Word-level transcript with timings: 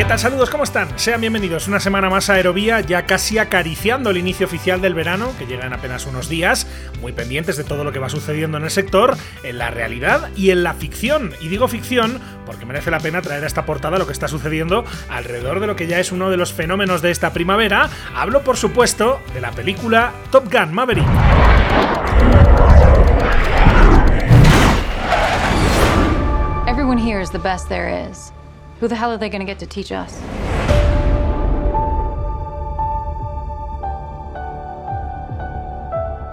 ¿Qué 0.00 0.06
tal? 0.06 0.18
Saludos, 0.18 0.48
¿cómo 0.48 0.64
están? 0.64 0.98
Sean 0.98 1.20
bienvenidos 1.20 1.68
una 1.68 1.78
semana 1.78 2.08
más 2.08 2.30
a 2.30 2.32
Aerovía, 2.32 2.80
ya 2.80 3.04
casi 3.04 3.36
acariciando 3.36 4.08
el 4.08 4.16
inicio 4.16 4.46
oficial 4.46 4.80
del 4.80 4.94
verano, 4.94 5.34
que 5.38 5.44
llega 5.44 5.66
en 5.66 5.74
apenas 5.74 6.06
unos 6.06 6.30
días, 6.30 6.66
muy 7.02 7.12
pendientes 7.12 7.58
de 7.58 7.64
todo 7.64 7.84
lo 7.84 7.92
que 7.92 7.98
va 7.98 8.08
sucediendo 8.08 8.56
en 8.56 8.64
el 8.64 8.70
sector, 8.70 9.18
en 9.42 9.58
la 9.58 9.70
realidad 9.70 10.30
y 10.34 10.52
en 10.52 10.62
la 10.62 10.72
ficción. 10.72 11.34
Y 11.42 11.48
digo 11.48 11.68
ficción 11.68 12.18
porque 12.46 12.64
merece 12.64 12.90
la 12.90 12.98
pena 12.98 13.20
traer 13.20 13.44
a 13.44 13.46
esta 13.46 13.66
portada 13.66 13.98
lo 13.98 14.06
que 14.06 14.14
está 14.14 14.26
sucediendo 14.26 14.86
alrededor 15.10 15.60
de 15.60 15.66
lo 15.66 15.76
que 15.76 15.86
ya 15.86 16.00
es 16.00 16.12
uno 16.12 16.30
de 16.30 16.38
los 16.38 16.54
fenómenos 16.54 17.02
de 17.02 17.10
esta 17.10 17.34
primavera. 17.34 17.90
Hablo, 18.16 18.40
por 18.40 18.56
supuesto, 18.56 19.20
de 19.34 19.42
la 19.42 19.50
película 19.50 20.12
Top 20.30 20.50
Gun 20.50 20.72
Maverick. 20.72 21.04
Everyone 26.66 26.96
here 26.96 27.20
is 27.20 27.30
the 27.30 27.38
best 27.38 27.68
there 27.68 28.08
is. 28.08 28.32
Who 28.80 28.88
the 28.88 28.96
hell 28.96 29.12
are 29.12 29.18
they 29.18 29.28
going 29.28 29.40
to 29.40 29.46
get 29.46 29.58
to 29.58 29.66
teach 29.66 29.92
us? 29.92 30.18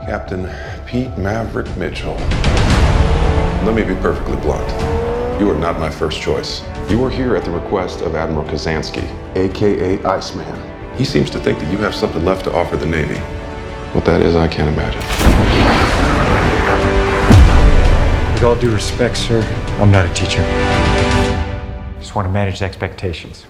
Captain 0.06 0.50
Pete 0.86 1.18
Maverick 1.18 1.76
Mitchell. 1.76 2.14
Let 3.66 3.76
me 3.76 3.84
be 3.84 3.96
perfectly 3.96 4.38
blunt. 4.38 4.66
You 5.42 5.52
are 5.52 5.58
not 5.60 5.78
my 5.78 5.90
first 5.90 6.22
choice. 6.22 6.64
You 6.90 7.04
are 7.04 7.10
here 7.10 7.36
at 7.36 7.44
the 7.44 7.52
request 7.52 8.00
of 8.00 8.16
Admiral 8.16 8.46
Kazansky, 8.46 9.04
aka 9.36 10.02
Iceman. 10.06 10.96
He 10.98 11.04
seems 11.04 11.30
to 11.32 11.40
think 11.40 11.60
that 11.60 11.70
you 11.70 11.78
have 11.80 11.94
something 11.94 12.24
left 12.24 12.46
to 12.46 12.56
offer 12.56 12.78
the 12.78 12.86
Navy. 12.86 13.20
What 13.92 14.06
that 14.06 14.22
is, 14.22 14.38
I 14.38 14.48
can't 14.48 14.70
imagine. 14.70 15.02
With 18.36 18.44
all 18.44 18.56
due 18.56 18.72
respect, 18.72 19.18
sir, 19.18 19.42
I'm 19.82 19.92
not 19.92 20.10
a 20.10 20.14
teacher. 20.14 20.97
Just 22.08 22.16
want 22.16 22.26
to 22.30 22.32
manage 22.32 22.62
expectations. 22.62 23.46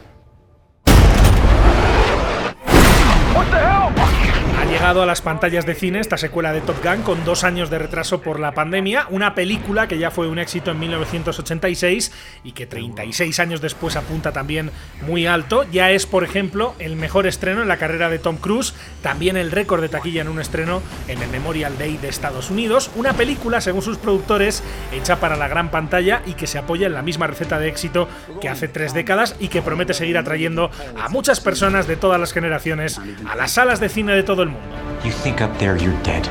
Llegado 4.69 5.01
a 5.01 5.05
las 5.05 5.21
pantallas 5.21 5.65
de 5.65 5.75
cine 5.75 5.99
esta 5.99 6.17
secuela 6.17 6.51
de 6.51 6.61
Top 6.61 6.83
Gun 6.83 7.01
con 7.01 7.23
dos 7.23 7.43
años 7.43 7.69
de 7.69 7.79
retraso 7.79 8.21
por 8.21 8.39
la 8.39 8.51
pandemia, 8.51 9.07
una 9.09 9.33
película 9.33 9.87
que 9.87 9.97
ya 9.97 10.11
fue 10.11 10.27
un 10.27 10.39
éxito 10.39 10.71
en 10.71 10.79
1986 10.79 12.11
y 12.43 12.51
que 12.51 12.65
36 12.65 13.39
años 13.39 13.61
después 13.61 13.95
apunta 13.95 14.33
también 14.33 14.71
muy 15.05 15.25
alto. 15.25 15.63
Ya 15.71 15.91
es, 15.91 16.05
por 16.05 16.23
ejemplo, 16.23 16.75
el 16.79 16.95
mejor 16.95 17.27
estreno 17.27 17.61
en 17.61 17.67
la 17.67 17.77
carrera 17.77 18.09
de 18.09 18.19
Tom 18.19 18.37
Cruise, 18.37 18.73
también 19.01 19.37
el 19.37 19.51
récord 19.51 19.81
de 19.81 19.89
taquilla 19.89 20.21
en 20.21 20.27
un 20.27 20.39
estreno 20.39 20.81
en 21.07 21.21
el 21.21 21.29
Memorial 21.29 21.77
Day 21.77 21.97
de 21.97 22.09
Estados 22.09 22.49
Unidos. 22.49 22.91
Una 22.95 23.13
película, 23.13 23.61
según 23.61 23.81
sus 23.81 23.97
productores, 23.97 24.63
hecha 24.91 25.19
para 25.19 25.37
la 25.37 25.47
gran 25.47 25.71
pantalla 25.71 26.21
y 26.25 26.33
que 26.33 26.47
se 26.47 26.57
apoya 26.57 26.87
en 26.87 26.93
la 26.93 27.03
misma 27.03 27.27
receta 27.27 27.57
de 27.57 27.69
éxito 27.69 28.09
que 28.41 28.49
hace 28.49 28.67
tres 28.67 28.93
décadas 28.93 29.35
y 29.39 29.47
que 29.47 29.61
promete 29.61 29.93
seguir 29.93 30.17
atrayendo 30.17 30.71
a 30.99 31.09
muchas 31.09 31.39
personas 31.39 31.87
de 31.87 31.95
todas 31.95 32.19
las 32.19 32.33
generaciones 32.33 32.99
a 33.29 33.35
las 33.35 33.51
salas 33.51 33.79
de 33.79 33.89
cine 33.89 34.13
de 34.13 34.23
todo 34.23 34.43
el 34.43 34.49
mundo. 34.49 34.56
You 35.03 35.11
think 35.11 35.41
up 35.41 35.57
there 35.59 35.77
you're 35.77 36.01
dead. 36.03 36.27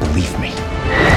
Believe 0.00 0.38
me. 0.38 1.07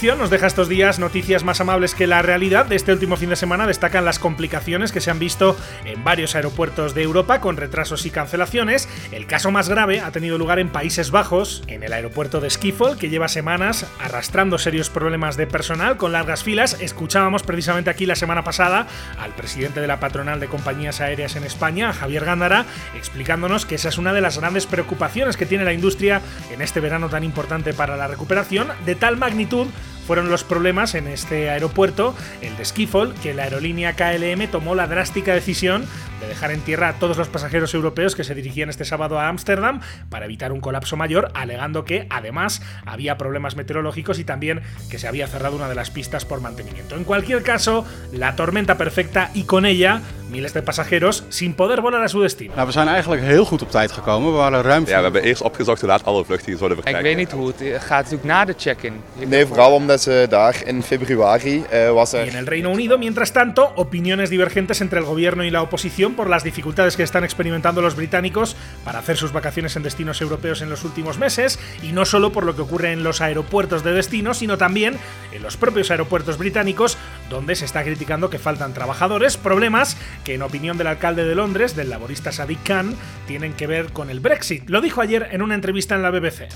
Nos 0.00 0.30
deja 0.30 0.46
estos 0.46 0.70
días 0.70 0.98
noticias 0.98 1.44
más 1.44 1.60
amables 1.60 1.94
que 1.94 2.06
la 2.06 2.22
realidad. 2.22 2.64
De 2.64 2.74
este 2.74 2.90
último 2.90 3.18
fin 3.18 3.28
de 3.28 3.36
semana 3.36 3.66
destacan 3.66 4.06
las 4.06 4.18
complicaciones 4.18 4.92
que 4.92 5.00
se 5.02 5.10
han 5.10 5.18
visto 5.18 5.58
en 5.84 6.02
varios 6.02 6.34
aeropuertos 6.34 6.94
de 6.94 7.02
Europa 7.02 7.42
con 7.42 7.58
retrasos 7.58 8.06
y 8.06 8.10
cancelaciones. 8.10 8.88
El 9.12 9.26
caso 9.26 9.50
más 9.50 9.68
grave 9.68 10.00
ha 10.00 10.10
tenido 10.10 10.38
lugar 10.38 10.58
en 10.58 10.70
Países 10.70 11.10
Bajos, 11.10 11.62
en 11.66 11.82
el 11.82 11.92
aeropuerto 11.92 12.40
de 12.40 12.48
Schiphol, 12.48 12.96
que 12.96 13.10
lleva 13.10 13.28
semanas 13.28 13.86
arrastrando 14.00 14.56
serios 14.56 14.88
problemas 14.88 15.36
de 15.36 15.46
personal 15.46 15.98
con 15.98 16.12
largas 16.12 16.44
filas. 16.44 16.78
Escuchábamos 16.80 17.42
precisamente 17.42 17.90
aquí 17.90 18.06
la 18.06 18.16
semana 18.16 18.42
pasada 18.42 18.86
al 19.18 19.34
presidente 19.34 19.82
de 19.82 19.86
la 19.86 20.00
patronal 20.00 20.40
de 20.40 20.48
compañías 20.48 21.02
aéreas 21.02 21.36
en 21.36 21.44
España, 21.44 21.92
Javier 21.92 22.24
Gándara, 22.24 22.64
explicándonos 22.96 23.66
que 23.66 23.74
esa 23.74 23.90
es 23.90 23.98
una 23.98 24.14
de 24.14 24.22
las 24.22 24.38
grandes 24.38 24.64
preocupaciones 24.64 25.36
que 25.36 25.46
tiene 25.46 25.64
la 25.64 25.74
industria 25.74 26.22
en 26.50 26.62
este 26.62 26.80
verano 26.80 27.10
tan 27.10 27.22
importante 27.22 27.74
para 27.74 27.98
la 27.98 28.08
recuperación, 28.08 28.68
de 28.86 28.94
tal 28.94 29.18
magnitud 29.18 29.68
fueron 30.10 30.28
los 30.28 30.42
problemas 30.42 30.96
en 30.96 31.06
este 31.06 31.50
aeropuerto, 31.50 32.16
el 32.40 32.56
de 32.56 32.64
Schiphol, 32.64 33.14
que 33.22 33.32
la 33.32 33.44
aerolínea 33.44 33.94
KLM 33.94 34.48
tomó 34.50 34.74
la 34.74 34.88
drástica 34.88 35.34
decisión 35.34 35.86
de 36.20 36.26
dejar 36.28 36.50
en 36.50 36.60
tierra 36.60 36.88
a 36.88 36.92
todos 36.94 37.16
los 37.16 37.28
pasajeros 37.28 37.74
europeos 37.74 38.14
que 38.14 38.24
se 38.24 38.34
dirigían 38.34 38.68
este 38.68 38.84
sábado 38.84 39.18
a 39.18 39.28
Ámsterdam 39.28 39.80
para 40.08 40.24
evitar 40.26 40.52
un 40.52 40.60
colapso 40.60 40.96
mayor, 40.96 41.30
alegando 41.34 41.84
que 41.84 42.06
además 42.10 42.62
había 42.86 43.16
problemas 43.16 43.56
meteorológicos 43.56 44.18
y 44.18 44.24
también 44.24 44.60
que 44.90 44.98
se 44.98 45.08
había 45.08 45.26
cerrado 45.26 45.56
una 45.56 45.68
de 45.68 45.74
las 45.74 45.90
pistas 45.90 46.24
por 46.24 46.40
mantenimiento. 46.40 46.96
En 46.96 47.04
cualquier 47.04 47.42
caso, 47.42 47.84
la 48.12 48.36
tormenta 48.36 48.76
perfecta 48.76 49.30
y 49.34 49.44
con 49.44 49.64
ella 49.66 50.00
miles 50.30 50.52
de 50.54 50.62
pasajeros 50.62 51.24
sin 51.28 51.54
poder 51.54 51.80
volar 51.80 52.02
a 52.02 52.08
su 52.08 52.20
destino. 52.20 52.54
Nou, 52.54 52.66
we 52.66 52.72
zijn 52.72 52.88
eigenlijk 52.88 53.22
heel 53.22 53.44
goed 53.44 53.62
op 53.62 53.70
tijd 53.70 53.92
gekomen. 53.92 54.30
We 54.32 54.36
waren 54.38 54.62
ruim 54.62 54.86
Ja, 54.86 54.96
we 54.96 55.02
hebben 55.02 55.22
eerst 55.22 55.42
opgezocht 55.42 55.80
hoe 55.80 55.88
laat 55.88 56.04
alle 56.04 56.24
vluchten 56.24 56.56
zouden 56.58 56.78
Ik 56.78 56.84
vertrekken. 56.84 57.16
weet 57.16 57.16
niet 57.16 57.32
hoe 57.32 57.46
het 57.46 57.60
eh, 57.60 57.80
gaat 57.80 58.02
natuurlijk 58.02 58.24
na 58.24 58.44
de 58.44 58.54
check-in. 58.56 58.92
Nee, 59.26 59.46
vooral 59.46 59.72
omdat 59.74 60.02
ze 60.02 60.26
daar 60.28 60.56
in 60.64 60.82
februari 60.82 61.64
eh, 61.70 61.90
was 61.92 62.12
Y 62.12 62.16
er 62.16 62.28
en 62.28 62.34
el 62.36 62.44
Reino 62.44 62.70
Unido, 62.70 62.98
mientras 62.98 63.30
tanto, 63.32 63.72
opiniones 63.74 64.28
divergentes 64.30 64.80
entre 64.80 64.98
el 64.98 65.04
gobierno 65.04 65.42
y 65.44 65.50
la 65.50 65.62
oposición 65.62 66.09
por 66.14 66.28
las 66.28 66.44
dificultades 66.44 66.96
que 66.96 67.02
están 67.02 67.24
experimentando 67.24 67.82
los 67.82 67.96
británicos 67.96 68.56
para 68.84 68.98
hacer 68.98 69.16
sus 69.16 69.32
vacaciones 69.32 69.76
en 69.76 69.82
destinos 69.82 70.20
europeos 70.20 70.62
en 70.62 70.70
los 70.70 70.84
últimos 70.84 71.18
meses, 71.18 71.58
y 71.82 71.92
no 71.92 72.04
solo 72.04 72.32
por 72.32 72.44
lo 72.44 72.56
que 72.56 72.62
ocurre 72.62 72.92
en 72.92 73.02
los 73.02 73.20
aeropuertos 73.20 73.84
de 73.84 73.92
destino, 73.92 74.34
sino 74.34 74.58
también 74.58 74.96
en 75.32 75.42
los 75.42 75.56
propios 75.56 75.90
aeropuertos 75.90 76.38
británicos, 76.38 76.98
donde 77.28 77.54
se 77.56 77.64
está 77.64 77.82
criticando 77.82 78.30
que 78.30 78.38
faltan 78.38 78.74
trabajadores, 78.74 79.36
problemas 79.36 79.96
que 80.24 80.34
en 80.34 80.42
opinión 80.42 80.78
del 80.78 80.88
alcalde 80.88 81.24
de 81.24 81.34
Londres, 81.34 81.76
del 81.76 81.90
laborista 81.90 82.32
Sadiq 82.32 82.62
Khan, 82.62 82.94
tienen 83.26 83.52
que 83.52 83.66
ver 83.66 83.92
con 83.92 84.10
el 84.10 84.20
Brexit. 84.20 84.68
Lo 84.68 84.80
dijo 84.80 85.00
ayer 85.00 85.28
en 85.30 85.42
una 85.42 85.54
entrevista 85.54 85.94
en 85.94 86.02
la 86.02 86.10
BBC. 86.10 86.48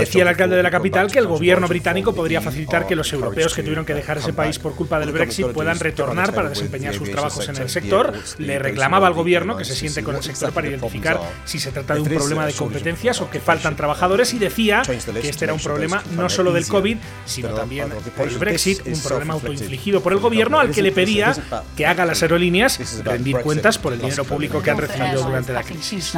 Decía 0.00 0.22
el 0.22 0.28
alcalde 0.28 0.56
de 0.56 0.62
la 0.62 0.70
capital 0.70 1.10
que 1.10 1.18
el 1.18 1.26
gobierno 1.26 1.68
británico 1.68 2.14
podría 2.14 2.40
the 2.40 2.44
facilitar 2.46 2.86
que 2.86 2.96
los 2.96 3.12
europeos 3.12 3.54
que 3.54 3.62
tuvieron 3.62 3.84
que 3.84 3.94
dejar 3.94 4.18
ese 4.18 4.32
país 4.32 4.58
por 4.58 4.74
culpa 4.74 4.98
del 4.98 5.12
Brexit 5.12 5.46
puedan 5.48 5.78
retornar 5.78 6.34
para 6.40 6.50
desempeñar 6.50 6.94
sus 6.94 7.10
trabajos 7.10 7.48
en 7.48 7.56
el 7.56 7.68
sector, 7.68 8.12
Le 8.38 8.58
reclamaba 8.58 9.06
al 9.06 9.14
gobierno 9.14 9.56
que 9.56 9.64
se 9.64 9.74
siente 9.74 10.02
con 10.02 10.16
el 10.16 10.22
sector 10.22 10.52
para 10.52 10.68
identificar 10.68 11.20
si 11.44 11.58
se 11.58 11.70
trata 11.72 11.94
de 11.94 12.00
un 12.00 12.08
problema 12.08 12.46
de 12.46 12.52
competencias 12.52 13.20
o 13.20 13.30
que 13.30 13.40
faltan 13.40 13.76
trabajadores 13.76 14.32
y 14.34 14.38
decía 14.38 14.82
que 14.82 15.28
este 15.28 15.44
era 15.44 15.52
to 15.52 15.56
un 15.56 15.62
problema 15.62 16.02
can 16.02 16.16
no 16.16 16.28
solo 16.28 16.52
del. 16.52 16.66
COVID, 16.70 16.98
sino 17.26 17.48
también 17.48 17.86
other 17.86 18.12
por 18.12 18.28
el 18.28 18.36
occupations. 18.36 18.38
Brexit, 18.38 18.86
un 18.86 19.00
problema 19.02 19.34
autoinfligido 19.34 20.00
por 20.02 20.12
el 20.12 20.20
gobierno 20.20 20.60
al 20.60 20.70
que 20.70 20.82
le 20.82 20.92
pedía 20.92 21.34
que 21.76 21.86
haga 21.86 22.06
las 22.06 22.22
aerolíneas 22.22 23.02
rendir 23.04 23.38
cuentas 23.38 23.78
por 23.78 23.92
el 23.92 24.00
dinero 24.00 24.24
público 24.24 24.62
que 24.62 24.70
han 24.70 24.78
recibido 24.78 25.24
durante 25.24 25.52
la 25.52 25.62
crisis. 25.62 26.12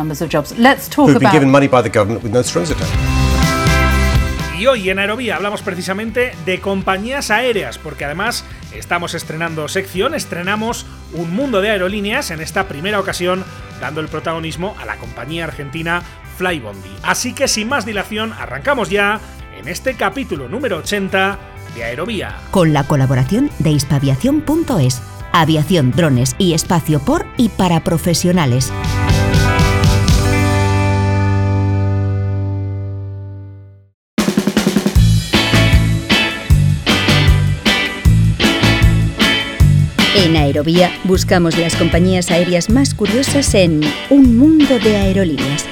Y 4.62 4.68
hoy 4.68 4.90
en 4.90 5.00
Aerovía 5.00 5.34
hablamos 5.34 5.60
precisamente 5.60 6.36
de 6.46 6.60
compañías 6.60 7.32
aéreas, 7.32 7.78
porque 7.78 8.04
además 8.04 8.44
estamos 8.72 9.12
estrenando 9.12 9.66
sección, 9.66 10.14
estrenamos 10.14 10.86
un 11.14 11.34
mundo 11.34 11.60
de 11.60 11.70
aerolíneas 11.70 12.30
en 12.30 12.40
esta 12.40 12.68
primera 12.68 13.00
ocasión, 13.00 13.44
dando 13.80 14.00
el 14.00 14.06
protagonismo 14.06 14.76
a 14.80 14.86
la 14.86 14.98
compañía 14.98 15.46
argentina 15.46 16.04
Flybondi. 16.36 16.94
Así 17.02 17.34
que 17.34 17.48
sin 17.48 17.70
más 17.70 17.84
dilación, 17.84 18.34
arrancamos 18.34 18.88
ya 18.88 19.18
en 19.58 19.66
este 19.66 19.94
capítulo 19.94 20.48
número 20.48 20.76
80 20.76 21.40
de 21.74 21.82
Aerovía. 21.82 22.36
Con 22.52 22.72
la 22.72 22.84
colaboración 22.84 23.50
de 23.58 23.70
hispaviación.es. 23.72 25.02
Aviación, 25.32 25.90
drones 25.90 26.36
y 26.38 26.54
espacio 26.54 27.00
por 27.00 27.26
y 27.36 27.48
para 27.48 27.82
profesionales. 27.82 28.72
Buscamos 41.04 41.58
las 41.58 41.74
compañías 41.74 42.30
aéreas 42.30 42.70
más 42.70 42.94
curiosas 42.94 43.52
en 43.54 43.80
Un 44.10 44.36
mundo 44.36 44.78
de 44.78 44.96
aerolíneas. 44.96 45.66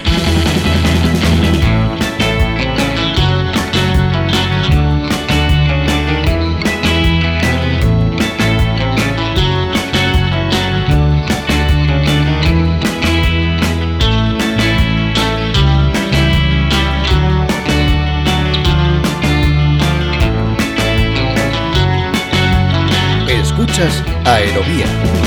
Escuchas 23.80 24.04
Aerovía 24.26 25.19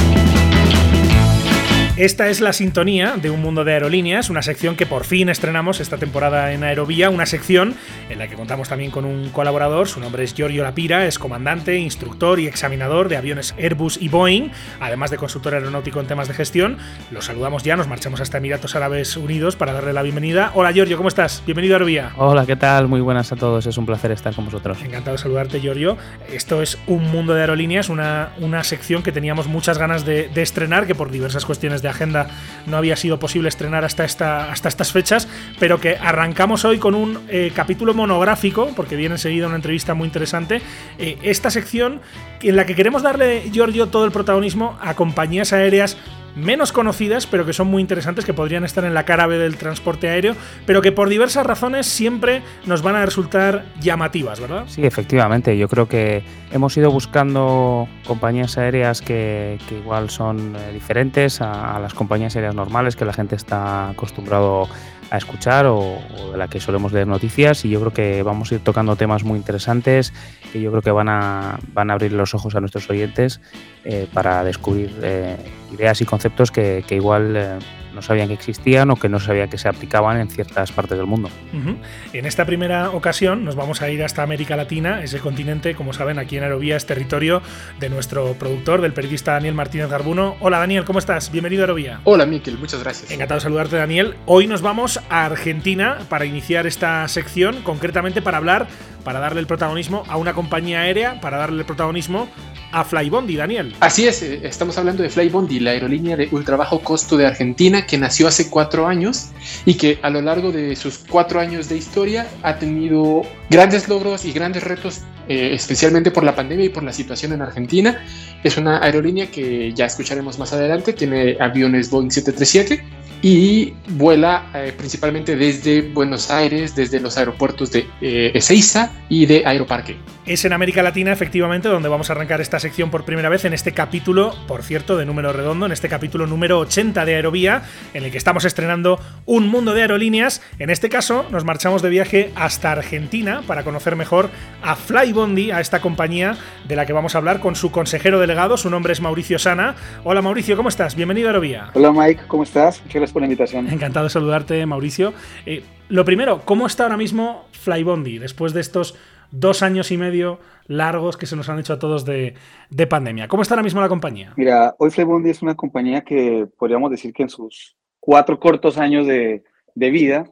Esta 2.03 2.27
es 2.27 2.41
la 2.41 2.51
sintonía 2.51 3.15
de 3.15 3.29
Un 3.29 3.41
Mundo 3.41 3.63
de 3.63 3.71
Aerolíneas, 3.71 4.29
una 4.29 4.41
sección 4.41 4.75
que 4.75 4.85
por 4.85 5.05
fin 5.05 5.29
estrenamos 5.29 5.79
esta 5.79 5.95
temporada 5.95 6.51
en 6.51 6.65
Aerovía, 6.65 7.09
una 7.09 7.25
sección 7.25 7.75
en 8.09 8.19
la 8.19 8.27
que 8.27 8.35
contamos 8.35 8.67
también 8.67 8.91
con 8.91 9.05
un 9.05 9.29
colaborador, 9.29 9.88
su 9.88 10.01
nombre 10.01 10.25
es 10.25 10.33
Giorgio 10.33 10.63
Lapira, 10.63 11.05
es 11.05 11.17
comandante, 11.17 11.77
instructor 11.77 12.41
y 12.41 12.47
examinador 12.47 13.07
de 13.07 13.15
aviones 13.15 13.55
Airbus 13.57 14.01
y 14.01 14.09
Boeing, 14.09 14.50
además 14.81 15.11
de 15.11 15.17
consultor 15.17 15.53
aeronáutico 15.53 16.01
en 16.01 16.07
temas 16.07 16.27
de 16.27 16.33
gestión. 16.33 16.77
Los 17.09 17.23
saludamos 17.23 17.63
ya, 17.63 17.77
nos 17.77 17.88
marchamos 17.88 18.19
hasta 18.19 18.38
Emiratos 18.38 18.75
Árabes 18.75 19.15
Unidos 19.15 19.56
para 19.56 19.71
darle 19.71 19.94
la 19.94 20.01
bienvenida. 20.01 20.51
Hola 20.56 20.73
Giorgio, 20.73 20.97
¿cómo 20.97 21.07
estás? 21.07 21.41
Bienvenido 21.45 21.75
a 21.75 21.77
Aerovía. 21.77 22.11
Hola, 22.17 22.45
¿qué 22.45 22.57
tal? 22.57 22.89
Muy 22.89 22.99
buenas 22.99 23.31
a 23.31 23.38
todos, 23.38 23.65
es 23.65 23.77
un 23.77 23.85
placer 23.85 24.11
estar 24.11 24.35
con 24.35 24.44
vosotros. 24.44 24.77
Encantado 24.83 25.15
de 25.15 25.23
saludarte 25.23 25.61
Giorgio. 25.61 25.97
Esto 26.29 26.61
es 26.61 26.77
Un 26.85 27.09
Mundo 27.09 27.33
de 27.33 27.39
Aerolíneas, 27.39 27.88
una, 27.88 28.33
una 28.39 28.65
sección 28.65 29.03
que 29.03 29.13
teníamos 29.13 29.47
muchas 29.47 29.77
ganas 29.77 30.03
de, 30.03 30.27
de 30.27 30.41
estrenar, 30.41 30.85
que 30.85 30.95
por 30.95 31.09
diversas 31.09 31.45
cuestiones 31.45 31.81
de 31.81 31.93
agenda 31.94 32.28
no 32.66 32.78
había 32.78 32.95
sido 32.95 33.19
posible 33.19 33.50
estrenar 33.50 33.86
hasta, 33.86 34.06
esta, 34.06 34.51
hasta 34.51 34.69
estas 34.69 34.92
fechas, 34.92 35.28
pero 35.60 35.80
que 35.80 35.98
arrancamos 35.98 36.66
hoy 36.66 36.78
con 36.78 36.95
un 36.95 37.19
eh, 37.30 37.51
capítulo 37.56 37.94
monográfico, 37.94 38.72
porque 38.75 38.95
viene 38.95 39.16
enseguida 39.16 39.48
una 39.48 39.56
entrevista 39.56 39.94
muy 39.94 40.07
interesante. 40.07 40.62
Eh, 40.98 41.18
esta 41.24 41.50
sección 41.50 42.01
en 42.42 42.56
la 42.56 42.66
que 42.66 42.75
queremos 42.75 43.04
darle, 43.04 43.50
Giorgio, 43.51 43.88
todo 43.88 44.06
el 44.06 44.12
protagonismo 44.12 44.78
a 44.81 44.95
compañías 44.95 45.54
aéreas 45.54 45.98
menos 46.35 46.71
conocidas, 46.71 47.27
pero 47.27 47.45
que 47.45 47.53
son 47.53 47.68
muy 47.68 47.81
interesantes, 47.81 48.25
que 48.25 48.33
podrían 48.33 48.63
estar 48.63 48.83
en 48.85 48.94
la 48.94 49.06
cara 49.06 49.27
B 49.27 49.38
del 49.38 49.57
transporte 49.57 50.09
aéreo, 50.09 50.35
pero 50.65 50.81
que 50.81 50.91
por 50.91 51.09
diversas 51.09 51.45
razones 51.45 51.85
siempre 51.85 52.41
nos 52.65 52.81
van 52.81 52.95
a 52.95 53.06
resultar 53.06 53.65
llamativas, 53.80 54.39
¿verdad? 54.39 54.63
Sí, 54.68 54.85
efectivamente. 54.85 55.57
Yo 55.57 55.68
creo 55.68 55.88
que 55.88 56.24
hemos 56.51 56.75
ido 56.77 56.91
buscando 56.91 57.88
compañías 58.06 58.57
aéreas 58.57 59.01
que, 59.01 59.57
igual 59.71 60.09
son 60.09 60.56
eh, 60.56 60.71
diferentes 60.74 61.41
a, 61.41 61.75
a, 61.75 61.80
las 61.80 61.94
compañías 61.94 62.35
aéreas 62.35 62.56
normales 62.56 62.95
que 62.95 63.06
la 63.06 63.13
gente 63.13 63.35
está 63.35 63.89
acostumbrado 63.89 64.68
a 65.02 65.02
escuchar 65.18 65.65
o, 65.65 65.77
o, 65.80 66.31
de 66.31 66.38
la 66.38 66.48
que 66.48 66.60
solemos 66.60 66.92
leer 66.92 67.07
noticias 67.07 67.65
y 67.65 67.69
yo 67.69 67.80
creo 67.80 67.94
que 67.94 68.24
vamos 68.24 68.51
a 68.51 68.56
ir 68.56 68.62
tocando 68.62 68.95
temas 68.95 69.24
muy 69.24 69.38
interesantes 69.38 70.13
que 70.51 70.62
yo 70.62 70.71
creo 70.71 70.81
que 70.81 70.92
van 70.92 71.10
a, 71.10 71.60
van 71.74 71.89
a 71.89 71.94
abrir 71.94 72.13
los 72.13 72.33
ojos 72.33 72.56
a 72.56 72.60
nuestros 72.60 72.89
oyentes 72.89 73.42
eh, 73.83 74.07
para 74.13 74.44
descubrir 74.44 74.92
eh, 75.01 75.38
ideas 75.74 76.01
y 76.01 76.06
conceptos 76.06 76.51
que, 76.51 76.83
que 76.88 76.95
igual 76.95 77.36
eh, 77.36 77.60
no 77.94 78.01
sabían 78.01 78.28
que 78.28 78.34
existían 78.34 78.90
o 78.92 78.95
que 78.95 79.10
no 79.10 79.19
sabían 79.19 79.50
que 79.50 79.57
se 79.57 79.69
aplicaban 79.69 80.19
en 80.19 80.30
ciertas 80.30 80.72
partes 80.72 80.98
del 80.98 81.07
mundo. 81.07 81.30
Uh 81.54 81.57
-huh. 81.57 81.78
En 82.13 82.25
esta 82.25 82.45
primera 82.45 82.90
ocasión 82.92 83.45
nos 83.45 83.56
vamos 83.56 83.81
a 83.81 83.90
ir 83.90 84.04
hasta 84.04 84.24
América 84.24 84.56
Latina, 84.56 85.04
ese 85.04 85.19
continente, 85.19 85.75
como 85.75 85.94
saben, 85.94 86.19
aquí 86.19 86.38
en 86.38 86.44
Aerovía 86.44 86.75
es 86.75 86.86
territorio 86.86 87.42
de 87.80 87.90
nuestro 87.90 88.34
productor, 88.34 88.81
del 88.81 88.94
periodista 88.94 89.34
Daniel 89.34 89.54
Martínez 89.54 89.90
Garbuno. 89.90 90.36
Hola 90.40 90.60
Daniel, 90.60 90.86
¿cómo 90.86 91.00
estás? 91.00 91.31
Bienvenido 91.31 91.63
a 91.63 91.66
Aerovía. 91.66 92.00
Hola 92.04 92.25
Miquel, 92.25 92.57
muchas 92.57 92.81
gracias. 92.84 93.12
Encantado 93.12 93.40
de 93.40 93.44
saludarte 93.44 93.75
Daniel. 93.75 94.16
Hoy 94.25 94.48
nos 94.48 94.62
vamos 94.62 95.00
a 95.10 95.25
Argentina 95.25 96.00
para 96.10 96.25
iniciar 96.25 96.68
esta 96.68 97.07
sección, 97.07 97.62
concretamente 97.63 98.22
para 98.22 98.38
hablar, 98.38 98.68
para 99.03 99.19
darle 99.19 99.39
el 99.39 99.47
protagonismo 99.47 100.03
a 100.07 100.17
una 100.17 100.33
compañía 100.33 100.81
aérea, 100.81 101.19
para 101.21 101.38
darle 101.38 101.59
el 101.59 101.65
protagonismo 101.65 102.27
a 102.71 102.83
Flybondi, 102.83 103.35
Daniel. 103.35 103.75
Así 103.79 104.07
es, 104.07 104.23
eh, 104.23 104.41
estamos 104.44 104.77
hablando 104.77 105.03
de 105.03 105.09
Flybondi, 105.09 105.59
la 105.59 105.71
aerolínea 105.71 106.17
de 106.17 106.27
ultra 106.31 106.57
bajo 106.57 106.79
costo 106.79 107.15
de 107.17 107.27
Argentina 107.27 107.85
que 107.85 107.97
nació 107.97 108.27
hace 108.27 108.50
cuatro 108.50 108.88
años 108.88 109.29
y 109.65 109.75
que 109.75 110.00
a 110.01 110.09
lo 110.09 110.21
largo 110.21 110.51
de 110.51 110.75
sus 110.75 110.97
cuatro 110.97 111.39
años 111.39 111.69
de 111.69 111.77
historia 111.77 112.27
ha 112.41 112.57
tenido 112.57 113.21
grandes 113.50 113.88
logros 113.88 114.25
y 114.25 114.31
grandes 114.31 114.63
retos, 114.63 115.01
eh, 115.27 115.51
especialmente 115.53 116.09
por 116.09 116.23
la 116.23 116.35
pandemia 116.35 116.65
y 116.65 116.69
por 116.69 116.83
la 116.83 116.94
situación 116.94 117.33
en 117.33 117.44
Argentina. 117.44 118.03
Es 118.44 118.57
una 118.57 118.83
aerolínea 118.83 119.27
que 119.27 119.71
ya 119.73 119.85
escucharemos 119.85 120.39
más 120.39 120.51
adelante, 120.51 120.94
tiene 120.94 121.38
aviones 121.39 121.91
Boeing 121.91 122.09
737 122.09 123.02
y 123.23 123.73
vuela 123.87 124.51
eh, 124.53 124.73
principalmente 124.77 125.37
desde 125.37 125.81
Buenos 125.81 126.29
Aires, 126.29 126.75
desde 126.75 126.99
los 126.99 127.17
aeropuertos 127.17 127.71
de 127.71 127.87
eh, 128.01 128.31
Ezeiza 128.35 128.91
y 129.07 129.25
de 129.25 129.43
Aeroparque. 129.45 129.95
Es 130.25 130.45
en 130.45 130.53
América 130.53 130.83
Latina, 130.83 131.11
efectivamente, 131.11 131.67
donde 131.67 131.89
vamos 131.89 132.09
a 132.09 132.13
arrancar 132.13 132.39
esta 132.39 132.59
sección 132.59 132.89
por 132.89 133.03
primera 133.03 133.27
vez 133.27 133.43
en 133.43 133.53
este 133.53 133.73
capítulo, 133.73 134.33
por 134.47 134.63
cierto, 134.63 134.97
de 134.97 135.05
número 135.05 135.33
redondo, 135.33 135.65
en 135.65 135.71
este 135.73 135.89
capítulo 135.89 136.27
número 136.27 136.59
80 136.59 137.03
de 137.03 137.15
Aerovía, 137.15 137.63
en 137.93 138.05
el 138.05 138.11
que 138.11 138.17
estamos 138.17 138.45
estrenando 138.45 138.99
un 139.25 139.47
mundo 139.47 139.73
de 139.73 139.81
aerolíneas. 139.81 140.41
En 140.59 140.69
este 140.69 140.87
caso, 140.87 141.25
nos 141.29 141.43
marchamos 141.43 141.81
de 141.81 141.89
viaje 141.89 142.31
hasta 142.35 142.71
Argentina 142.71 143.41
para 143.47 143.63
conocer 143.63 143.97
mejor 143.97 144.29
a 144.61 144.75
Flybondi, 144.75 145.51
a 145.51 145.59
esta 145.59 145.81
compañía 145.81 146.37
de 146.67 146.75
la 146.75 146.85
que 146.85 146.93
vamos 146.93 147.15
a 147.15 147.17
hablar 147.17 147.41
con 147.41 147.55
su 147.55 147.71
consejero 147.71 148.19
delegado. 148.19 148.55
Su 148.55 148.69
nombre 148.69 148.93
es 148.93 149.01
Mauricio 149.01 149.39
Sana. 149.39 149.75
Hola 150.05 150.21
Mauricio, 150.21 150.55
¿cómo 150.55 150.69
estás? 150.69 150.95
Bienvenido 150.95 151.27
a 151.27 151.31
Aerovía. 151.31 151.69
Hola 151.73 151.91
Mike, 151.91 152.23
¿cómo 152.27 152.43
estás? 152.43 152.79
Muchas 152.81 152.95
gracias 152.95 153.12
por 153.13 153.21
la 153.21 153.27
invitación. 153.27 153.69
Encantado 153.69 154.06
de 154.06 154.10
saludarte, 154.10 154.65
Mauricio. 154.65 155.13
Eh, 155.45 155.63
lo 155.89 156.04
primero, 156.04 156.42
¿cómo 156.44 156.65
está 156.65 156.83
ahora 156.83 156.98
mismo 156.98 157.45
Flybondi 157.51 158.18
después 158.18 158.54
de 158.54 158.62
estos 158.62 158.95
dos 159.33 159.63
años 159.63 159.92
y 159.92 159.98
medio 159.98 160.39
largos 160.68 161.18
que 161.18 161.25
se 161.25 161.36
nos 161.36 161.50
han 161.50 161.60
hecho 161.60 161.74
a 161.74 161.80
todos 161.80 162.06
de, 162.06 162.36
de, 162.69 162.88
pandemia. 162.88 163.27
¿Cómo 163.27 163.42
está 163.42 163.56
ahora 163.56 163.63
mismo 163.63 163.81
la 163.81 163.89
compañía? 163.89 164.33
Mira, 164.38 164.75
hoy 164.77 164.92
Flybondi 164.92 165.31
es 165.31 165.42
una 165.42 165.56
compañía 165.56 166.01
que 166.01 166.48
podríamos 166.57 166.92
decir 166.92 167.12
que 167.13 167.24
en 167.24 167.30
sus 167.30 167.75
cuatro 168.00 168.39
cortos 168.39 168.77
años 168.77 169.07
de, 169.07 169.44
de 169.74 169.89
vida 169.89 170.25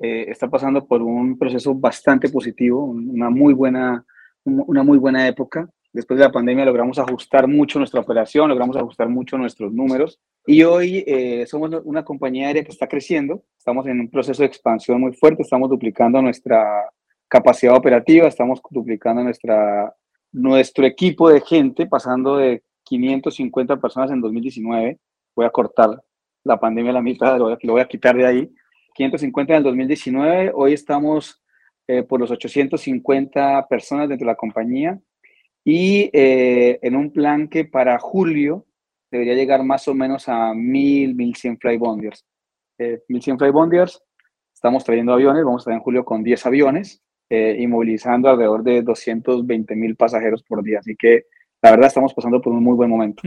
eh, 0.00 0.26
está 0.28 0.48
pasando 0.48 0.86
por 0.86 1.02
un 1.02 1.38
proceso 1.38 1.74
bastante 1.74 2.28
positivo, 2.28 2.84
una 2.84 3.30
muy 3.30 3.54
buena, 3.54 4.04
una 4.44 4.82
muy 4.82 4.98
buena 4.98 5.26
época. 5.28 5.68
Después 5.92 6.18
de 6.18 6.24
la 6.24 6.32
pandemia 6.32 6.64
logramos 6.64 6.98
ajustar 6.98 7.46
mucho 7.46 7.78
nuestra 7.78 8.00
operación, 8.00 8.48
logramos 8.48 8.76
ajustar 8.76 9.08
mucho 9.08 9.38
nuestros 9.38 9.72
números 9.72 10.18
y 10.46 10.62
hoy 10.64 11.04
eh, 11.06 11.46
somos 11.46 11.70
una 11.84 12.04
compañía 12.04 12.48
aérea 12.48 12.64
que 12.64 12.72
está 12.72 12.88
creciendo, 12.88 13.44
estamos 13.56 13.86
en 13.86 14.00
un 14.00 14.10
proceso 14.10 14.42
de 14.42 14.48
expansión 14.48 15.00
muy 15.00 15.12
fuerte, 15.12 15.42
estamos 15.42 15.70
duplicando 15.70 16.20
nuestra 16.20 16.90
capacidad 17.28 17.76
operativa, 17.76 18.26
estamos 18.26 18.60
duplicando 18.70 19.22
nuestra, 19.22 19.94
nuestro 20.32 20.84
equipo 20.84 21.30
de 21.30 21.40
gente, 21.40 21.86
pasando 21.86 22.36
de 22.36 22.62
550 22.84 23.80
personas 23.80 24.10
en 24.10 24.20
2019, 24.20 24.98
voy 25.36 25.46
a 25.46 25.50
cortar 25.50 26.02
la 26.44 26.58
pandemia 26.58 26.90
a 26.90 26.94
la 26.94 27.02
mitad, 27.02 27.38
lo 27.38 27.56
voy 27.72 27.80
a, 27.80 27.86
quitar 27.86 28.16
de 28.16 28.26
ahí, 28.26 28.50
550 28.94 29.52
en 29.52 29.56
el 29.58 29.62
2019, 29.62 30.52
hoy 30.54 30.72
estamos 30.72 31.40
eh, 31.86 32.02
por 32.02 32.18
los 32.20 32.30
850 32.30 33.66
personas 33.68 34.08
dentro 34.08 34.26
de 34.26 34.32
la 34.32 34.36
compañía. 34.36 35.00
Y 35.64 36.10
eh, 36.12 36.80
en 36.82 36.96
un 36.96 37.12
plan 37.12 37.48
que 37.48 37.64
para 37.64 37.98
julio 37.98 38.66
debería 39.12 39.34
llegar 39.34 39.62
más 39.62 39.86
o 39.86 39.94
menos 39.94 40.28
a 40.28 40.52
1000, 40.54 41.14
1100 41.14 41.58
flybondiers. 41.58 42.24
Eh, 42.78 43.02
1100 43.08 43.38
flybondiers, 43.38 44.02
estamos 44.52 44.82
trayendo 44.82 45.12
aviones, 45.12 45.44
vamos 45.44 45.60
a 45.60 45.62
estar 45.62 45.74
en 45.74 45.80
julio 45.80 46.04
con 46.04 46.24
10 46.24 46.46
aviones, 46.46 47.02
eh, 47.30 47.56
y 47.58 47.66
movilizando 47.66 48.28
alrededor 48.28 48.62
de 48.62 48.82
220 48.82 49.76
mil 49.76 49.96
pasajeros 49.96 50.42
por 50.42 50.62
día. 50.62 50.80
Así 50.80 50.96
que 50.96 51.26
la 51.62 51.70
verdad 51.70 51.86
estamos 51.86 52.12
pasando 52.12 52.42
por 52.42 52.52
un 52.52 52.62
muy 52.62 52.74
buen 52.74 52.90
momento. 52.90 53.22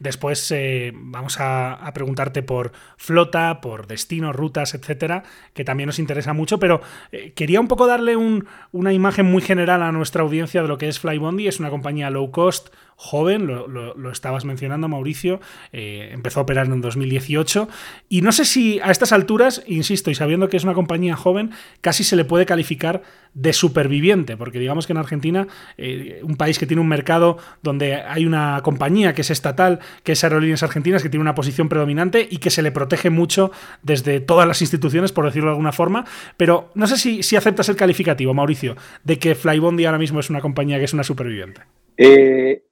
Después 0.00 0.50
eh, 0.50 0.90
vamos 0.92 1.36
a, 1.38 1.88
preguntarte 1.94 2.42
por 2.42 2.72
flota, 2.96 3.60
por 3.60 3.86
destinos, 3.86 4.34
rutas, 4.34 4.74
etcétera, 4.74 5.22
que 5.52 5.64
también 5.64 5.86
nos 5.86 5.98
interesa 5.98 6.32
mucho, 6.32 6.58
pero 6.58 6.80
eh, 7.12 7.32
quería 7.34 7.60
un 7.60 7.68
poco 7.68 7.86
darle 7.86 8.16
un, 8.16 8.46
una 8.72 8.92
imagen 8.92 9.26
muy 9.26 9.42
general 9.42 9.82
a 9.82 9.92
nuestra 9.92 10.22
audiencia 10.22 10.62
de 10.62 10.68
lo 10.68 10.78
que 10.78 10.88
es 10.88 10.98
Flybondi. 10.98 11.46
Es 11.46 11.60
una 11.60 11.70
compañía 11.70 12.10
low 12.10 12.30
cost, 12.30 12.74
joven, 12.96 13.46
lo, 13.46 13.66
lo, 13.66 14.10
estabas 14.10 14.44
mencionando, 14.44 14.88
Mauricio, 14.88 15.40
eh, 15.72 16.10
empezó 16.12 16.40
a 16.40 16.42
operar 16.44 16.66
en 16.66 16.80
2018 16.80 17.68
y 18.08 18.20
no 18.22 18.32
sé 18.32 18.44
si 18.44 18.80
a 18.80 18.90
estas 18.90 19.12
alturas, 19.12 19.62
insisto, 19.66 20.10
y 20.10 20.14
sabiendo 20.14 20.48
que 20.48 20.56
es 20.56 20.64
una 20.64 20.74
compañía 20.74 21.16
joven, 21.16 21.50
casi 21.80 22.04
se 22.04 22.16
le 22.16 22.24
puede 22.24 22.46
calificar 22.46 23.02
de 23.34 23.52
superviviente, 23.52 24.36
porque 24.36 24.60
digamos 24.60 24.86
que 24.86 24.92
en 24.92 24.98
Argentina, 24.98 25.48
eh, 25.76 26.20
un 26.22 26.36
país 26.36 26.58
que 26.58 26.66
tiene 26.66 26.80
un 26.80 26.88
mercado 26.88 27.38
donde 27.62 27.96
hay 27.96 28.26
una 28.26 28.60
compañía 28.62 29.12
que 29.12 29.22
es 29.22 29.30
estatal, 29.30 29.80
que 30.04 30.12
es 30.12 30.22
Aerolíneas 30.22 30.62
Argentinas, 30.62 31.02
que 31.02 31.08
tiene 31.08 31.22
una 31.22 31.34
posición 31.34 31.68
predominante 31.68 32.26
y 32.30 32.38
que 32.38 32.50
se 32.50 32.62
le 32.62 32.70
protege 32.70 33.10
mucho 33.10 33.50
desde 33.82 34.20
todas 34.20 34.46
las 34.46 34.62
instituciones, 34.62 35.10
por 35.10 35.24
decirlo 35.24 35.48
de 35.48 35.54
alguna 35.54 35.72
forma, 35.72 36.04
pero 36.36 36.70
no 36.74 36.86
sé 36.86 36.96
si, 36.96 37.22
si 37.22 37.34
aceptas 37.36 37.68
el 37.68 37.76
calificativo, 37.76 38.34
Mauricio, 38.34 38.76
de 39.02 39.18
que 39.18 39.34
Flybondi 39.34 39.84
ahora 39.84 39.98
mismo 39.98 40.20
es 40.20 40.30
una 40.30 40.40
compañía 40.40 40.78
que 40.78 40.84
es 40.84 40.94
una 40.94 41.04
superviviente. 41.04 41.62
Eh, 41.96 42.62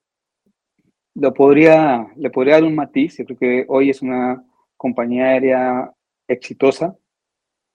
lo 1.15 1.35
podría, 1.35 2.07
le 2.17 2.31
podría 2.31 2.55
dar 2.55 2.65
un 2.65 2.75
matiz. 2.75 3.19
Yo 3.19 3.25
creo 3.25 3.39
que 3.39 3.65
hoy 3.69 3.91
es 3.91 4.03
una 4.03 4.45
compañía 4.77 5.27
aérea 5.27 5.93
exitosa. 6.29 6.97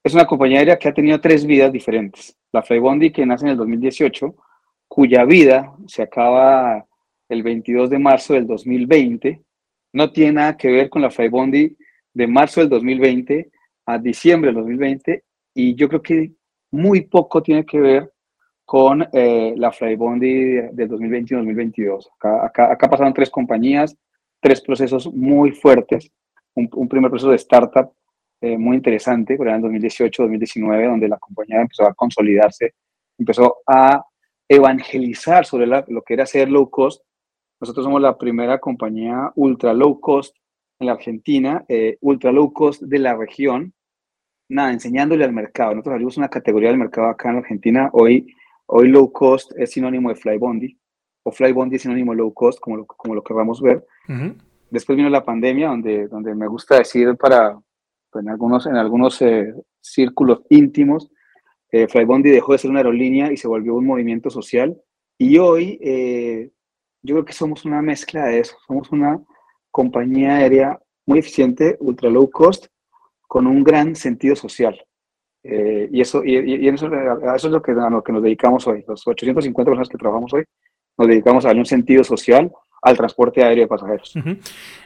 Es 0.04 0.14
una 0.14 0.26
compañía 0.26 0.60
aérea 0.60 0.80
que 0.80 0.88
ha 0.88 0.94
tenido 0.94 1.20
tres 1.20 1.46
vidas 1.46 1.72
diferentes. 1.72 2.36
La 2.52 2.64
Flybondi, 2.64 3.12
que 3.12 3.26
nace 3.26 3.46
en 3.46 3.52
el 3.52 3.58
2018, 3.58 4.36
cuya 4.88 5.26
vida 5.26 5.74
se 5.88 6.04
acaba 6.04 6.86
el 7.30 7.44
22 7.44 7.90
de 7.90 8.00
marzo 8.00 8.34
del 8.34 8.48
2020, 8.48 9.42
no 9.94 10.12
tiene 10.12 10.34
nada 10.34 10.58
que 10.58 10.72
ver 10.72 10.90
con 10.90 11.02
la 11.02 11.10
Flybondi 11.10 11.76
de 12.14 12.28
marzo 12.28 12.62
del 12.62 12.70
2020 12.70 13.52
a 13.86 13.98
diciembre 13.98 14.50
del 14.50 14.56
2020 14.56 15.24
y 15.54 15.76
yo 15.76 15.88
creo 15.88 16.02
que 16.02 16.32
muy 16.72 17.02
poco 17.02 17.42
tiene 17.42 17.66
que 17.66 17.80
ver 17.80 18.14
con 18.68 19.08
eh, 19.14 19.54
la 19.56 19.72
Flybondi 19.72 20.34
de, 20.34 20.70
de 20.74 20.88
2020 20.88 21.34
y 21.34 21.38
2022. 21.38 22.10
Acá, 22.18 22.46
acá, 22.46 22.72
acá, 22.74 22.90
pasaron 22.90 23.14
tres 23.14 23.30
compañías, 23.30 23.96
tres 24.42 24.60
procesos 24.60 25.08
muy 25.14 25.52
fuertes. 25.52 26.12
un, 26.54 26.70
un 26.74 26.90
primer 26.90 27.10
proceso 27.10 27.30
de 27.30 27.38
startup 27.38 27.90
eh, 28.42 28.58
muy 28.58 28.76
interesante, 28.76 29.38
por 29.38 29.48
en 29.48 29.64
2018-2019, 29.64 30.90
donde 30.90 31.08
la 31.08 31.18
compañía 31.18 31.62
empezó 31.62 31.88
a 31.88 31.94
consolidarse, 31.94 32.74
empezó 33.18 33.60
a 33.66 34.04
evangelizar 34.50 35.46
sobre 35.46 35.66
lo 35.66 36.02
que 36.02 36.14
era 36.14 36.26
ser 36.26 36.50
low 36.50 36.70
cost. 36.70 37.02
Nosotros 37.62 37.86
somos 37.86 38.02
la 38.02 38.18
primera 38.18 38.60
compañía 38.60 39.32
ultra 39.36 39.74
low 39.74 40.02
cost 40.02 40.36
en 40.78 40.88
la 40.88 40.94
Argentina, 40.94 41.64
eh, 41.70 41.98
ultra 42.02 42.34
low 42.34 42.52
cost 42.52 42.84
de 42.84 43.00
la 43.00 43.16
región, 43.16 43.74
nada, 44.50 44.74
enseñándole 44.74 45.24
al 45.24 45.32
mercado. 45.32 45.72
Nosotros 45.72 45.94
abrimos 45.94 46.18
una 46.18 46.30
categoría 46.30 46.68
del 46.68 46.80
mercado 46.80 47.08
acá 47.08 47.30
en 47.30 47.38
Argentina. 47.38 47.90
Hoy, 47.94 48.28
hoy 48.68 48.90
low 48.90 49.12
cost 49.12 49.52
es 49.58 49.72
sinónimo 49.72 50.10
de 50.10 50.16
flybondi, 50.16 50.78
o 51.24 51.32
flybondi 51.32 51.76
es 51.76 51.82
sinónimo 51.82 52.12
de 52.14 52.20
low 52.20 52.34
cost, 52.34 52.60
como 52.60 52.78
lo, 52.78 52.86
como 52.86 53.16
lo 53.16 53.24
queramos 53.24 53.62
ver. 53.62 53.86
Después 54.70 54.96
vino 54.96 55.10
la 55.10 55.26
pandemia, 55.26 55.70
donde, 55.70 56.08
donde 56.08 56.36
me 56.36 56.48
gusta 56.48 56.78
decir 56.78 57.16
para, 57.18 57.58
en 58.14 58.30
algunos, 58.30 58.66
en 58.66 58.76
algunos 58.76 59.22
eh, 59.22 59.54
círculos 59.82 60.42
íntimos, 60.50 61.10
eh, 61.72 61.88
Flybondi 61.88 62.30
dejó 62.30 62.54
de 62.54 62.60
ser 62.60 62.70
una 62.70 62.80
aerolínea 62.80 63.32
y 63.32 63.38
se 63.38 63.48
volvió 63.48 63.76
un 63.76 63.86
movimiento 63.86 64.30
social. 64.30 64.78
Y 65.18 65.38
hoy 65.38 65.80
eh, 65.82 66.52
yo 67.02 67.16
creo 67.16 67.26
que 67.26 67.34
somos 67.34 67.66
una 67.66 67.82
mezcla 67.82 68.26
de 68.26 68.40
eso. 68.40 68.58
Somos 68.68 68.92
una 68.92 69.22
compañía 69.72 70.38
aérea 70.38 70.80
muy 71.06 71.20
eficiente, 71.20 71.78
ultra 71.80 72.10
low 72.10 72.30
cost, 72.30 72.68
con 73.22 73.48
un 73.48 73.64
gran 73.64 73.96
sentido 73.96 74.36
social. 74.36 74.82
Eh, 75.50 75.88
y, 75.92 76.02
eso, 76.02 76.24
y, 76.26 76.68
eso, 76.68 76.88
es 76.88 77.44
lo 77.46 77.62
que, 77.62 77.72
a 77.72 77.90
lo 77.90 78.04
que 78.04 78.12
nos 78.12 78.22
dedicamos 78.22 78.68
hoy. 78.68 78.84
Los 78.86 79.08
850 79.08 79.70
personas 79.70 79.88
que 79.88 79.98
trabajamos 79.98 80.34
hoy 80.34 80.44
nos 80.98 81.08
dedicamos 81.08 81.46
a 81.46 81.50
darle 81.50 81.62
un 81.62 81.66
sentido 81.66 82.04
social 82.04 82.52
al 82.88 82.98
transporte 82.98 83.44
aéreo 83.44 83.66
de 83.66 83.68
pasajeros. 83.68 84.14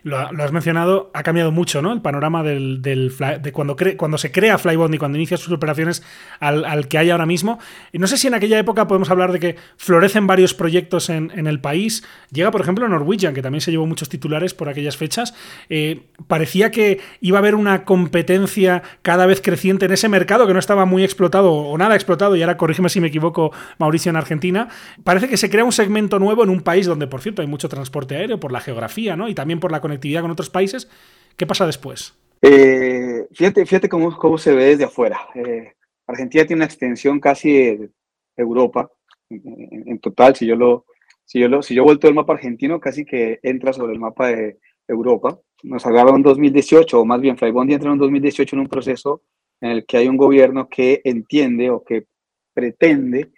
lo, 0.03 0.17
has 0.17 0.51
mencionado, 0.51 1.11
ha 1.13 1.23
cambiado 1.23 1.51
mucho, 1.51 1.81
¿no? 1.81 1.93
El 1.93 2.01
panorama 2.01 2.43
del, 2.43 2.81
de 2.81 3.51
cuando, 3.53 3.75
cuando 3.97 4.17
se 4.17 4.31
crea 4.31 4.57
Flybondi, 4.57 4.97
cuando 4.97 5.17
inicia 5.17 5.37
sus 5.37 5.53
operaciones 5.53 6.03
al, 6.39 6.87
que 6.87 6.97
hay 6.97 7.11
ahora 7.11 7.25
mismo. 7.25 7.59
Y 7.91 7.99
no 7.99 8.07
sé 8.07 8.17
si 8.17 8.27
en 8.27 8.33
aquella 8.33 8.57
época 8.57 8.87
podemos 8.87 9.09
hablar 9.11 9.31
de 9.31 9.39
que 9.39 9.55
florecen 9.77 10.27
varios 10.27 10.53
proyectos 10.53 11.09
en, 11.09 11.31
el 11.31 11.59
país. 11.59 12.03
Llega, 12.31 12.51
por 12.51 12.61
ejemplo, 12.61 12.87
Norwegian, 12.87 13.33
que 13.33 13.41
también 13.41 13.61
se 13.61 13.71
llevó 13.71 13.85
muchos 13.85 14.09
titulares 14.09 14.53
por 14.53 14.69
aquellas 14.69 14.97
fechas. 14.97 15.33
Eh, 15.69 16.03
parecía 16.27 16.71
que 16.71 16.99
iba 17.19 17.37
a 17.37 17.39
haber 17.39 17.55
una 17.55 17.83
competencia 17.83 18.83
cada 19.01 19.25
vez 19.25 19.41
creciente 19.41 19.85
en 19.85 19.91
ese 19.91 20.09
mercado 20.09 20.47
que 20.47 20.53
no 20.53 20.59
estaba 20.59 20.85
muy 20.85 21.03
explotado 21.03 21.51
o 21.51 21.77
nada 21.77 21.95
explotado, 21.95 22.35
y 22.35 22.41
ahora 22.41 22.57
corrígeme 22.57 22.89
si 22.89 23.01
me 23.01 23.07
equivoco, 23.07 23.51
Mauricio, 23.77 24.09
en 24.09 24.15
Argentina. 24.15 24.69
Parece 25.03 25.27
que 25.27 25.37
se 25.37 25.49
crea 25.49 25.63
un 25.63 25.71
segmento 25.71 26.19
nuevo 26.19 26.43
en 26.43 26.49
un 26.49 26.61
país 26.61 26.85
donde, 26.85 27.07
por 27.07 27.21
cierto, 27.21 27.41
hay 27.41 27.47
mucho 27.47 27.69
transporte 27.69 27.90
transporte 27.91 28.15
aéreo, 28.15 28.39
por 28.39 28.51
la 28.51 28.61
geografía, 28.61 29.17
¿no? 29.17 29.27
Y 29.27 29.35
también 29.35 29.59
por 29.59 29.71
la 29.71 29.81
conectividad 29.81 30.21
con 30.21 30.31
otros 30.31 30.49
países. 30.49 30.89
¿Qué 31.35 31.45
pasa 31.45 31.65
después? 31.65 32.17
Eh, 32.41 33.27
fíjate, 33.33 33.65
fíjate 33.65 33.89
cómo, 33.89 34.17
cómo 34.17 34.37
se 34.37 34.53
ve 34.53 34.65
desde 34.65 34.85
afuera. 34.85 35.19
Eh, 35.35 35.73
Argentina 36.07 36.45
tiene 36.45 36.59
una 36.59 36.65
extensión 36.65 37.19
casi 37.19 37.51
de 37.51 37.89
Europa, 38.37 38.89
en, 39.29 39.99
total, 39.99 40.35
si 40.35 40.45
yo 40.45 40.55
lo, 40.55 40.85
si 41.25 41.39
yo 41.39 41.47
lo, 41.47 41.61
si 41.61 41.75
yo 41.75 41.83
vuelto 41.83 42.07
el 42.07 42.15
mapa 42.15 42.33
argentino, 42.33 42.79
casi 42.79 43.05
que 43.05 43.39
entra 43.43 43.73
sobre 43.73 43.93
el 43.93 43.99
mapa 43.99 44.27
de 44.27 44.57
Europa. 44.87 45.39
Nos 45.63 45.85
agarró 45.85 46.15
en 46.15 46.23
2018, 46.23 46.99
o 46.99 47.05
más 47.05 47.21
bien 47.21 47.37
Flybondi 47.37 47.73
entra 47.73 47.91
en 47.91 47.97
2018 47.97 48.55
en 48.55 48.61
un 48.61 48.67
proceso 48.67 49.21
en 49.59 49.71
el 49.71 49.85
que 49.85 49.97
hay 49.97 50.07
un 50.07 50.17
gobierno 50.17 50.67
que 50.69 51.01
entiende 51.03 51.69
o 51.69 51.83
que 51.83 52.05
pretende 52.53 53.31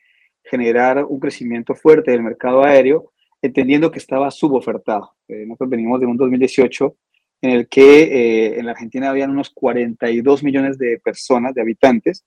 generar 0.43 1.03
un 1.03 1.19
crecimiento 1.19 1.75
fuerte 1.75 2.11
del 2.11 2.23
mercado 2.23 2.63
aéreo 2.63 3.12
entendiendo 3.43 3.91
que 3.91 3.99
estaba 3.99 4.31
subofertado. 4.31 5.15
Eh, 5.27 5.45
nosotros 5.45 5.69
venimos 5.69 5.99
de 5.99 6.05
un 6.05 6.15
2018 6.15 6.95
en 7.41 7.49
el 7.49 7.67
que 7.67 8.03
eh, 8.03 8.57
en 8.57 8.65
la 8.65 8.71
Argentina 8.71 9.09
habían 9.09 9.31
unos 9.31 9.49
42 9.49 10.43
millones 10.43 10.77
de 10.77 10.97
personas, 11.03 11.53
de 11.53 11.61
habitantes, 11.61 12.25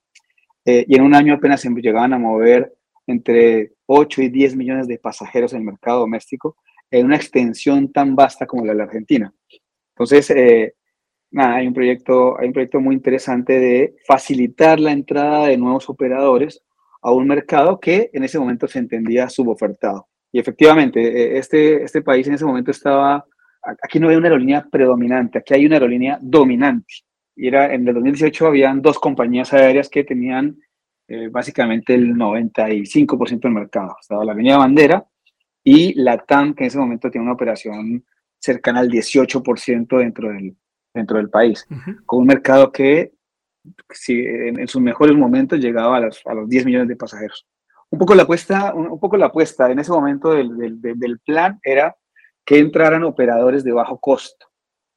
eh, 0.63 0.85
y 0.87 0.95
en 0.95 1.01
un 1.01 1.15
año 1.15 1.33
apenas 1.33 1.61
se 1.61 1.69
llegaban 1.71 2.13
a 2.13 2.19
mover 2.19 2.71
entre 3.07 3.71
8 3.87 4.21
y 4.21 4.29
10 4.29 4.55
millones 4.55 4.87
de 4.87 4.99
pasajeros 4.99 5.53
en 5.53 5.59
el 5.59 5.65
mercado 5.65 6.01
doméstico, 6.01 6.55
en 6.91 7.07
una 7.07 7.15
extensión 7.15 7.91
tan 7.91 8.15
vasta 8.15 8.45
como 8.45 8.63
la 8.63 8.73
de 8.73 8.77
la 8.77 8.83
Argentina. 8.83 9.33
Entonces, 9.95 10.31
nada, 11.31 11.55
hay 11.55 11.67
un, 11.67 11.73
proyecto, 11.73 12.39
hay 12.39 12.47
un 12.47 12.53
proyecto 12.53 12.79
muy 12.79 12.93
interesante 12.93 13.59
de 13.59 13.95
facilitar 14.05 14.79
la 14.79 14.91
entrada 14.91 15.47
de 15.47 15.57
nuevos 15.57 15.89
operadores 15.89 16.63
a 17.01 17.11
un 17.11 17.27
mercado 17.27 17.79
que 17.79 18.11
en 18.13 18.23
ese 18.23 18.37
momento 18.37 18.67
se 18.67 18.79
entendía 18.79 19.29
subofertado. 19.29 20.07
Y 20.37 20.39
efectivamente, 20.39 20.99
e, 21.01 21.39
este, 21.39 21.83
este 21.83 22.03
país 22.03 22.27
en 22.27 22.35
ese 22.35 22.45
momento 22.45 22.69
estaba, 22.69 23.25
aquí 23.81 23.99
no 23.99 24.09
hay 24.09 24.17
una 24.17 24.27
aerolínea 24.27 24.67
predominante, 24.71 25.39
aquí 25.39 25.55
hay 25.55 25.65
una 25.65 25.77
aerolínea 25.77 26.19
dominante. 26.21 26.93
Y 27.35 27.47
era, 27.47 27.73
en 27.73 27.87
el 27.87 27.95
2018 27.95 28.45
habían 28.45 28.83
dos 28.83 28.99
compañías 28.99 29.51
aéreas 29.51 29.89
que 29.89 30.03
tenían 30.03 30.55
eh, 31.07 31.29
básicamente 31.29 31.95
el 31.95 32.13
95% 32.13 33.39
del 33.39 33.51
mercado. 33.51 33.95
Estaba 33.99 34.23
la 34.23 34.35
línea 34.35 34.59
bandera 34.59 35.03
y 35.63 35.99
la 35.99 36.19
TAM, 36.19 36.53
que 36.53 36.65
en 36.65 36.67
ese 36.67 36.77
momento 36.77 37.09
tiene 37.09 37.25
una 37.25 37.33
operación 37.33 38.05
cercana 38.37 38.81
al 38.81 38.91
18% 38.91 39.97
dentro 39.97 40.29
del, 40.29 40.55
dentro 40.93 41.17
del 41.17 41.31
país, 41.31 41.65
con 42.05 42.19
un 42.19 42.27
mercado 42.27 42.71
que 42.71 43.11
si, 43.89 44.19
en, 44.19 44.67
sus 44.67 44.83
mejores 44.83 45.17
momentos 45.17 45.59
llegaba 45.59 45.97
a 45.97 46.01
los, 46.01 46.21
a 46.27 46.35
los 46.35 46.47
10 46.47 46.63
millones 46.67 46.89
de 46.89 46.95
pasajeros 46.95 47.47
un 47.89 47.99
poco 47.99 48.15
la 48.15 48.23
apuesta, 48.23 48.73
un, 48.73 48.99
poco 48.99 49.17
la 49.17 49.27
apuesta 49.27 49.71
en 49.71 49.79
ese 49.79 49.91
momento 49.91 50.31
del, 50.31 50.81
del, 50.81 51.19
plan 51.19 51.59
era 51.63 51.95
que 52.45 52.59
entraran 52.59 53.03
operadores 53.03 53.63
de 53.63 53.71
bajo 53.71 53.99
costo, 53.99 54.47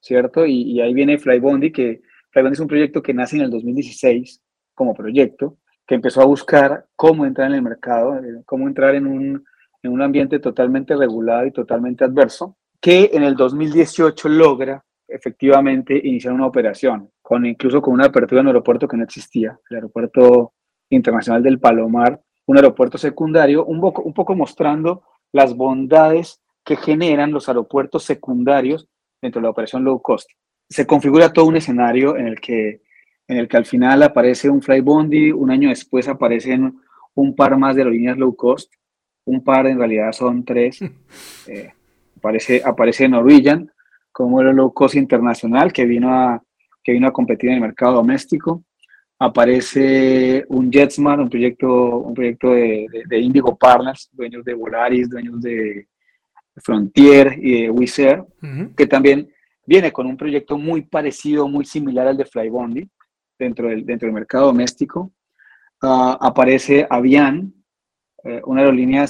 ¿cierto? 0.00 0.44
Y, 0.46 0.80
ahí 0.80 0.92
viene 0.92 1.18
Flybondi, 1.18 1.72
que 1.72 2.02
Flybondi 2.30 2.54
es 2.54 2.60
un 2.60 2.68
proyecto 2.68 3.02
que 3.02 3.14
nace 3.14 3.36
en 3.36 3.42
el 3.42 3.50
2016 3.50 4.42
como 4.74 4.94
proyecto, 4.94 5.58
que 5.86 5.94
empezó 5.94 6.20
a 6.22 6.26
buscar 6.26 6.86
cómo 6.96 7.26
entrar 7.26 7.48
en 7.48 7.54
el 7.54 7.62
mercado, 7.62 8.16
eh, 8.16 8.42
cómo 8.44 8.68
entrar 8.68 8.94
en 8.94 9.06
un, 9.06 9.44
en 9.82 9.92
un 9.92 10.02
ambiente 10.02 10.38
totalmente 10.38 10.96
regulado 10.96 11.46
y 11.46 11.52
totalmente 11.52 12.04
adverso, 12.04 12.56
que 12.80 13.10
en 13.12 13.22
el 13.22 13.34
2018 13.36 14.28
logra 14.28 14.84
efectivamente 15.06 16.00
iniciar 16.02 16.32
una 16.32 16.46
operación, 16.46 17.10
con 17.20 17.44
incluso 17.44 17.82
con 17.82 17.94
una 17.94 18.06
apertura 18.06 18.40
en 18.40 18.46
un 18.46 18.50
aeropuerto 18.50 18.86
que 18.88 18.96
no 18.96 19.04
existía, 19.04 19.58
el 19.68 19.76
aeropuerto 19.76 20.54
internacional 20.88 21.42
del 21.42 21.58
Palomar, 21.58 22.20
un 22.46 22.56
aeropuerto 22.56 22.98
secundario, 22.98 23.64
un 23.64 23.80
poco, 23.80 24.02
un 24.02 24.12
poco 24.12 24.34
mostrando 24.34 25.02
las 25.32 25.54
bondades 25.54 26.40
que 26.64 26.76
generan 26.76 27.32
los 27.32 27.48
aeropuertos 27.48 28.04
secundarios 28.04 28.88
dentro 29.20 29.40
de 29.40 29.44
la 29.44 29.50
operación 29.50 29.84
low 29.84 30.00
cost. 30.00 30.28
Se 30.68 30.86
configura 30.86 31.32
todo 31.32 31.46
un 31.46 31.56
escenario 31.56 32.16
en 32.16 32.26
el 32.26 32.40
que, 32.40 32.82
en 33.28 33.38
el 33.38 33.48
que 33.48 33.56
al 33.56 33.66
final 33.66 34.02
aparece 34.02 34.50
un 34.50 34.62
Flybondi, 34.62 35.32
un 35.32 35.50
año 35.50 35.68
después 35.68 36.08
aparecen 36.08 36.80
un 37.14 37.34
par 37.34 37.56
más 37.56 37.74
de 37.74 37.82
aerolíneas 37.82 38.18
low 38.18 38.34
cost, 38.34 38.72
un 39.24 39.42
par 39.42 39.66
en 39.66 39.78
realidad 39.78 40.12
son 40.12 40.44
tres. 40.44 40.80
Eh, 41.48 41.72
aparece, 42.18 42.62
aparece 42.64 43.08
Norwegian 43.08 43.72
como 44.12 44.40
el 44.40 44.54
low 44.54 44.72
cost 44.72 44.94
internacional 44.94 45.72
que 45.72 45.84
vino 45.84 46.14
a, 46.14 46.42
que 46.84 46.92
vino 46.92 47.08
a 47.08 47.12
competir 47.12 47.48
en 47.48 47.56
el 47.56 47.62
mercado 47.62 47.94
doméstico 47.94 48.62
aparece 49.20 50.46
un 50.48 50.72
Jetsmart, 50.72 51.20
un 51.20 51.28
proyecto, 51.28 51.98
un 51.98 52.14
proyecto 52.14 52.52
de, 52.52 52.86
de, 53.06 53.18
Indigo 53.18 53.54
Partners, 53.54 54.08
dueños 54.12 54.42
de 54.42 54.54
Volaris, 54.54 55.10
dueños 55.10 55.42
de 55.42 55.86
Frontier 56.56 57.38
y 57.38 57.62
de 57.62 57.70
Wizz 57.70 57.98
Air, 57.98 58.24
que 58.74 58.86
también 58.86 59.30
viene 59.66 59.92
con 59.92 60.06
un 60.06 60.16
proyecto 60.16 60.56
muy 60.56 60.82
parecido, 60.82 61.46
muy 61.48 61.66
similar 61.66 62.08
al 62.08 62.16
de 62.16 62.24
Flybondi 62.24 62.88
dentro 63.38 63.68
del, 63.68 63.84
dentro 63.84 64.06
del 64.06 64.14
mercado 64.14 64.46
doméstico. 64.46 65.12
Ah, 65.82 66.16
aparece 66.18 66.86
Avian, 66.88 67.52
eh, 68.24 68.40
una 68.46 68.62
aerolínea 68.62 69.04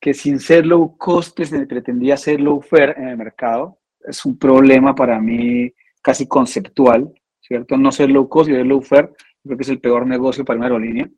que 0.00 0.14
sin 0.14 0.38
ser 0.38 0.66
low 0.66 0.96
cost 0.96 1.36
pues, 1.36 1.50
pretendía 1.68 2.16
ser 2.16 2.40
low 2.40 2.60
fare 2.60 2.94
en 2.96 3.08
el 3.08 3.16
mercado. 3.16 3.80
Es 4.06 4.24
un 4.24 4.38
problema 4.38 4.94
para 4.94 5.20
mí 5.20 5.72
casi 6.00 6.28
conceptual, 6.28 7.12
¿cierto? 7.40 7.76
No 7.76 7.90
ser 7.90 8.08
low 8.08 8.28
cost 8.28 8.50
y 8.50 8.52
ser 8.52 8.64
low 8.64 8.80
fare 8.82 9.10
creo 9.48 9.58
que 9.58 9.64
es 9.64 9.68
el 9.68 9.80
peor 9.80 10.06
negocio 10.06 10.44
para 10.44 10.58
una 10.58 10.66
aerolínea. 10.66 11.08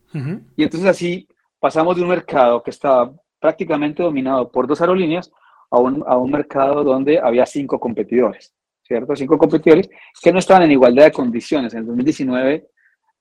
Y 0.56 0.62
entonces 0.62 0.88
así 0.88 1.28
pasamos 1.58 1.96
de 1.96 2.02
un 2.02 2.08
mercado 2.08 2.62
que 2.62 2.70
estaba 2.70 3.12
prácticamente 3.38 4.02
dominado 4.02 4.50
por 4.50 4.66
dos 4.66 4.80
aerolíneas 4.80 5.30
a 5.70 5.78
un, 5.78 6.02
a 6.06 6.16
un 6.16 6.30
mercado 6.30 6.82
donde 6.82 7.18
había 7.18 7.44
cinco 7.46 7.78
competidores, 7.78 8.54
¿cierto? 8.82 9.14
Cinco 9.14 9.38
competidores 9.38 9.88
que 10.22 10.32
no 10.32 10.38
estaban 10.38 10.62
en 10.62 10.72
igualdad 10.72 11.04
de 11.04 11.12
condiciones. 11.12 11.72
En 11.74 11.80
el 11.80 11.86
2019, 11.86 12.68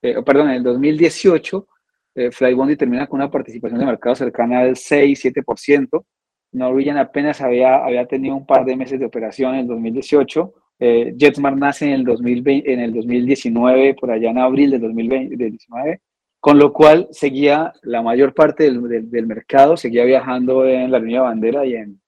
eh, 0.02 0.24
perdón, 0.24 0.50
en 0.50 0.56
el 0.56 0.64
2018, 0.64 1.68
eh, 2.16 2.32
Flybondi 2.32 2.76
termina 2.76 3.08
con 3.08 3.20
una 3.20 3.30
participación 3.30 3.80
de 3.80 3.86
mercado 3.86 4.16
cercana 4.16 4.62
al 4.62 4.76
6-7%. 4.76 6.06
Norwegian 6.52 6.98
apenas 6.98 7.42
había, 7.42 7.84
había 7.84 8.08
tenido 8.08 8.36
un 8.36 8.46
par 8.46 8.66
de 8.66 8.76
meses 8.76 9.00
de 9.00 9.06
operación 9.06 9.54
en 9.54 9.62
el 9.62 9.68
2018 9.68 10.54
eh, 10.80 11.14
nace 11.56 11.86
en 11.86 11.92
el, 11.92 12.04
2020, 12.06 12.72
en 12.72 12.80
el 12.80 12.94
2019, 12.94 13.96
por 13.96 14.12
allá 14.12 14.30
en 14.30 14.38
abril 14.38 14.72
del 14.72 14.82
2019, 14.82 16.02
con 16.40 16.58
lo 16.58 16.72
cual 16.72 17.08
seguía 17.12 17.74
la 17.82 18.02
mayor 18.02 18.34
parte 18.34 18.64
del, 18.64 19.10
del, 19.10 19.28
mercado, 19.28 19.76
seguía 19.76 20.06
viajando 20.06 20.66
en 20.66 20.90
la 20.90 21.00
línea 21.00 21.22
bandera 21.22 21.66
y 21.66 21.76
en, 21.76 22.02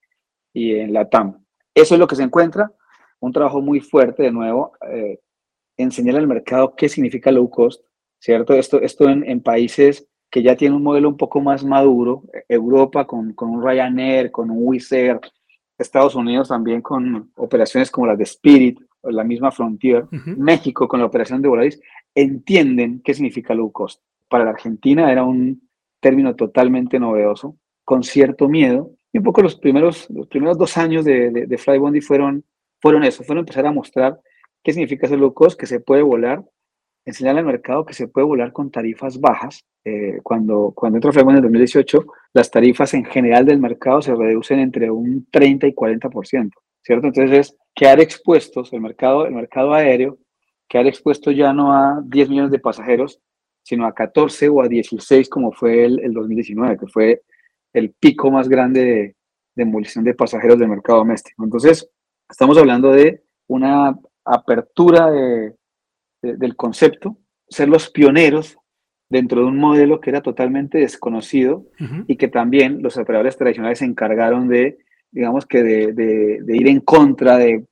y 0.54 0.74
en 0.76 0.92
la 0.92 1.08
TAM. 1.08 1.44
Eso 1.74 1.94
es 1.94 2.00
lo 2.00 2.06
que 2.06 2.16
se 2.16 2.22
encuentra. 2.22 2.72
un 3.20 3.32
trabajo 3.32 3.60
muy 3.60 3.80
fuerte, 3.80 4.22
de 4.24 4.32
nuevo, 4.32 4.72
eh, 4.90 5.20
enseñar 5.76 6.16
al 6.16 6.26
mercado 6.26 6.74
qué 6.74 6.88
significa 6.88 7.30
low 7.30 7.48
cost, 7.50 7.84
¿cierto? 8.18 8.54
Esto, 8.54 8.80
esto 8.80 9.08
en, 9.08 9.22
en, 9.28 9.42
países 9.42 10.08
que 10.30 10.42
ya 10.42 10.56
tienen 10.56 10.76
un 10.76 10.82
modelo 10.82 11.08
un 11.10 11.16
poco 11.18 11.40
más 11.40 11.62
maduro, 11.62 12.22
Europa 12.48 13.06
con, 13.06 13.34
con 13.34 13.50
un 13.50 13.62
Ryanair, 13.62 14.30
con 14.30 14.50
un 14.50 14.58
Wizz 14.60 14.92
Estados 15.82 16.14
Unidos 16.14 16.48
también 16.48 16.80
con 16.80 17.30
operaciones 17.36 17.90
como 17.90 18.06
las 18.06 18.18
de 18.18 18.24
Spirit, 18.24 18.80
o 19.02 19.10
la 19.10 19.24
misma 19.24 19.50
Frontier, 19.50 20.06
México 20.10 20.86
con 20.86 21.00
la 21.00 21.06
operación 21.06 21.42
de 21.42 21.48
Volaris, 21.48 21.80
entienden 22.14 23.00
qué 23.04 23.14
significa 23.14 23.54
low 23.54 23.70
cost. 23.72 24.00
Para 24.28 24.44
la 24.44 24.50
Argentina 24.50 25.10
era 25.10 25.24
un 25.24 25.68
término 26.00 26.34
totalmente 26.36 26.98
novedoso, 26.98 27.56
con 27.84 28.02
cierto 28.02 28.48
miedo, 28.48 28.92
y 29.12 29.18
un 29.18 29.24
poco 29.24 29.42
los 29.42 29.56
primeros, 29.56 30.08
los 30.10 30.26
primeros 30.28 30.56
dos 30.56 30.76
años 30.78 31.04
de, 31.04 31.30
de, 31.30 31.46
de 31.46 31.58
Flybondi 31.58 32.00
fueron, 32.00 32.44
fueron 32.80 33.04
eso, 33.04 33.24
fueron 33.24 33.42
empezar 33.42 33.66
a 33.66 33.72
mostrar 33.72 34.20
qué 34.62 34.72
significa 34.72 35.08
ser 35.08 35.18
low 35.18 35.34
cost, 35.34 35.58
que 35.58 35.66
se 35.66 35.80
puede 35.80 36.02
volar, 36.02 36.42
enseñar 37.04 37.36
al 37.36 37.44
mercado 37.44 37.84
que 37.84 37.94
se 37.94 38.08
puede 38.08 38.26
volar 38.26 38.52
con 38.52 38.70
tarifas 38.70 39.20
bajas. 39.20 39.64
Eh, 39.84 40.20
cuando, 40.22 40.72
cuando 40.74 40.98
entró 40.98 41.12
Flybondi 41.12 41.38
en 41.38 41.42
2018, 41.42 42.04
las 42.34 42.50
tarifas 42.50 42.94
en 42.94 43.04
general 43.04 43.44
del 43.44 43.58
mercado 43.58 44.00
se 44.02 44.14
reducen 44.14 44.60
entre 44.60 44.90
un 44.90 45.26
30 45.30 45.66
y 45.66 45.74
40%, 45.74 46.50
¿cierto? 46.82 47.08
Entonces 47.08 47.38
es 47.38 47.56
quedar 47.74 48.00
expuestos, 48.00 48.72
el 48.72 48.80
mercado, 48.80 49.26
el 49.26 49.34
mercado 49.34 49.74
aéreo, 49.74 50.18
quedar 50.68 50.86
expuesto 50.86 51.30
ya 51.30 51.52
no 51.52 51.72
a 51.72 52.00
10 52.04 52.28
millones 52.28 52.50
de 52.52 52.58
pasajeros, 52.58 53.20
sino 53.64 53.86
a 53.86 53.94
14 53.94 54.48
o 54.48 54.62
a 54.62 54.68
16 54.68 55.28
como 55.28 55.52
fue 55.52 55.84
el, 55.84 56.00
el 56.00 56.12
2019, 56.12 56.78
que 56.78 56.86
fue 56.86 57.22
el 57.72 57.90
pico 57.90 58.30
más 58.30 58.48
grande 58.48 58.84
de, 58.84 59.16
de 59.54 59.64
movilización 59.64 60.04
de 60.04 60.14
pasajeros 60.14 60.58
del 60.58 60.68
mercado 60.68 60.98
doméstico. 61.00 61.44
Entonces, 61.44 61.88
estamos 62.28 62.56
hablando 62.58 62.90
de 62.92 63.22
una 63.48 63.98
apertura 64.24 65.10
de, 65.10 65.54
de, 66.22 66.36
del 66.36 66.56
concepto, 66.56 67.18
ser 67.48 67.68
los 67.68 67.90
pioneros 67.90 68.56
dentro 69.10 69.42
de 69.42 69.46
un 69.48 69.58
modelo 69.58 70.00
que 70.00 70.10
era 70.10 70.22
totalmente 70.22 70.78
desconocido 70.78 71.66
uh 71.78 71.84
-huh. 71.84 72.04
y 72.08 72.16
que 72.16 72.28
también 72.28 72.82
los 72.82 72.96
operadores 72.96 73.36
tradicionales 73.36 73.80
se 73.80 73.84
encargaron 73.84 74.48
de, 74.48 74.78
digamos 75.10 75.44
que 75.44 75.62
de, 75.62 75.92
de 75.92 76.56
ir 76.56 76.68
en 76.68 76.80
contra, 76.80 77.36
de, 77.36 77.64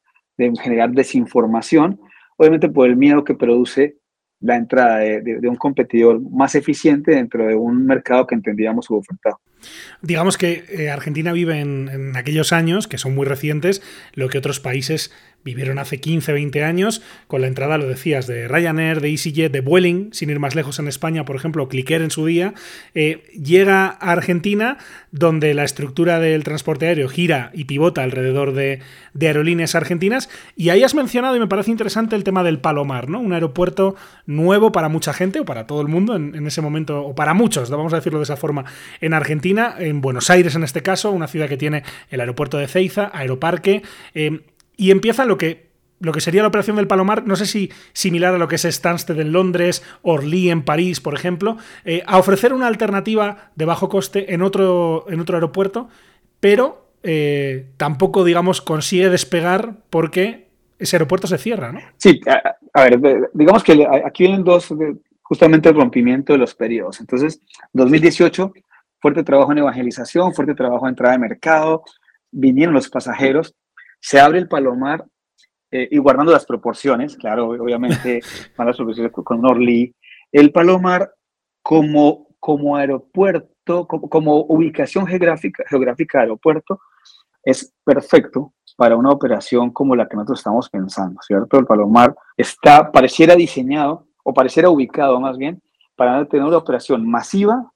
generar 0.62 0.90
desinformación, 0.90 2.00
obviamente 2.36 2.68
por 2.68 2.88
el 2.88 2.96
miedo 2.96 3.24
que 3.24 3.34
produce 3.34 3.96
la 4.40 4.56
entrada 4.56 4.98
de, 4.98 5.40
un 5.48 5.56
competidor 5.56 6.18
más 6.30 6.54
eficiente 6.54 7.12
dentro 7.12 7.46
de 7.46 7.54
un 7.54 7.84
mercado 7.84 8.26
que 8.26 8.34
entendíamos 8.34 8.86
subofertado. 8.86 9.38
Digamos 10.00 10.38
que 10.38 10.64
eh, 10.70 10.90
Argentina 10.90 11.34
vive 11.34 11.60
en, 11.60 11.90
en, 11.90 12.16
aquellos 12.16 12.54
años, 12.54 12.88
que 12.88 12.96
son 12.96 13.14
muy 13.14 13.26
recientes, 13.26 13.82
lo 14.14 14.30
que 14.30 14.38
otros 14.38 14.58
países 14.58 15.12
vivieron 15.44 15.78
hace 15.78 16.00
15, 16.00 16.32
20 16.32 16.64
años, 16.64 17.02
con 17.26 17.40
la 17.40 17.46
entrada, 17.46 17.78
lo 17.78 17.86
decías, 17.86 18.26
de 18.26 18.48
Ryanair, 18.48 19.00
de 19.00 19.10
EasyJet, 19.10 19.52
de 19.52 19.60
Vueling, 19.60 20.12
sin 20.12 20.30
ir 20.30 20.38
más 20.38 20.54
lejos 20.54 20.78
en 20.78 20.88
España, 20.88 21.24
por 21.24 21.36
ejemplo, 21.36 21.68
Clicker 21.68 22.02
en 22.02 22.10
su 22.10 22.26
día, 22.26 22.54
eh, 22.94 23.22
llega 23.32 23.86
a 23.86 24.12
Argentina, 24.12 24.78
donde 25.12 25.54
la 25.54 25.64
estructura 25.64 26.20
del 26.20 26.44
transporte 26.44 26.86
aéreo 26.86 27.08
gira 27.08 27.50
y 27.54 27.64
pivota 27.64 28.02
alrededor 28.02 28.52
de, 28.52 28.80
aerolíneas 29.20 29.74
argentinas, 29.74 30.28
y 30.56 30.68
ahí 30.68 30.82
has 30.82 30.94
mencionado, 30.94 31.36
y 31.36 31.40
me 31.40 31.46
parece 31.46 31.70
interesante, 31.70 32.16
el 32.16 32.24
tema 32.24 32.42
del 32.42 32.58
Palomar, 32.58 33.08
¿no? 33.08 33.20
Un 33.20 33.32
aeropuerto 33.32 33.96
nuevo 34.26 34.72
para 34.72 34.88
mucha 34.88 35.12
gente, 35.12 35.40
o 35.40 35.44
para 35.44 35.66
todo 35.66 35.80
el 35.80 35.88
mundo 35.88 36.16
en, 36.16 36.34
en 36.34 36.46
ese 36.46 36.60
momento, 36.60 37.04
o 37.04 37.14
para 37.14 37.34
muchos, 37.34 37.70
vamos 37.70 37.92
a 37.92 37.96
decirlo 37.96 38.18
de 38.18 38.24
esa 38.24 38.36
forma, 38.36 38.64
en 39.00 39.14
Argentina, 39.14 39.74
en 39.78 40.00
Buenos 40.00 40.30
Aires 40.30 40.54
en 40.54 40.64
este 40.64 40.82
caso, 40.82 41.10
una 41.10 41.28
ciudad 41.28 41.48
que 41.48 41.56
tiene 41.56 41.82
el 42.10 42.20
aeropuerto 42.20 42.58
de 42.58 42.68
Ceiza, 42.68 43.10
Aeroparque, 43.12 43.82
eh, 44.14 44.40
y 44.80 44.92
empieza 44.92 45.26
lo 45.26 45.36
que, 45.36 45.68
lo 45.98 46.10
que 46.12 46.22
sería 46.22 46.40
la 46.40 46.48
operación 46.48 46.76
del 46.76 46.86
Palomar, 46.86 47.26
no 47.26 47.36
sé 47.36 47.44
si 47.44 47.70
similar 47.92 48.34
a 48.34 48.38
lo 48.38 48.48
que 48.48 48.54
es 48.54 48.62
Stansted 48.62 49.20
en 49.20 49.30
Londres, 49.30 49.84
Orly 50.00 50.48
en 50.48 50.62
París, 50.62 51.02
por 51.02 51.12
ejemplo, 51.12 51.58
eh, 51.84 52.02
a 52.06 52.16
ofrecer 52.16 52.54
una 52.54 52.66
alternativa 52.66 53.50
de 53.56 53.66
bajo 53.66 53.90
coste 53.90 54.32
en 54.32 54.40
otro, 54.40 55.04
en 55.10 55.20
otro 55.20 55.36
aeropuerto, 55.36 55.90
pero 56.40 56.86
eh, 57.02 57.66
tampoco, 57.76 58.24
digamos, 58.24 58.62
consigue 58.62 59.10
despegar 59.10 59.74
porque 59.90 60.48
ese 60.78 60.96
aeropuerto 60.96 61.26
se 61.26 61.36
cierra, 61.36 61.72
¿no? 61.72 61.80
Sí, 61.98 62.18
a, 62.26 62.56
a 62.72 62.84
ver, 62.84 63.28
digamos 63.34 63.62
que 63.62 63.86
aquí 64.06 64.22
vienen 64.22 64.44
dos, 64.44 64.74
justamente 65.20 65.68
el 65.68 65.74
rompimiento 65.74 66.32
de 66.32 66.38
los 66.38 66.54
periodos. 66.54 67.00
Entonces, 67.00 67.42
2018, 67.74 68.50
fuerte 68.98 69.24
trabajo 69.24 69.52
en 69.52 69.58
evangelización, 69.58 70.32
fuerte 70.32 70.54
trabajo 70.54 70.86
en 70.86 70.92
entrada 70.92 71.12
de 71.12 71.18
mercado, 71.18 71.84
vinieron 72.30 72.72
los 72.72 72.88
pasajeros, 72.88 73.54
se 74.00 74.18
abre 74.18 74.38
el 74.38 74.48
Palomar 74.48 75.04
eh, 75.70 75.88
y 75.90 75.98
guardando 75.98 76.32
las 76.32 76.46
proporciones, 76.46 77.16
claro, 77.16 77.48
obviamente 77.48 78.20
van 78.56 78.66
las 78.66 78.76
proporciones 78.76 79.12
con 79.12 79.44
Orly, 79.44 79.94
el 80.32 80.50
Palomar 80.50 81.14
como, 81.62 82.28
como 82.40 82.76
aeropuerto, 82.76 83.86
como, 83.86 84.08
como, 84.08 84.36
ubicación 84.48 85.06
geográfica, 85.06 85.62
geográfica 85.68 86.18
de 86.18 86.22
aeropuerto, 86.22 86.80
es 87.44 87.72
perfecto 87.84 88.52
para 88.76 88.96
una 88.96 89.10
operación 89.10 89.70
como 89.70 89.94
la 89.94 90.08
que 90.08 90.16
nosotros 90.16 90.40
estamos 90.40 90.68
pensando, 90.70 91.20
¿cierto? 91.22 91.58
El 91.58 91.66
Palomar 91.66 92.14
está, 92.36 92.90
pareciera 92.90 93.36
diseñado, 93.36 94.06
o 94.24 94.34
pareciera 94.34 94.70
ubicado 94.70 95.20
más 95.20 95.36
bien, 95.36 95.62
para 95.94 96.24
tener 96.26 96.46
una 96.46 96.56
operación 96.56 97.08
masiva 97.08 97.72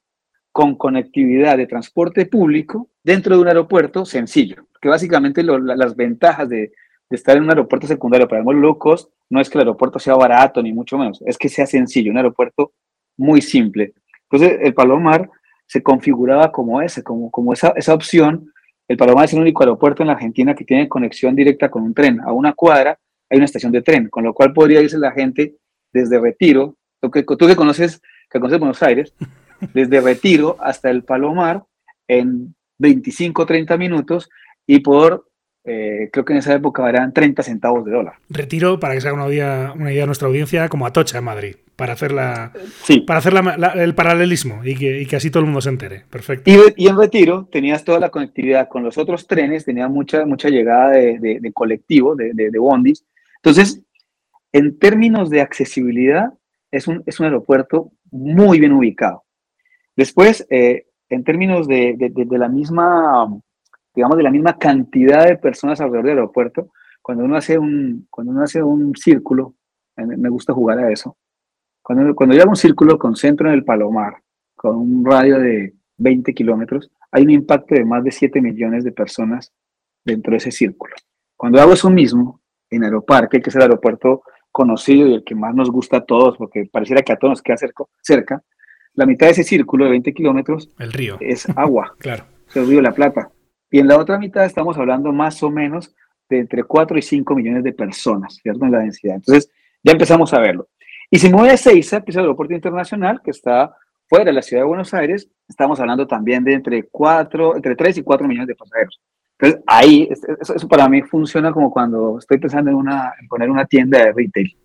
con 0.51 0.75
conectividad 0.75 1.57
de 1.57 1.67
transporte 1.67 2.25
público 2.25 2.89
dentro 3.03 3.35
de 3.35 3.41
un 3.41 3.47
aeropuerto 3.47 4.05
sencillo 4.05 4.65
que 4.85 4.89
básicamente 4.89 5.41
lo, 5.41 5.57
la, 5.57 5.75
las 5.75 5.95
ventajas 5.95 6.47
de, 6.47 6.57
de, 6.57 6.71
estar 7.09 7.35
en 7.35 7.41
un 7.41 7.49
aeropuerto 7.49 7.87
secundario 7.87 8.27
para 8.27 8.43
el 8.43 8.57
low 8.57 8.77
cost 8.77 9.09
no 9.31 9.41
es 9.41 9.49
que 9.49 9.57
el 9.57 9.61
aeropuerto 9.61 9.97
sea 9.97 10.13
barato 10.13 10.61
ni 10.61 10.71
mucho 10.73 10.95
menos, 10.95 11.23
es 11.25 11.39
que 11.39 11.49
sea 11.49 11.65
sencillo, 11.65 12.11
un 12.11 12.17
aeropuerto 12.17 12.73
muy 13.17 13.41
simple. 13.41 13.95
Entonces 14.29 14.59
el 14.61 14.75
Palomar 14.75 15.27
se 15.65 15.81
configuraba 15.81 16.51
como 16.51 16.83
ese, 16.83 17.01
como, 17.01 17.31
como 17.31 17.51
esa, 17.51 17.73
esa 17.75 17.95
opción. 17.95 18.53
El 18.87 18.95
Palomar 18.95 19.25
es 19.25 19.33
el 19.33 19.39
único 19.39 19.63
aeropuerto 19.63 20.03
en 20.03 20.07
la 20.07 20.13
Argentina 20.13 20.53
que 20.53 20.65
tiene 20.65 20.87
conexión 20.87 21.35
directa 21.35 21.71
con 21.71 21.81
un 21.81 21.95
tren. 21.95 22.21
A 22.21 22.31
una 22.31 22.53
cuadra 22.53 22.99
hay 23.27 23.37
una 23.37 23.45
estación 23.45 23.71
de 23.71 23.81
tren, 23.81 24.07
con 24.07 24.23
lo 24.23 24.35
cual 24.35 24.53
podría 24.53 24.81
irse 24.81 24.99
la 24.99 25.13
gente 25.13 25.55
desde 25.91 26.19
Retiro, 26.19 26.75
tú 27.01 27.09
que, 27.09 27.23
tú 27.23 27.47
que 27.47 27.55
conoces, 27.55 28.03
que 28.29 28.39
conoces 28.39 28.59
Buenos 28.59 28.83
Aires, 28.83 29.15
desde 29.73 29.99
Retiro 29.99 30.57
hasta 30.59 30.91
el 30.91 31.03
Palomar 31.03 31.63
en 32.07 32.53
25, 32.77 33.47
30 33.47 33.77
minutos 33.77 34.29
y 34.67 34.79
por, 34.79 35.29
eh, 35.63 36.09
creo 36.11 36.25
que 36.25 36.33
en 36.33 36.39
esa 36.39 36.53
época 36.53 36.87
eran 36.87 37.13
30 37.13 37.43
centavos 37.43 37.85
de 37.85 37.91
dólar. 37.91 38.15
Retiro, 38.29 38.79
para 38.79 38.93
que 38.93 39.01
se 39.01 39.07
haga 39.07 39.23
una 39.23 39.33
idea, 39.33 39.73
una 39.75 39.91
idea 39.91 40.03
de 40.03 40.07
nuestra 40.07 40.27
audiencia, 40.27 40.69
como 40.69 40.85
Atocha 40.85 41.17
en 41.17 41.23
Madrid, 41.23 41.55
para 41.75 41.93
hacer, 41.93 42.11
la, 42.11 42.51
sí. 42.83 43.01
para 43.01 43.19
hacer 43.19 43.33
la, 43.33 43.57
la, 43.57 43.67
el 43.69 43.95
paralelismo 43.95 44.63
y 44.63 44.75
que, 44.75 45.01
y 45.01 45.05
que, 45.05 45.15
así 45.15 45.29
todo 45.29 45.41
el 45.41 45.47
mundo 45.47 45.61
se 45.61 45.69
entere. 45.69 46.05
Perfecto. 46.09 46.49
Y, 46.49 46.83
y, 46.83 46.87
en 46.87 46.97
Retiro 46.97 47.49
tenías 47.51 47.83
toda 47.83 47.99
la 47.99 48.09
conectividad 48.09 48.69
con 48.69 48.83
los 48.83 48.97
otros 48.97 49.27
trenes, 49.27 49.65
tenías 49.65 49.89
mucha, 49.89 50.25
mucha 50.25 50.49
llegada 50.49 50.91
de, 50.91 51.19
de, 51.19 51.39
de 51.39 51.53
colectivo, 51.53 52.15
de, 52.15 52.33
de, 52.33 52.59
bondis. 52.59 53.05
Entonces, 53.37 53.81
en 54.51 54.77
términos 54.79 55.29
de 55.29 55.41
accesibilidad, 55.41 56.29
es 56.71 56.87
un, 56.87 57.03
es 57.05 57.19
un 57.19 57.25
aeropuerto 57.25 57.91
muy 58.11 58.59
bien 58.59 58.71
ubicado. 58.71 59.23
Después, 59.95 60.45
eh, 60.49 60.87
en 61.09 61.23
términos 61.23 61.67
de, 61.67 61.95
de, 61.97 62.37
la 62.37 62.49
misma 62.49 63.27
digamos, 63.95 64.17
de 64.17 64.23
la 64.23 64.31
misma 64.31 64.57
cantidad 64.57 65.25
de 65.25 65.37
personas 65.37 65.79
alrededor 65.81 66.05
del 66.05 66.17
aeropuerto, 66.17 66.71
cuando 67.01 67.23
uno 67.23 67.37
hace 67.37 67.57
un, 67.57 68.07
cuando 68.09 68.31
uno 68.31 68.41
hace 68.41 68.61
un 68.61 68.95
círculo, 68.95 69.55
me 69.97 70.29
gusta 70.29 70.53
jugar 70.53 70.79
a 70.79 70.91
eso, 70.91 71.17
cuando, 71.81 72.15
cuando 72.15 72.35
yo 72.35 72.41
hago 72.41 72.49
un 72.49 72.57
círculo 72.57 72.97
con 72.97 73.15
centro 73.15 73.47
en 73.47 73.53
el 73.53 73.63
Palomar, 73.63 74.15
con 74.55 74.75
un 74.75 75.05
radio 75.05 75.39
de 75.39 75.75
20 75.97 76.33
kilómetros, 76.33 76.89
hay 77.11 77.23
un 77.23 77.29
impacto 77.29 77.75
de 77.75 77.85
más 77.85 78.03
de 78.03 78.11
7 78.11 78.41
millones 78.41 78.83
de 78.83 78.91
personas 78.91 79.53
dentro 80.03 80.31
de 80.31 80.37
ese 80.37 80.51
círculo. 80.51 80.95
Cuando 81.37 81.61
hago 81.61 81.73
eso 81.73 81.89
mismo 81.89 82.41
en 82.71 82.83
Aeroparque, 82.83 83.39
que 83.39 83.49
es 83.49 83.55
el 83.55 83.61
aeropuerto 83.61 84.23
conocido 84.51 85.07
y 85.07 85.13
el 85.13 85.23
que 85.23 85.35
más 85.35 85.53
nos 85.53 85.69
gusta 85.69 85.97
a 85.97 86.05
todos, 86.05 86.37
porque 86.37 86.67
pareciera 86.71 87.03
que 87.03 87.13
a 87.13 87.17
todos 87.17 87.33
nos 87.33 87.41
queda 87.43 87.57
cerca, 87.57 87.83
cerca 88.01 88.43
la 88.95 89.05
mitad 89.05 89.27
de 89.27 89.33
ese 89.33 89.43
círculo 89.43 89.85
de 89.85 89.91
20 89.91 90.13
kilómetros 90.13 90.69
el 90.79 90.91
río. 90.91 91.17
es 91.19 91.47
agua. 91.55 91.93
claro. 91.99 92.25
Es 92.47 92.55
el 92.55 92.67
río 92.67 92.81
La 92.81 92.93
Plata. 92.93 93.29
Y 93.75 93.79
en 93.79 93.89
la 93.89 93.97
otra 93.97 94.17
mitad 94.17 94.45
estamos 94.45 94.77
hablando 94.77 95.11
más 95.11 95.43
o 95.43 95.51
menos 95.51 95.93
de 96.29 96.39
entre 96.39 96.63
4 96.63 96.97
y 96.97 97.01
5 97.01 97.35
millones 97.35 97.61
de 97.61 97.73
personas, 97.73 98.39
¿cierto? 98.41 98.63
En 98.63 98.71
la 98.71 98.79
densidad. 98.79 99.15
Entonces, 99.15 99.51
ya 99.83 99.91
empezamos 99.91 100.33
a 100.33 100.39
verlo. 100.39 100.69
Y 101.11 101.19
si 101.19 101.29
me 101.29 101.35
voy 101.35 101.49
a 101.49 101.57
Seiza, 101.57 101.99
que 101.99 102.11
es 102.11 102.15
el 102.15 102.21
aeropuerto 102.21 102.53
internacional, 102.53 103.19
que 103.21 103.31
está 103.31 103.75
fuera 104.07 104.23
de 104.23 104.31
la 104.31 104.41
ciudad 104.41 104.61
de 104.63 104.67
Buenos 104.67 104.93
Aires, 104.93 105.29
estamos 105.49 105.77
hablando 105.81 106.07
también 106.07 106.45
de 106.45 106.53
entre 106.53 106.83
4, 106.83 107.57
entre 107.57 107.75
3 107.75 107.97
y 107.97 108.03
4 108.03 108.25
millones 108.25 108.47
de 108.47 108.55
pasajeros. 108.55 109.01
Entonces, 109.37 109.61
ahí, 109.67 110.07
eso, 110.09 110.55
eso, 110.55 110.67
para 110.69 110.87
mí 110.87 111.01
funciona 111.01 111.51
como 111.51 111.69
cuando 111.69 112.17
estoy 112.19 112.37
pensando 112.37 112.71
en, 112.71 112.77
una, 112.77 113.11
en 113.19 113.27
poner 113.27 113.49
una 113.49 113.65
tienda 113.65 113.99
de 113.99 114.13
retail, 114.13 114.55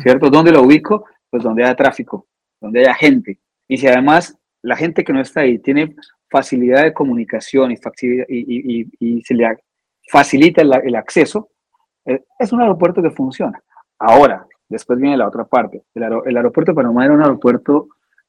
¿cierto? 0.00 0.30
¿Dónde 0.30 0.52
lo 0.52 0.62
ubico? 0.62 1.06
Pues 1.28 1.42
donde 1.42 1.64
haya 1.64 1.74
tráfico, 1.74 2.28
donde 2.60 2.82
haya 2.82 2.94
gente. 2.94 3.40
Y 3.66 3.78
si 3.78 3.88
además 3.88 4.38
la 4.62 4.76
gente 4.76 5.02
que 5.02 5.12
no 5.12 5.20
está 5.20 5.40
ahí 5.40 5.58
tiene 5.58 5.96
facilidad 6.30 6.84
de 6.84 6.94
comunicación 6.94 7.72
y, 7.72 7.74
y, 8.28 8.80
y, 8.80 8.86
y 8.98 9.22
se 9.22 9.34
le 9.34 9.48
facilita 10.10 10.62
el, 10.62 10.72
el, 10.84 10.96
acceso, 10.96 11.48
Eh, 12.06 12.22
es 12.38 12.52
un 12.52 12.60
aeropuerto 12.60 13.02
que 13.02 13.10
funciona. 13.10 13.60
Ahora, 13.98 14.46
después 14.68 14.98
viene 14.98 15.16
la 15.16 15.28
otra 15.28 15.44
parte. 15.44 15.82
El, 15.94 16.36
aeropuerto 16.36 16.72
de 16.72 16.76
Panamá 16.76 17.04
era 17.04 17.14
un 17.14 17.20
aeropuerto 17.22 17.88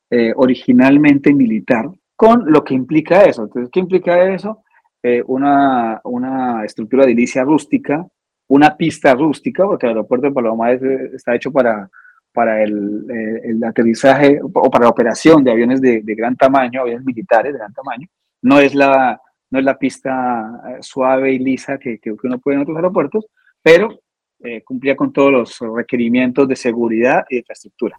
eh, 0.09 0.33
originalmente 0.35 1.33
militar, 1.33 1.85
con 2.15 2.51
lo 2.51 2.63
que 2.63 2.73
implica 2.73 3.23
eso. 3.23 3.43
Entonces, 3.43 3.69
¿qué 3.71 3.79
implica 3.79 4.33
eso? 4.33 4.63
Eh, 5.01 5.23
una, 5.25 6.01
una 6.03 6.65
estructura 6.65 7.05
de 7.05 7.13
ilicia 7.13 7.43
rústica, 7.43 8.05
una 8.47 8.75
pista 8.75 9.15
rústica, 9.15 9.65
porque 9.65 9.85
el 9.85 9.93
aeropuerto 9.93 10.27
de 10.27 10.33
Paloma 10.33 10.71
está 10.71 11.33
hecho 11.33 11.51
para, 11.51 11.89
para 12.33 12.63
el, 12.63 13.05
el, 13.43 13.63
aterrizaje 13.63 14.39
o 14.41 14.71
para 14.71 14.85
la 14.85 14.89
operación 14.89 15.43
de 15.43 15.51
aviones 15.51 15.81
de, 15.81 16.01
de, 16.01 16.15
gran 16.15 16.35
tamaño, 16.35 16.81
aviones 16.81 17.05
militares 17.05 17.53
de 17.53 17.59
gran 17.59 17.73
tamaño. 17.73 18.07
No 18.41 18.59
es 18.59 18.73
la, 18.73 19.19
no 19.49 19.59
es 19.59 19.65
la 19.65 19.77
pista 19.77 20.79
suave 20.81 21.33
y 21.33 21.39
lisa 21.39 21.77
que, 21.77 21.99
que 21.99 22.15
uno 22.23 22.39
puede 22.39 22.55
en 22.55 22.61
otros 22.63 22.77
aeropuertos, 22.77 23.25
pero 23.61 23.99
eh, 24.43 24.63
cumplía 24.63 24.95
con 24.95 25.13
todos 25.13 25.31
los 25.31 25.59
requerimientos 25.75 26.47
de 26.47 26.55
seguridad 26.55 27.23
y 27.29 27.35
de 27.35 27.39
infraestructura. 27.41 27.95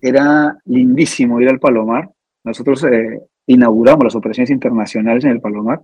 Era 0.00 0.56
lindísimo 0.64 1.38
ir 1.38 1.50
al 1.50 1.58
Palomar. 1.58 2.08
Nosotros 2.44 2.82
eh, 2.84 3.20
inauguramos 3.46 4.04
las 4.04 4.14
operaciones 4.14 4.48
internacionales 4.50 5.24
en 5.24 5.32
el 5.32 5.40
Palomar. 5.40 5.82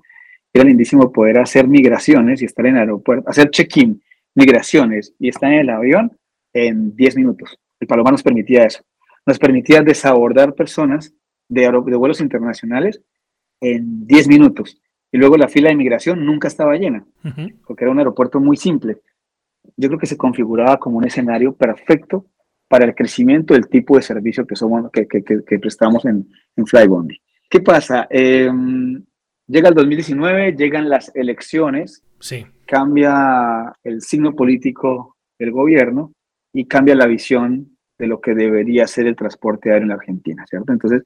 Era 0.51 0.65
lindísimo 0.65 1.13
poder 1.13 1.39
hacer 1.39 1.69
migraciones 1.69 2.41
y 2.41 2.47
estar 2.47 2.65
en 2.65 2.77
el 2.77 2.81
aeropuerto, 2.81 3.29
hacer 3.29 3.51
check-in, 3.51 4.03
migraciones 4.35 5.13
y 5.19 5.29
estar 5.29 5.53
en 5.53 5.59
el 5.59 5.71
avión 5.71 6.17
en 6.55 6.97
10 6.97 7.17
minutos. 7.17 7.59
El 7.81 7.87
Palomar 7.87 8.13
nos 8.13 8.23
permitía 8.23 8.65
eso. 8.65 8.83
Nos 9.27 9.39
permitía 9.39 9.83
desabordar 9.83 10.55
personas 10.55 11.15
de, 11.49 11.63
de 11.63 11.97
vuelos 11.97 12.21
internacionales 12.21 13.03
en 13.61 14.07
10 14.07 14.29
minutos. 14.29 14.81
Y 15.13 15.19
luego 15.19 15.37
la 15.37 15.49
fila 15.49 15.71
de 15.71 15.77
migración 15.77 16.25
nunca 16.25 16.49
estaba 16.49 16.77
llena, 16.77 17.07
porque 17.67 17.85
era 17.85 17.91
un 17.91 17.99
aeropuerto 17.99 18.41
muy 18.41 18.57
simple 18.57 18.99
yo 19.77 19.89
creo 19.89 19.99
que 19.99 20.07
se 20.07 20.17
configuraba 20.17 20.79
como 20.79 20.99
un 20.99 21.05
escenario 21.05 21.55
perfecto 21.55 22.27
para 22.69 22.85
el 22.85 22.95
crecimiento 22.95 23.55
del 23.55 23.69
tipo 23.69 23.97
de 23.97 24.03
servicio 24.03 24.47
que, 24.47 24.57
somos, 24.57 24.91
que, 24.93 25.07
que, 25.07 25.59
prestamos 25.59 26.05
en, 26.05 26.29
en 26.57 26.67
Flybondi. 26.67 27.21
¿Qué 27.49 27.61
pasa? 27.61 28.07
Em, 28.11 29.03
llega 29.47 29.69
el 29.71 29.75
2019, 29.75 30.53
llegan 30.53 30.89
las 30.89 31.15
elecciones, 31.15 32.05
sí. 32.21 32.47
cambia 32.67 33.73
el 33.83 34.03
signo 34.03 34.35
político 34.35 35.17
del 35.39 35.53
gobierno 35.53 36.13
y 36.59 36.67
cambia 36.67 36.97
la 36.97 37.07
visión 37.07 37.79
de 37.97 38.09
lo 38.09 38.21
que 38.21 38.35
debería 38.35 38.85
ser 38.89 39.07
el 39.07 39.15
transporte 39.15 39.71
aéreo 39.71 39.85
en 39.85 39.89
la 39.91 39.95
Argentina, 39.95 40.45
¿cierto? 40.51 40.73
Entonces, 40.73 41.05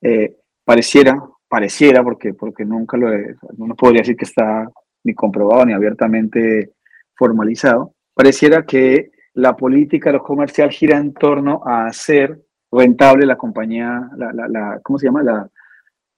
eh, 0.00 0.38
pareciera, 0.64 1.22
pareciera, 1.46 2.02
porque, 2.02 2.32
porque 2.32 2.64
nunca 2.64 2.96
lo 2.96 3.12
he, 3.12 3.36
no 3.58 3.74
podría 3.74 4.00
decir 4.00 4.16
que 4.16 4.24
está 4.24 4.66
ni 5.04 5.14
comprobado 5.14 5.66
ni 5.66 5.74
abiertamente 5.74 6.72
formalizado, 7.14 7.92
pareciera 8.14 8.64
que 8.64 9.10
la 9.34 9.54
política, 9.54 10.10
lo 10.12 10.22
comercial 10.22 10.70
gira 10.70 10.96
en 10.96 11.12
torno 11.12 11.60
a 11.66 11.88
hacer 11.88 12.40
rentable 12.72 13.26
la 13.26 13.36
compañía, 13.36 14.08
la, 14.16 14.32
la, 14.32 14.80
¿cómo 14.82 14.98
se 14.98 15.08
llama? 15.08 15.22
La, 15.22 15.46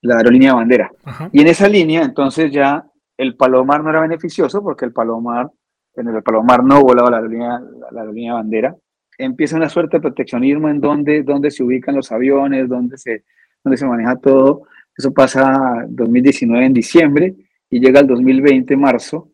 la 0.02 0.18
aerolínea 0.18 0.50
de 0.50 0.56
bandera. 0.56 0.92
Y 1.32 1.40
en 1.40 1.48
esa 1.48 1.68
línea, 1.68 2.02
entonces 2.02 2.52
ya 2.52 2.86
el 3.16 3.34
Palomar 3.34 3.82
no 3.82 3.90
era 3.90 4.02
beneficioso 4.02 4.62
porque 4.62 4.84
el 4.84 4.92
Palomar, 4.92 5.50
en 5.98 6.08
el 6.08 6.22
Palomar 6.22 6.64
no 6.64 6.82
volaba 6.82 7.10
la 7.10 7.16
aerolínea, 7.18 7.60
la, 7.90 8.00
aerolínea 8.00 8.32
de 8.32 8.38
bandera. 8.38 8.76
Empieza 9.16 9.56
una 9.56 9.68
suerte 9.68 9.96
de 9.96 10.02
proteccionismo 10.02 10.68
en 10.68 10.80
donde, 10.80 11.22
donde 11.22 11.50
se 11.50 11.62
ubican 11.64 11.96
los 11.96 12.12
aviones, 12.12 12.68
donde 12.68 12.96
se, 12.96 13.24
donde 13.64 13.76
se 13.76 13.86
maneja 13.86 14.16
todo. 14.16 14.62
Eso 14.96 15.12
pasa 15.12 15.84
2019 15.88 16.66
en 16.66 16.72
diciembre 16.72 17.34
y 17.70 17.80
llega 17.80 18.00
el 18.00 18.06
2020 18.06 18.76
marzo 18.76 19.30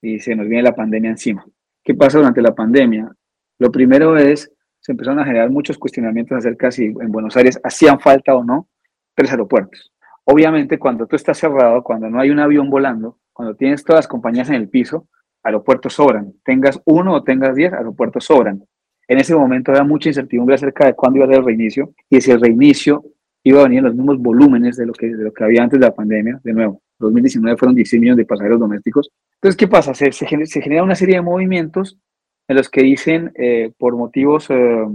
y 0.00 0.18
se 0.18 0.34
nos 0.34 0.48
viene 0.48 0.62
la 0.62 0.74
pandemia 0.74 1.10
encima. 1.10 1.44
¿Qué 1.84 1.94
pasa 1.94 2.18
durante 2.18 2.42
la 2.42 2.54
pandemia? 2.54 3.10
Lo 3.58 3.70
primero 3.70 4.16
es, 4.16 4.50
se 4.80 4.92
empezaron 4.92 5.18
a 5.20 5.24
generar 5.24 5.50
muchos 5.50 5.78
cuestionamientos 5.78 6.38
acerca 6.38 6.70
si 6.70 6.86
en 6.86 7.12
Buenos 7.12 7.36
Aires 7.36 7.60
hacían 7.62 8.00
falta 8.00 8.34
o 8.34 8.44
no 8.44 8.68
tres 9.14 9.30
aeropuertos. 9.30 9.92
Obviamente, 10.24 10.78
cuando 10.78 11.06
tú 11.06 11.16
estás 11.16 11.38
cerrado, 11.38 11.82
cuando 11.82 12.08
no 12.08 12.20
hay 12.20 12.30
un 12.30 12.38
avión 12.38 12.70
volando, 12.70 13.18
cuando 13.32 13.56
tienes 13.56 13.82
todas 13.82 13.98
las 13.98 14.08
compañías 14.08 14.48
en 14.48 14.56
el 14.56 14.68
piso, 14.68 15.08
aeropuertos 15.48 15.94
sobran. 15.94 16.32
Tengas 16.44 16.80
uno 16.84 17.14
o 17.14 17.22
tengas 17.22 17.54
diez, 17.54 17.72
aeropuertos 17.72 18.24
sobran. 18.24 18.62
En 19.06 19.18
ese 19.18 19.34
momento 19.34 19.70
había 19.70 19.84
mucha 19.84 20.10
incertidumbre 20.10 20.54
acerca 20.54 20.86
de 20.86 20.94
cuándo 20.94 21.18
iba 21.18 21.26
a 21.26 21.28
ser 21.28 21.38
el 21.38 21.44
reinicio 21.44 21.92
y 22.10 22.20
si 22.20 22.30
el 22.30 22.40
reinicio 22.40 23.04
iba 23.42 23.60
a 23.60 23.64
venir 23.64 23.78
en 23.78 23.84
los 23.86 23.94
mismos 23.94 24.18
volúmenes 24.18 24.76
de 24.76 24.86
lo 24.86 24.92
que, 24.92 25.06
de 25.06 25.24
lo 25.24 25.32
que 25.32 25.44
había 25.44 25.62
antes 25.62 25.80
de 25.80 25.86
la 25.86 25.94
pandemia. 25.94 26.40
De 26.44 26.52
nuevo, 26.52 26.82
2019 26.98 27.56
fueron 27.56 27.74
16 27.74 28.00
millones 28.00 28.18
de 28.18 28.26
pasajeros 28.26 28.60
domésticos. 28.60 29.10
Entonces, 29.36 29.56
¿qué 29.56 29.68
pasa? 29.68 29.94
Se, 29.94 30.12
se, 30.12 30.26
genera 30.26 30.82
una 30.82 30.94
serie 30.94 31.16
de 31.16 31.22
movimientos 31.22 31.98
en 32.48 32.56
los 32.56 32.68
que 32.68 32.82
dicen, 32.82 33.32
eh, 33.36 33.72
por 33.78 33.96
motivos 33.96 34.46
eh, 34.50 34.86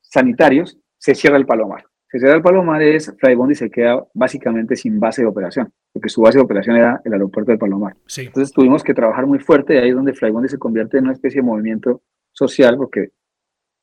sanitarios, 0.00 0.78
se 0.98 1.14
cierra 1.14 1.36
el 1.36 1.46
Palomar. 1.46 1.84
Se 2.12 2.18
cierra 2.18 2.36
el 2.36 2.42
Palomar 2.42 2.82
es 2.82 3.10
Flybondi 3.18 3.54
se 3.54 3.70
queda 3.70 4.04
básicamente 4.12 4.76
sin 4.76 5.00
base 5.00 5.22
de 5.22 5.28
operación, 5.28 5.72
porque 5.94 6.10
su 6.10 6.20
base 6.20 6.36
de 6.36 6.44
operación 6.44 6.76
era 6.76 7.00
el 7.06 7.12
aeropuerto 7.14 7.52
del 7.52 7.58
Palomar. 7.58 7.96
Sí. 8.04 8.26
Entonces 8.26 8.52
tuvimos 8.52 8.84
que 8.84 8.92
trabajar 8.92 9.26
muy 9.26 9.38
fuerte 9.38 9.74
y 9.74 9.78
ahí 9.78 9.88
es 9.88 9.94
donde 9.94 10.12
Flybondi 10.12 10.50
se 10.50 10.58
convierte 10.58 10.98
en 10.98 11.04
una 11.04 11.14
especie 11.14 11.40
de 11.40 11.46
movimiento 11.46 12.02
social, 12.30 12.76
porque 12.76 13.12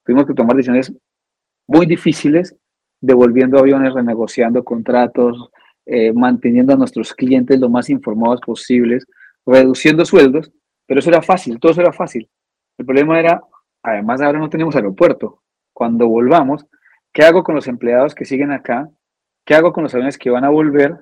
tuvimos 0.05 0.27
que 0.27 0.35
tomar 0.35 0.55
decisiones 0.55 0.93
muy 1.65 1.87
difíciles, 1.87 2.55
devolviendo 3.01 3.57
aviones, 3.57 3.95
renegociando 3.95 4.63
contratos, 4.63 5.49
eh, 5.87 6.13
manteniendo 6.13 6.73
a 6.73 6.77
nuestros 6.77 7.15
clientes 7.15 7.59
lo 7.59 7.67
más 7.67 7.89
informados 7.89 8.41
posibles, 8.41 9.07
reduciendo 9.43 10.05
sueldos, 10.05 10.51
pero 10.85 10.99
eso 10.99 11.09
era 11.09 11.23
fácil, 11.23 11.59
todo 11.59 11.71
eso 11.71 11.81
era 11.81 11.93
fácil. 11.93 12.29
El 12.77 12.85
problema 12.85 13.19
era, 13.19 13.41
además 13.81 14.21
ahora 14.21 14.37
no 14.37 14.51
tenemos 14.51 14.75
aeropuerto. 14.75 15.41
Cuando 15.73 16.07
volvamos, 16.07 16.67
¿qué 17.13 17.23
hago 17.23 17.43
con 17.43 17.55
los 17.55 17.67
empleados 17.67 18.15
que 18.15 18.25
siguen 18.25 18.51
acá? 18.51 18.89
¿Qué 19.45 19.55
hago 19.55 19.73
con 19.73 19.83
los 19.83 19.93
aviones 19.93 20.17
que 20.17 20.29
van 20.29 20.45
a 20.45 20.49
volver? 20.49 20.95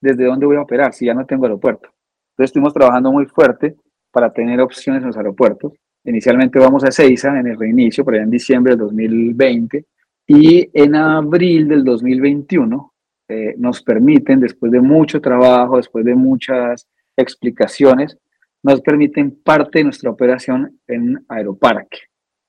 ¿Desde 0.00 0.24
dónde 0.24 0.46
voy 0.46 0.56
a 0.56 0.62
operar 0.62 0.92
si 0.92 1.06
ya 1.06 1.14
no 1.14 1.26
tengo 1.26 1.44
aeropuerto? 1.44 1.88
Entonces 2.32 2.50
estuvimos 2.50 2.74
trabajando 2.74 3.12
muy 3.12 3.26
fuerte 3.26 3.76
para 4.10 4.32
tener 4.32 4.60
opciones 4.60 5.02
en 5.02 5.08
los 5.08 5.16
aeropuertos. 5.16 5.72
Inicialmente 6.04 6.58
vamos 6.58 6.84
a 6.84 6.90
Seiza 6.90 7.38
en 7.38 7.46
el 7.46 7.58
reinicio, 7.58 8.04
por 8.04 8.14
allá 8.14 8.22
en 8.22 8.30
diciembre 8.30 8.72
del 8.72 8.80
2020, 8.80 9.84
y 10.26 10.70
en 10.72 10.94
abril 10.94 11.68
del 11.68 11.84
2021 11.84 12.92
eh, 13.28 13.54
nos 13.58 13.82
permiten, 13.82 14.40
después 14.40 14.72
de 14.72 14.80
mucho 14.80 15.20
trabajo, 15.20 15.76
después 15.76 16.04
de 16.04 16.14
muchas 16.14 16.86
explicaciones, 17.16 18.16
nos 18.62 18.80
permiten 18.80 19.42
parte 19.42 19.78
de 19.78 19.84
nuestra 19.84 20.10
operación 20.10 20.80
en 20.86 21.24
Aeroparque. 21.28 21.98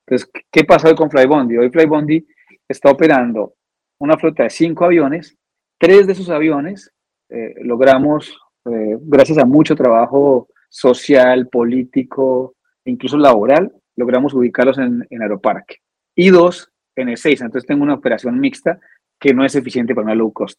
Entonces, 0.06 0.30
¿qué 0.50 0.64
pasa 0.64 0.88
hoy 0.88 0.94
con 0.94 1.10
Flybondi? 1.10 1.56
Hoy 1.56 1.70
Flybondi 1.70 2.26
está 2.72 2.90
operando 2.90 3.54
una 3.98 4.16
flota 4.16 4.44
de 4.44 4.50
cinco 4.50 4.84
aviones. 4.84 5.36
Tres 5.78 6.06
de 6.06 6.12
esos 6.12 6.30
aviones 6.30 6.92
eh, 7.28 7.54
logramos, 7.62 8.38
eh, 8.66 8.96
gracias 9.00 9.38
a 9.38 9.44
mucho 9.44 9.74
trabajo 9.74 10.48
social, 10.68 11.48
político, 11.48 12.54
incluso 12.84 13.16
laboral, 13.18 13.72
logramos 13.96 14.34
ubicarlos 14.34 14.78
en, 14.78 15.06
en 15.10 15.22
Aeroparque. 15.22 15.76
Y 16.14 16.30
dos 16.30 16.70
en 16.96 17.08
el 17.08 17.16
6. 17.16 17.40
Entonces 17.40 17.66
tengo 17.66 17.82
una 17.82 17.94
operación 17.94 18.38
mixta 18.38 18.78
que 19.18 19.34
no 19.34 19.44
es 19.44 19.54
eficiente 19.54 19.94
para 19.94 20.06
una 20.06 20.14
low 20.14 20.32
cost. 20.32 20.58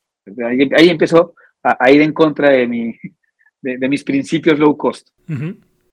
Ahí, 0.76 0.90
empezó 0.90 1.34
a, 1.64 1.92
ir 1.92 2.02
en 2.02 2.14
contra 2.14 2.50
de, 2.50 2.68
mi, 2.68 2.96
de, 3.62 3.90
mis 3.90 4.04
principios 4.04 4.60
low 4.60 4.76
cost. 4.78 5.10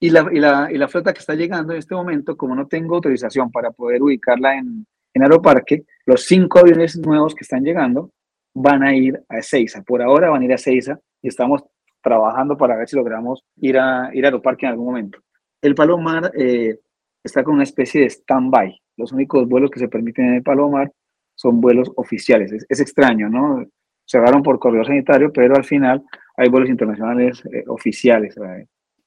y, 0.00 0.11
la, 0.11 0.28
y, 0.33 0.38
la, 0.38 0.68
y, 0.70 0.76
la, 0.76 0.88
flota 0.88 1.12
que 1.12 1.20
está 1.20 1.35
llegando 1.35 1.72
en 1.72 1.78
este 1.78 1.94
momento, 1.94 2.37
como 2.37 2.54
no 2.54 2.66
tengo 2.66 2.96
autorización 2.96 3.50
para 3.50 3.70
poder 3.70 4.02
ubicarla 4.02 4.59
en, 4.59 4.87
en 5.14 5.23
Aeroparque, 5.23 5.85
los 6.07 6.25
cinco 6.25 6.61
aviones 6.61 6.97
nuevos 6.97 7.35
que 7.35 7.42
están 7.42 7.62
llegando 7.62 8.11
van 8.55 8.83
a 8.83 8.94
ir 8.94 9.21
a 9.29 9.38
Ezeiza. 9.38 9.83
Por 9.83 10.03
ahora 10.03 10.31
van 10.31 10.42
a 10.42 10.44
ir 10.44 10.53
a 10.53 10.57
Ezeiza 10.57 10.99
y 11.23 11.29
estamos 11.29 11.64
trabajando 12.03 12.57
para 12.57 12.77
ver 12.77 12.88
si 12.88 12.97
logramos 12.97 13.44
ir 13.57 13.79
a, 13.79 14.11
ir 14.12 14.25
a 14.25 14.29
Aeroparque 14.29 14.66
en 14.66 14.73
algún 14.73 14.87
momento. 14.87 15.18
El 15.61 15.75
Palomar 15.75 16.33
eh, 16.37 16.79
está 17.23 17.42
con 17.42 17.55
una 17.55 17.64
especie 17.64 18.03
de 18.03 18.11
stand-by. 18.11 18.81
Los 18.97 19.12
únicos 19.12 19.49
vuelos 19.49 19.71
que 19.71 19.81
se 19.81 19.88
permiten 19.88 20.27
en 20.27 20.35
el 20.35 20.42
Palomar 20.42 20.92
son 21.35 21.61
vuelos 21.61 21.90
oficiales. 21.97 22.53
Es, 22.68 22.81
extraño, 22.81 23.29
¿no? 23.29 23.64
Cerraron 24.05 24.42
por 24.42 24.59
correo 24.59 24.85
sanitario, 24.85 25.33
pero 25.33 25.55
al 25.55 25.64
final 25.64 26.03
hay 26.37 26.49
vuelos 26.49 26.71
internacionales 26.71 27.42
eh, 27.53 27.64
oficiales. 27.68 28.35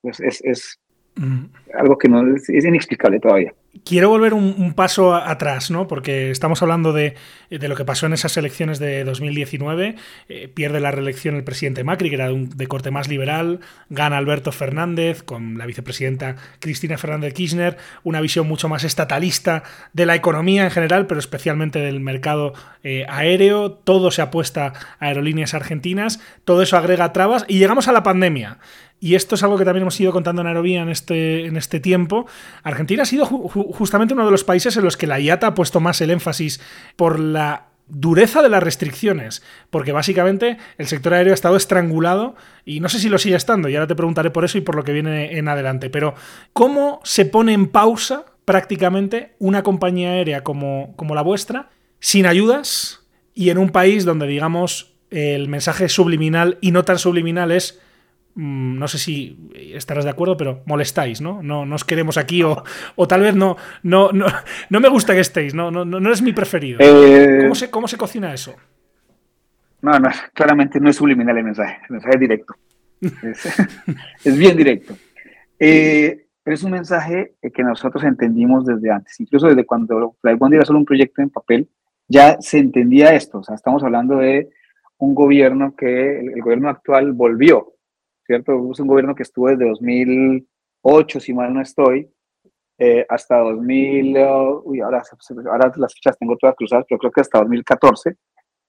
Pues 0.01 0.19
es, 0.19 0.41
es 0.43 0.79
mm. 1.15 1.45
algo 1.79 1.97
que 1.97 2.07
no 2.07 2.35
es, 2.35 2.49
inexplicable 2.49 3.19
todavía. 3.19 3.53
Quiero 3.85 4.09
volver 4.09 4.33
un, 4.33 4.73
paso 4.73 5.15
atrás, 5.15 5.71
¿no? 5.71 5.87
Porque 5.87 6.29
estamos 6.29 6.61
hablando 6.61 6.91
de, 6.91 7.15
lo 7.49 7.75
que 7.75 7.85
pasó 7.85 8.05
en 8.05 8.13
esas 8.13 8.35
elecciones 8.35 8.79
de 8.79 9.05
2019. 9.05 9.95
Eh, 10.27 10.51
pierde 10.53 10.81
la 10.81 10.91
reelección 10.91 11.35
el 11.35 11.45
presidente 11.45 11.85
Macri, 11.85 12.09
que 12.09 12.15
era 12.15 12.29
de, 12.29 12.67
corte 12.67 12.91
más 12.91 13.07
liberal. 13.07 13.61
Gana 13.89 14.17
Alberto 14.17 14.51
Fernández 14.51 15.23
con 15.23 15.57
la 15.57 15.65
vicepresidenta 15.65 16.35
Cristina 16.59 16.97
Fernández 16.97 17.33
Kirchner. 17.33 17.77
Una 18.03 18.19
visión 18.19 18.45
mucho 18.45 18.67
más 18.67 18.83
estatalista 18.83 19.63
de 19.93 20.05
la 20.05 20.15
economía 20.15 20.65
en 20.65 20.71
general, 20.71 21.07
pero 21.07 21.19
especialmente 21.19 21.79
del 21.79 22.01
mercado 22.01 22.53
eh, 22.83 23.05
aéreo. 23.07 23.71
Todo 23.71 24.11
se 24.11 24.21
apuesta 24.21 24.73
a 24.99 25.05
aerolíneas 25.05 25.53
argentinas. 25.53 26.19
Todo 26.43 26.61
eso 26.61 26.75
agrega 26.75 27.13
trabas. 27.13 27.45
Y 27.47 27.57
llegamos 27.57 27.87
a 27.87 27.93
la 27.93 28.03
pandemia 28.03 28.59
y 29.01 29.15
esto 29.15 29.33
es 29.33 29.41
algo 29.41 29.57
que 29.57 29.65
también 29.65 29.81
hemos 29.81 29.99
ido 29.99 30.13
contando 30.13 30.43
en 30.43 30.47
Aerovía 30.47 30.83
en 30.83 30.89
este, 30.89 31.47
en 31.47 31.57
este 31.57 31.79
tiempo, 31.79 32.27
Argentina 32.61 33.01
ha 33.01 33.07
sido 33.07 33.25
justamente 33.25 34.13
uno 34.13 34.25
de 34.25 34.31
los 34.31 34.43
países 34.43 34.77
en 34.77 34.83
los 34.83 34.95
que 34.95 35.07
la 35.07 35.19
IATA 35.19 35.47
ha 35.47 35.53
puesto 35.55 35.79
más 35.79 35.99
el 36.01 36.11
énfasis 36.11 36.61
por 36.95 37.19
la 37.19 37.65
dureza 37.87 38.43
de 38.43 38.49
las 38.49 38.61
restricciones, 38.61 39.41
porque 39.71 39.91
básicamente 39.91 40.57
el 40.77 40.85
sector 40.85 41.15
aéreo 41.15 41.33
ha 41.33 41.35
estado 41.35 41.57
estrangulado 41.57 42.35
y 42.63 42.79
no 42.79 42.89
sé 42.89 42.99
si 42.99 43.09
lo 43.09 43.17
sigue 43.17 43.35
estando, 43.35 43.69
y 43.69 43.75
ahora 43.75 43.87
te 43.87 43.95
preguntaré 43.95 44.29
por 44.29 44.45
eso 44.45 44.59
y 44.59 44.61
por 44.61 44.75
lo 44.75 44.83
que 44.83 44.93
viene 44.93 45.37
en 45.37 45.47
adelante, 45.47 45.89
pero 45.89 46.13
¿cómo 46.53 47.01
se 47.03 47.25
pone 47.25 47.53
en 47.53 47.67
pausa 47.67 48.25
prácticamente 48.45 49.33
una 49.39 49.63
compañía 49.63 50.11
aérea 50.11 50.43
como, 50.43 50.93
como 50.95 51.15
la 51.15 51.23
vuestra 51.23 51.69
sin 51.99 52.27
ayudas 52.27 53.01
y 53.33 53.49
en 53.49 53.57
un 53.57 53.71
país 53.71 54.05
donde 54.05 54.27
digamos 54.27 54.93
el 55.09 55.47
mensaje 55.49 55.89
subliminal 55.89 56.59
y 56.61 56.71
no 56.71 56.85
tan 56.85 56.99
subliminal 56.99 57.51
es 57.51 57.81
no 58.35 58.87
sé 58.87 58.97
si 58.97 59.49
estarás 59.73 60.05
de 60.05 60.11
acuerdo, 60.11 60.37
pero 60.37 60.61
molestáis, 60.65 61.21
¿no? 61.21 61.41
No, 61.43 61.65
no 61.65 61.75
os 61.75 61.83
queremos 61.83 62.17
aquí 62.17 62.43
o, 62.43 62.63
o 62.95 63.07
tal 63.07 63.21
vez 63.21 63.35
no, 63.35 63.57
no, 63.83 64.11
no, 64.11 64.27
no, 64.69 64.79
me 64.79 64.89
gusta 64.89 65.13
que 65.13 65.19
estéis, 65.19 65.53
no, 65.53 65.71
no, 65.71 65.85
no 65.85 66.11
es 66.11 66.21
mi 66.21 66.33
preferido. 66.33 66.79
Eh, 66.81 67.39
¿Cómo, 67.41 67.55
se, 67.55 67.69
¿Cómo 67.69 67.87
se 67.87 67.97
cocina 67.97 68.33
eso? 68.33 68.55
No, 69.81 69.99
no, 69.99 70.09
claramente 70.33 70.79
no 70.79 70.89
es 70.89 70.95
subliminal 70.95 71.37
el 71.37 71.43
mensaje, 71.43 71.79
el 71.89 71.93
mensaje 71.93 72.15
es 72.15 72.19
directo. 72.19 72.55
Es, 74.23 74.37
bien 74.37 74.55
directo. 74.55 74.95
Eh, 75.59 76.25
pero 76.43 76.55
es 76.55 76.63
un 76.63 76.71
mensaje 76.71 77.33
que 77.53 77.63
nosotros 77.63 78.03
entendimos 78.03 78.65
desde 78.65 78.91
antes, 78.91 79.19
incluso 79.19 79.47
desde 79.47 79.65
cuando 79.65 80.15
Flybondi 80.21 80.55
era 80.55 80.65
solo 80.65 80.79
un 80.79 80.85
proyecto 80.85 81.21
en 81.21 81.29
papel, 81.29 81.67
ya 82.07 82.37
se 82.41 82.59
entendía 82.59 83.13
esto. 83.13 83.39
O 83.39 83.43
sea, 83.43 83.55
estamos 83.55 83.83
hablando 83.83 84.17
de 84.17 84.49
un 84.97 85.15
gobierno 85.15 85.75
que 85.75 86.19
el 86.19 86.41
gobierno 86.41 86.69
actual 86.69 87.11
volvió 87.13 87.73
¿cierto? 88.31 88.71
Es 88.71 88.79
un 88.79 88.87
gobierno 88.87 89.13
que 89.13 89.23
estuvo 89.23 89.49
desde 89.49 89.67
2008, 89.67 91.19
si 91.19 91.33
mal 91.33 91.53
no 91.53 91.61
estoy, 91.61 92.09
eh, 92.77 93.05
hasta 93.09 93.39
2000, 93.39 94.17
uh, 94.17 94.61
uy, 94.63 94.79
ahora, 94.79 95.03
ahora 95.51 95.71
las 95.75 95.93
fichas 95.93 96.17
tengo 96.17 96.37
todas 96.37 96.55
cruzadas, 96.55 96.85
pero 96.87 96.97
creo 96.97 97.11
que 97.11 97.21
hasta 97.21 97.39
2014, 97.39 98.15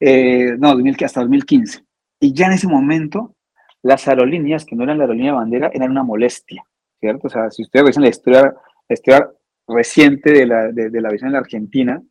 eh, 0.01 0.57
no, 0.59 0.71
2000, 0.71 0.97
hasta 1.05 1.21
2015. 1.21 1.85
Y 2.21 2.33
ya 2.33 2.47
en 2.47 2.53
ese 2.55 2.67
momento, 2.67 3.37
las 3.83 4.09
aerolíneas, 4.09 4.65
que 4.65 4.75
no 4.75 4.83
eran 4.83 4.99
la 4.99 5.05
aerolínea 5.05 5.35
bandera, 5.35 5.71
eran 5.73 5.93
una 5.93 6.03
molestia, 6.03 6.65
¿cierto? 6.99 7.29
O 7.29 7.31
sea, 7.31 7.49
si 7.53 7.63
ustedes 7.63 7.97
ven 7.97 8.03
la 8.03 8.09
historia, 8.09 8.55
la 8.89 8.95
historia 8.95 9.31
reciente 9.69 10.33
de 10.33 10.47
la, 10.47 10.73
de 10.73 11.01
la 11.01 11.11
visión 11.11 11.29
en 11.29 11.35
la 11.35 11.39
Argentina, 11.39 12.03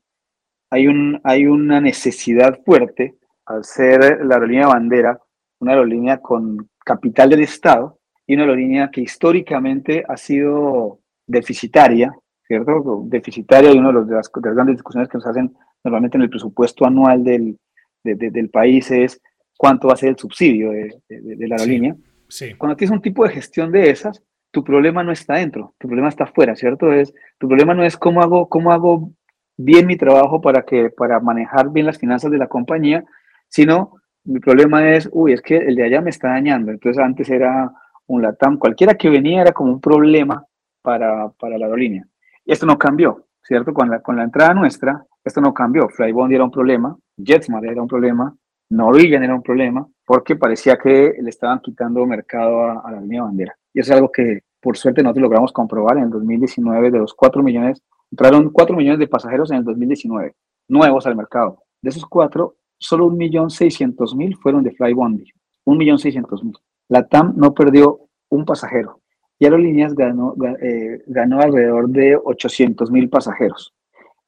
hay, 0.69 0.87
un, 0.87 1.19
hay 1.25 1.47
una 1.47 1.81
necesidad 1.81 2.61
fuerte 2.63 3.17
al 3.45 3.65
ser 3.65 4.25
la 4.25 4.35
aerolínea 4.35 4.67
bandera, 4.67 5.19
una 5.59 5.73
aerolínea 5.73 6.17
con, 6.19 6.70
capital 6.83 7.29
del 7.29 7.41
Estado 7.41 7.99
y 8.25 8.35
una 8.35 8.43
aerolínea 8.43 8.91
que 8.91 9.01
históricamente 9.01 10.03
ha 10.07 10.17
sido 10.17 10.99
deficitaria, 11.27 12.13
¿cierto? 12.47 13.03
Deficitaria 13.05 13.71
y 13.71 13.77
una 13.77 13.91
de, 14.01 14.15
las, 14.15 14.31
grandes 14.31 14.75
discusiones 14.75 15.09
que 15.09 15.17
nos 15.17 15.27
hacen 15.27 15.55
normalmente 15.83 16.17
en 16.17 16.23
el 16.23 16.29
presupuesto 16.29 16.85
anual 16.85 17.23
del, 17.23 17.57
del 18.03 18.49
país 18.49 18.91
es 18.91 19.21
cuánto 19.57 19.87
va 19.87 19.93
a 19.93 19.97
ser 19.97 20.09
el 20.09 20.17
subsidio 20.17 20.71
de, 20.71 21.47
la 21.47 21.55
aerolínea. 21.55 21.95
Sí, 22.27 22.55
Cuando 22.55 22.75
tienes 22.75 22.95
un 22.95 23.01
tipo 23.01 23.23
de 23.23 23.33
gestión 23.33 23.71
de 23.71 23.89
esas, 23.89 24.23
tu 24.49 24.63
problema 24.63 25.03
no 25.03 25.11
está 25.11 25.35
dentro, 25.35 25.75
tu 25.77 25.87
problema 25.87 26.09
está 26.09 26.23
afuera, 26.23 26.55
¿cierto? 26.55 26.91
Es, 26.91 27.13
tu 27.37 27.47
problema 27.47 27.73
no 27.73 27.83
es 27.83 27.95
cómo 27.95 28.21
hago, 28.21 28.49
cómo 28.49 28.71
hago 28.71 29.11
bien 29.57 29.85
mi 29.85 29.97
trabajo 29.97 30.41
para, 30.41 30.63
que, 30.63 30.89
para 30.89 31.19
manejar 31.19 31.71
bien 31.71 31.85
las 31.85 31.99
finanzas 31.99 32.31
de 32.31 32.37
la 32.37 32.47
compañía, 32.47 33.03
sino 33.47 34.00
mi 34.23 34.39
problema 34.39 34.93
es, 34.93 35.09
uy, 35.11 35.33
es 35.33 35.41
que 35.41 35.57
el 35.57 35.75
de 35.75 35.83
allá 35.83 36.01
me 36.01 36.09
está 36.09 36.29
dañando. 36.29 36.71
Entonces 36.71 37.03
antes 37.03 37.29
era 37.29 37.71
un 38.07 38.21
LATAM, 38.21 38.57
cualquiera 38.57 38.95
que 38.95 39.09
venía 39.09 39.41
era 39.41 39.51
como 39.51 39.71
un 39.71 39.81
problema 39.81 40.45
para, 40.81 41.29
para 41.39 41.57
la 41.57 41.65
aerolínea. 41.65 42.05
Esto 42.45 42.65
no 42.65 42.77
cambió, 42.77 43.27
¿cierto? 43.43 43.73
Con 43.73 43.89
la, 43.89 44.01
con 44.01 44.15
la 44.17 44.23
entrada 44.23 44.53
nuestra, 44.53 45.05
esto 45.23 45.41
no 45.41 45.53
cambió. 45.53 45.87
Flybondi 45.89 46.35
era 46.35 46.43
un 46.43 46.51
problema, 46.51 46.97
JetSmart 47.17 47.65
era 47.65 47.81
un 47.81 47.87
problema, 47.87 48.35
Norwegian 48.69 49.23
era 49.23 49.35
un 49.35 49.43
problema, 49.43 49.87
porque 50.05 50.35
parecía 50.35 50.77
que 50.77 51.13
le 51.21 51.29
estaban 51.29 51.59
quitando 51.59 52.05
mercado 52.05 52.63
a, 52.85 52.91
la 52.91 53.01
línea 53.01 53.23
bandera. 53.23 53.55
Y 53.73 53.79
eso 53.79 53.91
es 53.91 53.97
algo 53.97 54.11
que, 54.11 54.41
por 54.59 54.77
suerte, 54.77 55.03
nosotros 55.03 55.23
logramos 55.23 55.51
comprobar 55.51 55.97
en 55.97 56.05
el 56.05 56.09
2019. 56.09 56.91
De 56.91 56.99
los 56.99 57.13
4 57.13 57.43
millones, 57.43 57.81
entraron 58.11 58.49
4 58.49 58.75
millones 58.75 58.99
de 58.99 59.07
pasajeros 59.07 59.51
en 59.51 59.57
el 59.57 59.63
2019, 59.63 60.35
nuevos 60.69 61.05
al 61.05 61.15
mercado. 61.15 61.63
De 61.81 61.89
esos 61.89 62.05
4, 62.05 62.55
solo 62.81 63.09
1.600.000 63.09 64.37
fueron 64.39 64.63
de 64.63 64.71
Flybondi. 64.71 65.31
1.600.000. 65.65 66.59
La 66.89 67.07
TAM 67.07 67.33
no 67.37 67.53
perdió 67.53 68.01
un 68.29 68.43
pasajero. 68.43 68.99
Y 69.39 69.45
Aerolíneas 69.45 69.93
ganó, 69.95 70.35
eh, 70.61 71.03
ganó 71.07 71.39
alrededor 71.39 71.89
de 71.89 72.17
800.000 72.17 73.09
pasajeros. 73.09 73.73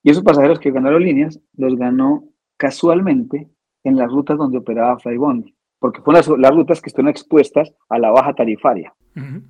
Y 0.03 0.11
esos 0.11 0.23
pasajeros 0.23 0.59
que 0.59 0.71
ganó 0.71 0.87
Aerolíneas 0.87 1.39
los 1.57 1.75
ganó 1.75 2.23
casualmente 2.57 3.49
en 3.83 3.97
las 3.97 4.11
rutas 4.11 4.37
donde 4.37 4.59
operaba 4.59 4.99
Flybondi, 4.99 5.55
porque 5.79 6.01
fueron 6.01 6.41
las, 6.41 6.51
rutas 6.51 6.81
que 6.81 6.89
están 6.89 7.07
expuestas 7.07 7.73
a 7.89 7.99
la 7.99 8.11
baja 8.11 8.33
tarifaria. 8.33 8.93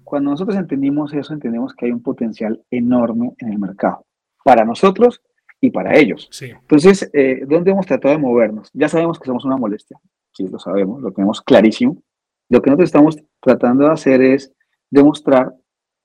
Cuando 0.03 0.31
nosotros 0.31 0.57
entendimos 0.57 1.13
eso, 1.13 1.33
entendemos 1.33 1.73
que 1.73 1.85
hay 1.85 1.91
un 1.93 2.01
potencial 2.03 2.61
enorme 2.69 3.33
en 3.37 3.49
el 3.49 3.59
mercado. 3.59 4.05
Para 4.43 4.65
nosotros 4.65 5.21
y 5.63 5.71
para 5.71 5.95
ellos. 5.95 6.29
Entonces, 6.41 7.09
eh, 7.13 7.45
¿dónde 7.47 7.71
hemos 7.71 7.85
tratado 7.85 8.13
de 8.13 8.19
movernos? 8.19 8.69
Ya 8.73 8.89
sabemos 8.89 9.17
que 9.17 9.27
somos 9.27 9.45
una 9.45 9.55
molestia, 9.55 9.97
sí, 10.33 10.45
lo 10.49 10.59
sabemos, 10.59 11.01
lo 11.01 11.13
tenemos 11.13 11.41
clarísimo. 11.41 12.03
Lo 12.49 12.61
que 12.61 12.69
nosotros 12.69 12.89
estamos 12.89 13.17
tratando 13.39 13.85
de 13.85 13.91
hacer 13.93 14.21
es 14.21 14.51
demostrar 14.91 15.55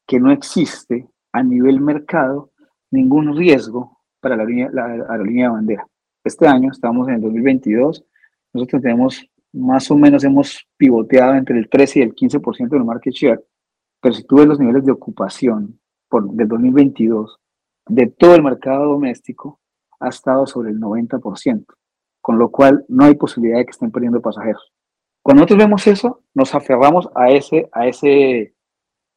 que 0.07 0.21
no 0.21 0.31
existe 0.31 1.09
a 1.33 1.43
nivel 1.43 1.81
mercado 1.81 2.53
ningún 2.93 3.37
riesgo 3.37 3.99
para 4.21 4.37
la, 4.37 4.45
línea, 4.45 4.71
la 4.73 4.85
aerolínea 5.11 5.49
de 5.49 5.53
bandera. 5.55 5.89
Este 6.23 6.47
año, 6.47 6.71
estamos 6.71 7.09
en 7.09 7.15
el 7.15 7.21
2022, 7.23 8.05
nosotros 8.53 8.81
tenemos 8.81 9.29
más 9.53 9.91
o 9.91 9.97
menos 9.97 10.23
hemos 10.23 10.69
pivoteado 10.77 11.35
entre 11.35 11.59
el 11.59 11.69
13 11.69 11.99
y 11.99 12.03
el 12.03 12.15
15% 12.15 12.69
del 12.69 12.85
market 12.85 13.13
share, 13.13 13.45
pero 14.01 14.15
si 14.15 14.23
tú 14.23 14.37
ves 14.37 14.47
los 14.47 14.61
niveles 14.61 14.85
de 14.85 14.93
ocupación 14.93 15.81
por, 16.09 16.31
del 16.31 16.47
2022 16.47 17.41
de 17.89 18.07
todo 18.07 18.35
el 18.35 18.43
mercado 18.43 18.85
doméstico 18.85 19.61
ha 20.01 20.09
estado 20.09 20.47
sobre 20.47 20.71
el 20.71 20.79
90%, 20.79 21.65
con 22.21 22.39
lo 22.39 22.51
cual 22.51 22.85
no 22.89 23.05
hay 23.05 23.15
posibilidad 23.15 23.59
de 23.59 23.65
que 23.65 23.71
estén 23.71 23.91
perdiendo 23.91 24.21
pasajeros. 24.21 24.73
Cuando 25.23 25.41
nosotros 25.41 25.59
vemos 25.59 25.87
eso, 25.87 26.23
nos 26.35 26.55
aferramos 26.55 27.09
a 27.15 27.31
ese, 27.31 27.69
a 27.73 27.87
ese, 27.87 28.55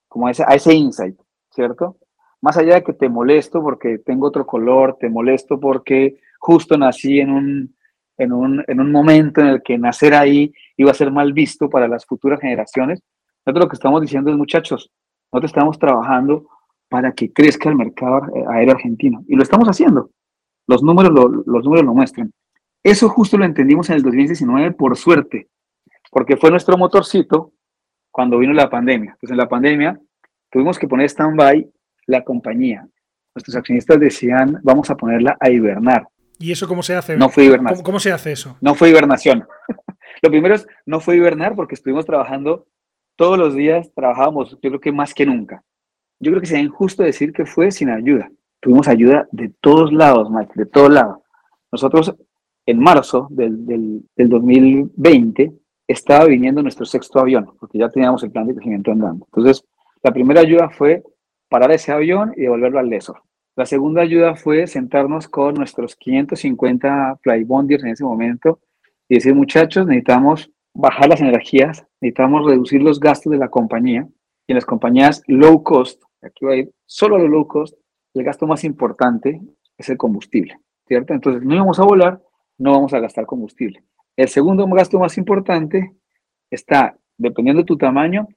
como 0.08 0.28
a 0.28 0.32
ese, 0.32 0.44
a 0.48 0.56
ese 0.56 0.74
insight, 0.74 1.18
¿cierto? 1.52 1.98
Más 2.42 2.58
allá 2.58 2.76
de 2.76 2.84
que 2.84 2.94
te 2.94 3.08
molesto 3.08 3.62
porque 3.62 4.00
tengo 4.00 4.28
otro 4.28 4.46
color, 4.46 4.98
te 5.00 5.10
molesto 5.10 5.60
porque 5.60 6.20
justo 6.40 6.78
nací 6.78 7.20
en 7.20 7.32
un, 7.32 7.76
en 8.18 8.34
un, 8.34 8.64
en 8.68 8.80
un 8.80 8.92
momento 8.92 9.42
en 9.42 9.48
el 9.48 9.62
que 9.62 9.78
nacer 9.78 10.16
ahí 10.16 10.52
iba 10.78 10.92
a 10.92 10.96
ser 10.96 11.12
mal 11.12 11.34
visto 11.34 11.70
para 11.70 11.88
las 11.88 12.06
futuras 12.06 12.40
generaciones, 12.40 13.02
nosotros 13.46 13.66
lo 13.66 13.70
que 13.70 13.76
estamos 13.76 14.02
diciendo 14.02 14.32
es, 14.32 14.38
muchachos, 14.38 14.92
nosotros 15.32 15.52
estamos 15.52 15.80
trabajando 15.80 16.48
para 16.92 17.14
que 17.14 17.32
crezca 17.32 17.70
el 17.70 17.78
mercado 17.78 18.24
aéreo 18.50 18.76
argentino. 18.76 19.24
Y 19.26 19.38
lo 19.38 19.44
estamos 19.44 19.66
haciendo. 19.70 20.12
Los 20.68 20.84
números 20.84 21.14
lo, 21.14 21.30
los 21.30 21.64
números 21.64 21.86
lo 21.86 21.94
muestran. 21.94 22.34
Eso 22.84 23.08
justo 23.08 23.38
lo 23.38 23.46
entendimos 23.46 23.90
en 23.90 23.96
el 23.96 24.04
2019 24.04 24.74
por 24.74 24.98
suerte, 24.98 25.48
porque 26.12 26.36
fue 26.36 26.52
nuestro 26.52 26.78
motorcito 26.78 27.54
cuando 28.12 28.38
vino 28.40 28.52
la 28.52 28.70
pandemia. 28.70 29.12
Entonces 29.12 29.32
en 29.32 29.38
la 29.38 29.48
pandemia 29.48 29.98
tuvimos 30.50 30.78
que 30.78 30.90
poner 30.90 31.06
stand-by 31.06 31.72
la 32.08 32.26
compañía. 32.26 32.86
Nuestros 33.34 33.56
accionistas 33.56 33.98
decían, 33.98 34.60
vamos 34.62 34.90
a 34.90 34.98
ponerla 34.98 35.38
a 35.40 35.50
hibernar. 35.50 36.10
¿Y 36.40 36.52
eso 36.52 36.68
cómo 36.68 36.84
se 36.84 36.96
hace? 36.96 37.16
No 37.16 37.30
fue 37.30 37.46
hibernación. 37.46 37.84
¿Cómo, 37.86 38.00
se 38.02 38.12
hace 38.12 38.34
eso? 38.34 38.58
No 38.60 38.76
fue 38.76 38.90
hibernación. 38.90 39.48
Lo 40.22 40.30
primero 40.30 40.56
es, 40.56 40.68
no 40.86 41.00
fue 41.00 41.16
hibernar 41.16 41.56
porque 41.56 41.76
estuvimos 41.76 42.06
trabajando 42.06 42.68
todos 43.16 43.40
los 43.40 43.56
días, 43.56 43.94
trabajábamos, 43.96 44.52
yo 44.52 44.60
creo 44.60 44.82
que 44.82 44.92
más 44.92 45.14
que 45.14 45.26
nunca 45.26 45.64
yo 46.22 46.32
creo 46.32 46.40
que 46.40 46.48
sería 46.48 46.64
injusto 46.64 47.04
decir 47.04 47.34
que 47.34 47.46
fue 47.46 47.72
sin 47.72 47.90
ayuda. 47.90 48.32
Tuvimos 48.60 48.88
ayuda 48.88 49.28
de 49.32 49.52
todos 49.60 49.92
lados, 49.92 50.30
Mike, 50.30 50.54
de 50.56 50.66
todos 50.68 50.92
lados. 50.92 51.18
Nosotros, 51.72 52.16
en 52.66 52.80
marzo 52.80 53.28
del, 53.32 53.66
del, 53.66 54.30
2020, 54.30 55.52
estaba 55.88 56.26
viniendo 56.26 56.62
nuestro 56.62 56.86
sexto 56.86 57.20
avión, 57.20 57.52
porque 57.60 57.80
ya 57.80 57.90
teníamos 57.90 58.24
el 58.24 58.32
plan 58.32 58.46
de 58.46 58.54
crecimiento 58.54 58.92
andando. 58.92 59.26
Entonces, 59.26 59.66
la 60.04 60.12
primera 60.12 60.42
ayuda 60.42 60.70
fue 60.70 61.04
parar 61.50 61.72
ese 61.72 61.92
avión 61.92 62.34
y 62.38 62.42
devolverlo 62.42 62.80
al 62.80 62.90
Lesor. 62.90 63.24
La 63.56 63.66
segunda 63.66 64.02
ayuda 64.02 64.36
fue 64.36 64.68
sentarnos 64.68 65.28
con 65.28 65.56
nuestros 65.56 65.96
550 65.96 67.20
flybondiers 67.22 67.84
en 67.84 67.90
ese 67.90 68.04
momento 68.04 68.60
y 69.10 69.16
decir, 69.16 69.36
muchachos, 69.36 69.86
necesitamos 69.88 70.52
bajar 70.74 71.10
las 71.10 71.20
energías, 71.20 71.86
necesitamos 72.00 72.46
reducir 72.46 72.82
los 72.82 73.00
gastos 73.00 73.32
de 73.32 73.40
la 73.40 73.50
compañía. 73.50 74.08
Y 74.48 74.54
en 74.54 74.56
las 74.56 74.66
compañías 74.66 75.22
low 75.28 75.64
cost, 75.64 76.02
aquí 76.22 76.46
va 76.46 76.54
a 76.54 76.58
ir 76.58 76.72
solo 76.86 77.18
lo 77.18 77.28
low 77.28 77.48
cost, 77.48 77.76
el 78.14 78.24
gasto 78.24 78.48
más 78.48 78.64
importante 78.64 79.42
es 79.78 79.90
el 79.90 79.98
combustible, 79.98 80.60
¿cierto? 80.88 81.14
Entonces, 81.14 81.44
no 81.44 81.56
íbamos 81.56 81.80
a 81.80 81.84
volar, 81.84 82.22
no 82.58 82.72
vamos 82.72 82.94
a 82.94 83.00
gastar 83.00 83.26
combustible. 83.26 83.84
El 84.16 84.28
segundo 84.28 84.68
gasto 84.68 85.00
más 85.00 85.18
importante 85.18 85.94
está, 86.50 86.98
dependiendo 87.18 87.62
de 87.62 87.66
tu 87.66 87.78
tamaño, 87.78 88.28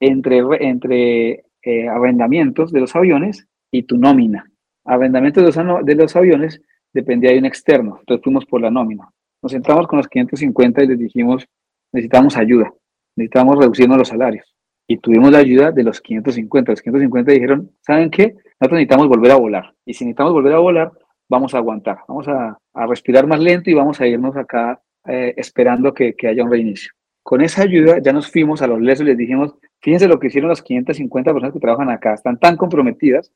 entre, 0.00 0.40
entre 0.60 1.44
eh, 1.62 1.88
arrendamientos 1.88 2.72
de 2.72 2.80
los 2.80 2.94
aviones 2.96 3.46
y 3.70 3.84
tu 3.84 3.96
nómina. 3.96 4.50
Arrendamientos 4.84 5.54
de 5.54 5.64
los, 5.64 5.84
de 5.84 5.94
los 5.94 6.16
aviones 6.16 6.60
dependía 6.92 7.30
de 7.30 7.38
un 7.38 7.46
externo, 7.46 7.98
entonces 8.00 8.24
fuimos 8.24 8.44
por 8.46 8.60
la 8.60 8.70
nómina. 8.70 9.08
Nos 9.42 9.52
sentamos 9.52 9.86
con 9.86 9.98
los 9.98 10.08
550 10.08 10.82
y 10.82 10.86
les 10.88 10.98
dijimos, 10.98 11.46
necesitamos 11.92 12.36
ayuda, 12.36 12.72
necesitamos 13.16 13.58
reducirnos 13.58 13.98
los 13.98 14.08
salarios. 14.08 14.54
Y 14.90 14.98
tuvimos 14.98 15.30
la 15.30 15.38
ayuda 15.38 15.70
de 15.70 15.84
los 15.84 16.00
550. 16.00 16.72
Los 16.72 16.82
550 16.82 17.30
dijeron, 17.30 17.70
¿saben 17.80 18.10
qué? 18.10 18.34
Nosotros 18.58 18.72
necesitamos 18.72 19.06
volver 19.06 19.30
a 19.30 19.36
volar. 19.36 19.72
Y 19.86 19.94
si 19.94 20.04
necesitamos 20.04 20.32
volver 20.32 20.52
a 20.52 20.58
volar, 20.58 20.90
vamos 21.28 21.54
a 21.54 21.58
aguantar, 21.58 21.98
vamos 22.08 22.26
a, 22.26 22.58
a 22.74 22.86
respirar 22.88 23.24
más 23.28 23.38
lento 23.38 23.70
y 23.70 23.74
vamos 23.74 24.00
a 24.00 24.08
irnos 24.08 24.36
acá 24.36 24.82
eh, 25.06 25.32
esperando 25.36 25.94
que, 25.94 26.16
que, 26.16 26.26
haya 26.26 26.42
un 26.42 26.50
reinicio. 26.50 26.90
Con 27.22 27.40
esa 27.40 27.62
ayuda 27.62 28.00
ya 28.02 28.12
nos 28.12 28.32
fuimos 28.32 28.62
a 28.62 28.66
los 28.66 28.80
lesos 28.80 29.02
y 29.02 29.10
les 29.10 29.16
dijimos, 29.16 29.54
fíjense 29.80 30.08
lo 30.08 30.18
que 30.18 30.26
hicieron 30.26 30.50
las 30.50 30.60
550 30.60 31.32
personas 31.34 31.52
que 31.52 31.60
trabajan 31.60 31.88
acá, 31.88 32.14
están 32.14 32.40
tan 32.40 32.56
comprometidas 32.56 33.32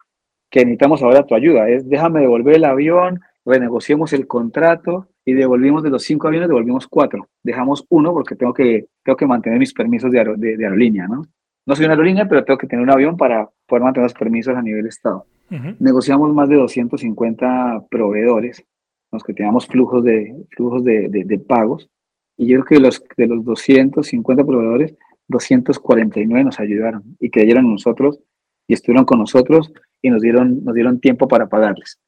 que 0.51 0.65
necesitamos 0.65 1.05
ahora 1.05 1.25
tu 1.25 1.37
ayuda. 1.37 1.69
Es 1.69 1.89
déjame 1.89 2.19
devolver 2.19 2.57
el 2.57 2.65
avión, 2.65 3.21
renegociemos 3.47 4.13
el 4.13 4.27
contrato 4.27 5.07
y 5.25 5.35
devolvimos 5.35 5.85
de 5.85 5.91
los 5.91 6.03
cinco 6.03 6.27
aviones, 6.27 6.49
devolvimos 6.49 6.89
cuatro. 6.89 7.29
Dejamos 7.45 7.87
uno 7.91 8.13
porque 8.13 8.35
tengo 8.35 8.53
que, 8.53 8.89
tengo 9.05 9.17
que 9.17 9.27
mantener 9.27 9.61
mis 9.61 9.73
permisos 9.73 10.11
de, 10.11 10.35
de, 10.37 10.57
de 10.57 10.65
aerolínea, 10.65 11.07
¿no? 11.07 11.23
No 11.67 11.75
soy 11.75 11.87
una 11.87 11.95
aerolínea, 11.95 12.29
pero 12.29 12.45
tengo 12.45 12.59
que 12.59 12.67
tener 12.67 12.83
un 12.83 12.91
avión 12.91 13.17
para 13.17 13.49
poder 13.67 13.83
mantener 13.83 14.05
los 14.05 14.15
permisos 14.15 14.55
a 14.55 14.63
nivel 14.63 14.87
Estado. 14.87 15.27
Uh 15.51 15.55
-huh. 15.55 15.77
Negociamos 15.79 16.33
más 16.35 16.49
de 16.49 16.57
250 16.57 17.85
proveedores, 17.91 18.65
los 19.13 19.23
que 19.23 19.33
teníamos 19.33 19.67
flujos 19.67 20.05
de, 20.05 20.35
flujos 20.51 20.85
de, 20.85 21.09
de, 21.09 21.25
de, 21.25 21.39
pagos. 21.39 21.89
Y 22.37 22.49
yo 22.49 22.57
creo 22.57 22.65
que 22.65 22.75
de 22.77 22.81
los, 22.81 23.05
de 23.17 23.27
los 23.27 23.45
250 23.45 24.45
proveedores, 24.45 24.95
249 25.29 26.45
nos 26.45 26.61
ayudaron 26.61 27.17
y 27.19 27.31
creyeron 27.31 27.65
en 27.65 27.73
nosotros 27.73 28.21
y 28.67 28.75
estuvieron 28.75 29.05
con 29.05 29.19
nosotros 29.19 29.73
y 30.03 30.11
nos 30.11 30.21
dieron, 30.21 30.65
nos 30.65 30.75
dieron 30.75 31.01
tiempo 31.01 31.29
para 31.29 31.49
pagarles. 31.49 31.99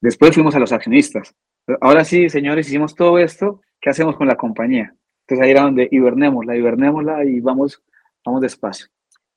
Después 0.00 0.34
fuimos 0.34 0.54
a 0.54 0.58
los 0.58 0.72
accionistas. 0.72 1.34
Ahora 1.80 2.04
sí, 2.04 2.28
señores, 2.28 2.68
hicimos 2.68 2.94
todo 2.94 3.18
esto, 3.18 3.60
¿qué 3.80 3.90
hacemos 3.90 4.16
con 4.16 4.26
la 4.26 4.36
compañía? 4.36 4.94
Entonces 5.22 5.44
ahí 5.44 5.50
era 5.50 5.62
donde 5.62 5.88
hibernémosla, 5.90 6.56
hibernémosla 6.56 7.24
y 7.24 7.40
vamos, 7.40 7.82
vamos 8.24 8.42
despacio. 8.42 8.86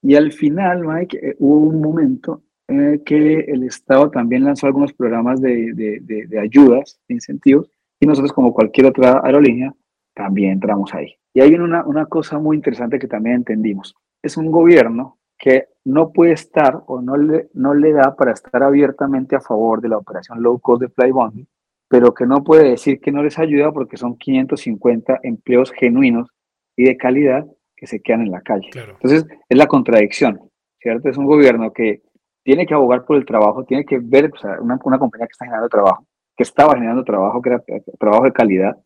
Y 0.01 0.15
al 0.15 0.31
final, 0.31 0.85
Mike, 0.85 1.17
eh, 1.21 1.35
hubo 1.39 1.67
un 1.67 1.81
momento 1.81 2.43
eh, 2.67 3.01
que 3.05 3.39
el 3.39 3.63
Estado 3.63 4.09
también 4.09 4.43
lanzó 4.43 4.67
algunos 4.67 4.93
programas 4.93 5.41
de, 5.41 5.73
de, 5.73 6.39
ayudas, 6.39 6.99
de 7.07 7.15
incentivos, 7.15 7.69
y 7.99 8.05
nosotros, 8.05 8.31
como 8.31 8.53
cualquier 8.53 8.88
otra 8.88 9.21
aerolínea, 9.23 9.73
también 10.13 10.51
entramos 10.51 10.93
ahí. 10.93 11.15
Y 11.33 11.41
hay 11.41 11.53
una, 11.55 11.83
una 11.85 12.05
cosa 12.05 12.39
muy 12.39 12.55
interesante 12.55 12.99
que 12.99 13.07
también 13.07 13.38
entendimos. 13.38 13.95
Es 14.21 14.38
un 14.38 14.51
gobierno 14.51 15.17
que 15.38 15.67
no 15.85 16.12
puede 16.12 16.33
estar 16.33 16.83
o 16.85 17.01
no 17.01 17.17
le, 17.17 17.49
no 17.53 17.73
le 17.73 17.93
da 17.93 18.15
para 18.15 18.33
estar 18.33 18.62
abiertamente 18.62 19.35
a 19.35 19.41
favor 19.41 19.81
de 19.81 19.89
la 19.89 19.97
operación 19.97 20.41
low 20.43 20.59
cost 20.59 20.81
de 20.81 20.89
Flybondi, 20.89 21.47
pero 21.88 22.13
que 22.13 22.25
no 22.25 22.43
puede 22.43 22.69
decir 22.69 22.99
que 22.99 23.12
no 23.12 23.23
les 23.23 23.39
ayuda 23.39 23.71
porque 23.71 23.97
son 23.97 24.17
550 24.17 25.19
empleos 25.23 25.71
genuinos 25.71 26.29
y 26.75 26.85
de 26.85 26.97
calidad 26.97 27.47
que 27.79 27.87
se 27.87 28.01
quedan 28.01 28.21
en 28.21 28.31
la 28.31 28.41
calle. 28.41 28.69
Claro. 28.71 28.93
Entonces, 28.93 29.25
es 29.47 29.57
la 29.57 29.67
contradicción, 29.67 30.41
¿cierto? 30.79 31.09
Es 31.09 31.17
un 31.17 31.25
gobierno 31.25 31.71
que 31.71 32.01
tiene 32.43 32.65
que 32.65 32.73
abogar 32.73 33.05
por 33.05 33.15
el 33.15 33.25
trabajo, 33.25 33.63
tiene 33.63 33.85
que 33.85 33.99
ver 34.01 34.31
o 34.33 34.37
sea, 34.37 34.59
una, 34.59 34.77
una, 34.83 34.99
compañía 34.99 35.27
que 35.27 35.31
está 35.31 35.45
generando 35.45 35.69
trabajo, 35.69 36.05
que 36.35 36.43
estaba 36.43 36.73
generando 36.73 37.03
trabajo, 37.03 37.41
que 37.41 37.49
era 37.49 37.63
trabajo 37.97 38.25
de 38.25 38.33
calidad, 38.33 38.77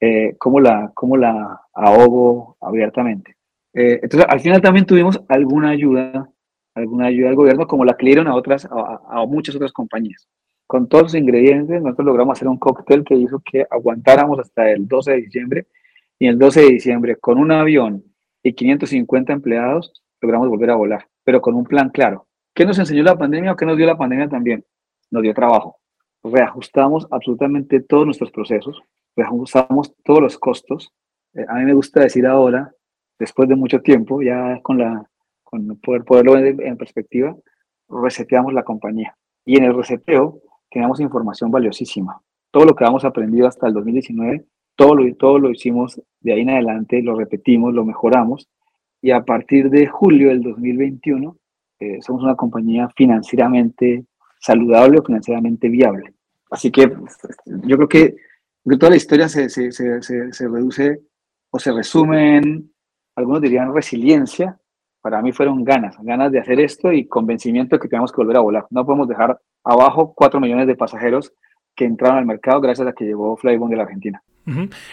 eh, 0.00 0.34
¿cómo, 0.38 0.58
la, 0.58 0.90
¿cómo 0.94 1.16
la 1.16 1.60
ahogo 1.72 2.56
abiertamente? 2.60 3.36
Eh, 3.74 4.00
entonces, 4.02 4.28
al 4.28 4.40
final 4.40 4.60
también 4.60 4.86
tuvimos 4.86 5.22
alguna 5.28 5.70
ayuda, 5.70 6.28
alguna 6.74 7.06
ayuda 7.06 7.28
del 7.28 7.36
gobierno, 7.36 7.66
como 7.68 7.84
la 7.84 7.96
que 7.96 8.06
le 8.06 8.10
dieron 8.10 8.26
a, 8.26 8.34
otras, 8.34 8.64
a, 8.64 9.00
a 9.08 9.26
muchas 9.26 9.54
otras 9.54 9.72
compañías. 9.72 10.26
Con 10.66 10.88
todos 10.88 11.04
los 11.04 11.14
ingredientes, 11.14 11.80
nosotros 11.80 12.06
logramos 12.06 12.38
hacer 12.38 12.48
un 12.48 12.58
cóctel 12.58 13.04
que 13.04 13.14
hizo 13.14 13.40
que 13.44 13.64
aguantáramos 13.70 14.40
hasta 14.40 14.68
el 14.70 14.88
12 14.88 15.12
de 15.12 15.16
diciembre, 15.18 15.66
y 16.18 16.26
el 16.26 16.38
12 16.38 16.60
de 16.60 16.68
diciembre, 16.68 17.16
con 17.16 17.38
un 17.38 17.52
avión 17.52 18.04
y 18.42 18.54
550 18.54 19.32
empleados, 19.32 19.92
logramos 20.20 20.48
volver 20.48 20.70
a 20.70 20.76
volar, 20.76 21.08
pero 21.24 21.40
con 21.40 21.54
un 21.54 21.64
plan 21.64 21.90
claro. 21.90 22.26
¿Qué 22.54 22.66
nos 22.66 22.78
enseñó 22.78 23.02
la 23.02 23.16
pandemia 23.16 23.52
o 23.52 23.56
qué 23.56 23.66
nos 23.66 23.76
dio 23.76 23.86
la 23.86 23.96
pandemia 23.96 24.28
también? 24.28 24.64
Nos 25.10 25.22
dio 25.22 25.34
trabajo. 25.34 25.78
Reajustamos 26.22 27.06
absolutamente 27.10 27.80
todos 27.80 28.04
nuestros 28.04 28.30
procesos, 28.30 28.80
reajustamos 29.16 29.94
todos 30.04 30.20
los 30.20 30.38
costos. 30.38 30.92
Eh, 31.34 31.44
a 31.48 31.54
mí 31.54 31.64
me 31.64 31.74
gusta 31.74 32.00
decir 32.00 32.26
ahora, 32.26 32.72
después 33.18 33.48
de 33.48 33.56
mucho 33.56 33.80
tiempo, 33.80 34.22
ya 34.22 34.60
con 34.62 34.78
la 34.78 35.08
con 35.52 35.76
poder 35.80 36.02
poderlo 36.04 36.32
ver 36.32 36.56
en 36.62 36.78
perspectiva, 36.78 37.36
reseteamos 37.88 38.54
la 38.54 38.62
compañía. 38.62 39.14
Y 39.44 39.58
en 39.58 39.64
el 39.64 39.76
reseteo 39.76 40.40
teníamos 40.70 40.98
información 41.00 41.50
valiosísima. 41.50 42.22
Todo 42.50 42.64
lo 42.64 42.74
que 42.74 42.84
habíamos 42.84 43.04
aprendido 43.04 43.46
hasta 43.46 43.66
el 43.66 43.74
2019, 43.74 44.46
todo 44.76 44.94
lo, 44.94 45.14
todo 45.16 45.38
lo 45.38 45.50
hicimos 45.50 46.00
de 46.20 46.32
ahí 46.32 46.40
en 46.40 46.50
adelante, 46.50 47.02
lo 47.02 47.16
repetimos, 47.16 47.74
lo 47.74 47.84
mejoramos. 47.84 48.48
Y 49.00 49.10
a 49.10 49.24
partir 49.24 49.70
de 49.70 49.86
julio 49.86 50.28
del 50.28 50.42
2021, 50.42 51.36
eh, 51.80 51.98
somos 52.00 52.22
una 52.22 52.36
compañía 52.36 52.88
financieramente 52.96 54.04
saludable 54.40 54.98
o 54.98 55.04
financieramente 55.04 55.68
viable. 55.68 56.14
Así 56.50 56.70
que 56.70 56.82
yo 57.46 57.76
creo 57.76 57.88
que, 57.88 58.16
toda 58.78 58.90
la 58.90 58.96
historia 58.96 59.28
se, 59.28 59.48
se, 59.48 59.72
se, 59.72 60.00
se, 60.00 60.48
reduce 60.48 61.00
o 61.50 61.58
se 61.58 61.72
resume 61.72 62.36
en, 62.36 62.72
algunos 63.16 63.42
dirían 63.42 63.74
resiliencia, 63.74 64.58
para 65.00 65.20
mí 65.20 65.32
fueron 65.32 65.64
ganas, 65.64 65.96
ganas 66.00 66.30
de 66.30 66.38
hacer 66.38 66.60
esto 66.60 66.92
y 66.92 67.08
convencimiento 67.08 67.74
de 67.74 67.80
que 67.80 67.88
tenemos 67.88 68.12
que 68.12 68.18
volver 68.18 68.36
a 68.36 68.40
volar. 68.40 68.66
No 68.70 68.86
podemos 68.86 69.08
dejar 69.08 69.40
abajo 69.64 70.14
cuatro 70.14 70.38
millones 70.38 70.68
de 70.68 70.76
pasajeros 70.76 71.32
que 71.74 71.84
entraron 71.84 72.18
al 72.18 72.26
mercado 72.26 72.60
gracias 72.60 72.86
a 72.86 72.92
que 72.92 73.04
llegó 73.04 73.36
Flybond 73.36 73.70
de 73.70 73.76
la 73.76 73.82
Argentina. 73.84 74.22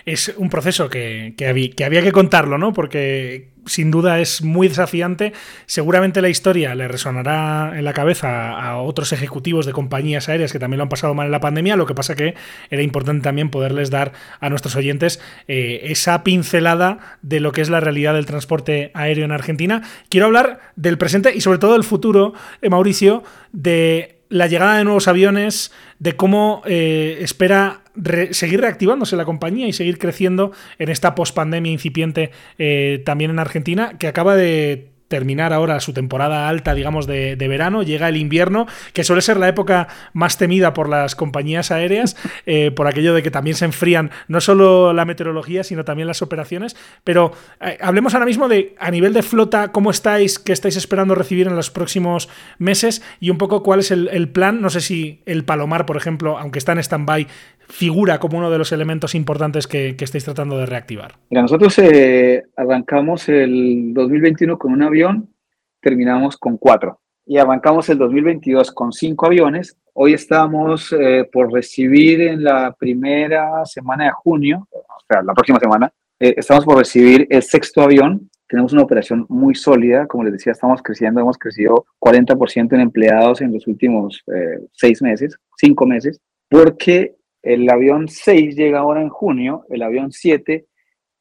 Es 0.06 0.34
un 0.38 0.50
proceso 0.50 0.90
que, 0.90 1.34
que, 1.36 1.48
había, 1.48 2.02
que 2.04 2.12
contarlo, 2.12 2.60
¿no? 2.60 2.72
Porque 2.72 3.50
sin 3.66 3.90
duda 3.90 4.20
es 4.20 4.44
muy 4.44 4.68
desafiante. 4.68 5.34
Seguramente 5.66 6.22
la 6.22 6.30
historia 6.30 6.76
le 6.76 6.88
resonará 6.88 7.74
en 7.76 7.84
la 7.84 7.94
cabeza 7.94 8.52
a 8.52 8.78
otros 8.78 9.12
ejecutivos 9.12 9.66
de 9.66 9.74
compañías 9.74 10.30
aéreas 10.30 10.52
que 10.52 10.60
también 10.60 10.78
lo 10.78 10.84
han 10.84 10.90
pasado 10.90 11.16
mal 11.16 11.26
en 11.26 11.32
la 11.32 11.40
pandemia. 11.40 11.76
Lo 11.76 11.88
que 11.88 11.96
pasa 11.96 12.16
que 12.16 12.36
era 12.70 12.84
importante 12.84 13.24
también 13.24 13.50
poderles 13.50 13.90
dar 13.90 14.14
a 14.40 14.50
nuestros 14.50 14.76
oyentes 14.76 15.20
eh, 15.48 15.82
esa 15.86 16.24
pincelada 16.24 17.18
de 17.24 17.40
lo 17.40 17.52
que 17.52 17.62
es 17.62 17.70
la 17.70 17.80
realidad 17.80 18.14
del 18.14 18.28
transporte 18.28 18.92
aéreo 18.94 19.26
en 19.26 19.32
Argentina. 19.32 19.82
Quiero 20.10 20.28
hablar 20.28 20.60
del 20.76 21.00
presente 21.00 21.36
y 21.36 21.42
sobre 21.42 21.58
todo 21.58 21.74
del 21.74 21.84
futuro, 21.84 22.34
eh, 22.62 22.70
Mauricio, 22.70 23.24
de 23.52 24.19
la 24.30 24.48
llegada 24.48 24.78
de 24.78 24.84
nuevos 24.84 25.08
aviones, 25.08 25.72
de 25.98 26.16
cómo 26.16 26.62
eh, 26.66 27.18
espera 27.22 27.82
re 27.96 28.34
seguir 28.34 28.62
reactivándose 28.62 29.16
la 29.16 29.26
compañía 29.26 29.68
y 29.68 29.74
seguir 29.74 29.98
creciendo 29.98 30.52
en 30.78 30.90
esta 30.90 31.16
pospandemia 31.16 31.72
incipiente 31.72 32.32
eh, 32.58 33.02
también 33.06 33.32
en 33.32 33.40
Argentina, 33.40 33.98
que 33.98 34.08
acaba 34.08 34.36
de 34.36 34.90
terminar 35.10 35.52
ahora 35.52 35.80
su 35.82 35.92
temporada 35.92 36.48
alta, 36.48 36.74
digamos, 36.74 37.08
de, 37.08 37.36
de, 37.36 37.48
verano, 37.48 37.84
llega 37.84 38.08
el 38.08 38.16
invierno, 38.16 38.68
que 38.94 39.04
suele 39.04 39.22
ser 39.22 39.38
la 39.38 39.50
época 39.50 39.88
más 40.14 40.38
temida 40.38 40.74
por 40.74 40.88
las 40.88 41.16
compañías 41.16 41.72
aéreas, 41.72 42.16
eh, 42.46 42.72
por 42.72 42.88
aquello 42.88 43.14
de 43.14 43.22
que 43.22 43.32
también 43.32 43.58
se 43.58 43.66
enfrían 43.66 44.12
no 44.28 44.40
solo 44.40 44.94
la 44.94 45.06
meteorología, 45.06 45.64
sino 45.64 45.84
también 45.84 46.08
las 46.08 46.22
operaciones. 46.22 46.78
Pero 47.04 47.34
eh, 47.60 47.78
hablemos 47.82 48.14
ahora 48.14 48.28
mismo 48.28 48.48
de, 48.48 48.76
a 48.80 48.92
nivel 48.92 49.14
de 49.14 49.24
flota, 49.24 49.72
cómo 49.72 49.92
estáis, 49.92 50.40
qué 50.40 50.54
estáis 50.54 50.78
esperando 50.78 51.16
recibir 51.16 51.48
en 51.48 51.56
los 51.56 51.72
próximos 51.72 52.30
meses 52.60 53.02
y 53.20 53.32
un 53.32 53.38
poco 53.38 53.64
cuál 53.64 53.80
es 53.80 53.92
el, 53.92 54.08
el 54.10 54.30
plan. 54.30 54.62
No 54.62 54.70
sé 54.70 54.80
si 54.80 55.22
el 55.26 55.44
Palomar, 55.44 55.86
por 55.86 55.98
ejemplo, 55.98 56.38
aunque 56.38 56.60
está 56.60 56.72
en 56.72 56.80
stand-by, 56.80 57.28
figura 57.70 58.18
como 58.18 58.40
uno 58.40 58.50
de 58.50 58.58
los 58.58 58.72
elementos 58.72 59.16
importantes 59.16 59.68
que, 59.68 59.96
que 59.96 60.04
estáis 60.04 60.26
tratando 60.26 60.58
de 60.58 60.66
reactivar? 60.66 61.14
Mira, 61.30 61.44
nosotros 61.44 61.78
eh, 61.80 62.44
arrancamos 62.58 63.30
el 63.30 63.94
2021 63.94 64.58
con 64.58 64.74
un 64.74 64.82
avión, 65.00 65.34
terminamos 65.82 66.38
con 66.38 66.58
cuatro. 66.58 67.00
Y 67.26 67.38
arrancamos 67.38 67.88
el 67.90 67.98
2022 67.98 68.72
con 68.72 68.92
cinco 68.92 69.28
aviones. 69.28 69.78
Hoy 69.94 70.14
estamos 70.14 70.94
eh, 70.94 71.30
por 71.32 71.52
recibir 71.54 72.22
en 72.22 72.44
la 72.44 72.76
primera 72.78 73.66
semana 73.66 74.06
de 74.06 74.12
junio, 74.12 74.68
o 74.72 75.02
sea, 75.08 75.22
la 75.22 75.34
próxima 75.34 75.60
semana, 75.60 75.92
eh, 76.20 76.34
estamos 76.38 76.66
por 76.66 76.78
recibir 76.78 77.28
el 77.30 77.44
sexto 77.44 77.82
avión 77.82 78.30
tenemos 78.50 78.74
una 78.74 78.82
operación 78.82 79.28
muy 79.30 79.54
sólida, 79.54 80.08
como 80.08 80.24
les 80.24 80.34
decía, 80.34 80.54
estamos 80.54 80.82
creciendo, 80.82 81.22
hemos 81.22 81.38
crecido 81.38 81.86
40% 82.00 82.74
en 82.74 82.82
empleados 82.82 83.42
en 83.42 83.54
los 83.54 83.68
últimos 83.68 84.24
eh, 84.26 84.66
seis 84.72 85.04
meses, 85.04 85.38
cinco 85.56 85.86
meses, 85.86 86.20
porque 86.50 87.16
el 87.44 87.70
avión 87.70 88.08
6 88.08 88.56
llega 88.56 88.80
ahora 88.80 89.04
en 89.04 89.10
junio, 89.10 89.66
el 89.70 89.84
avión 89.84 90.12
7 90.12 90.66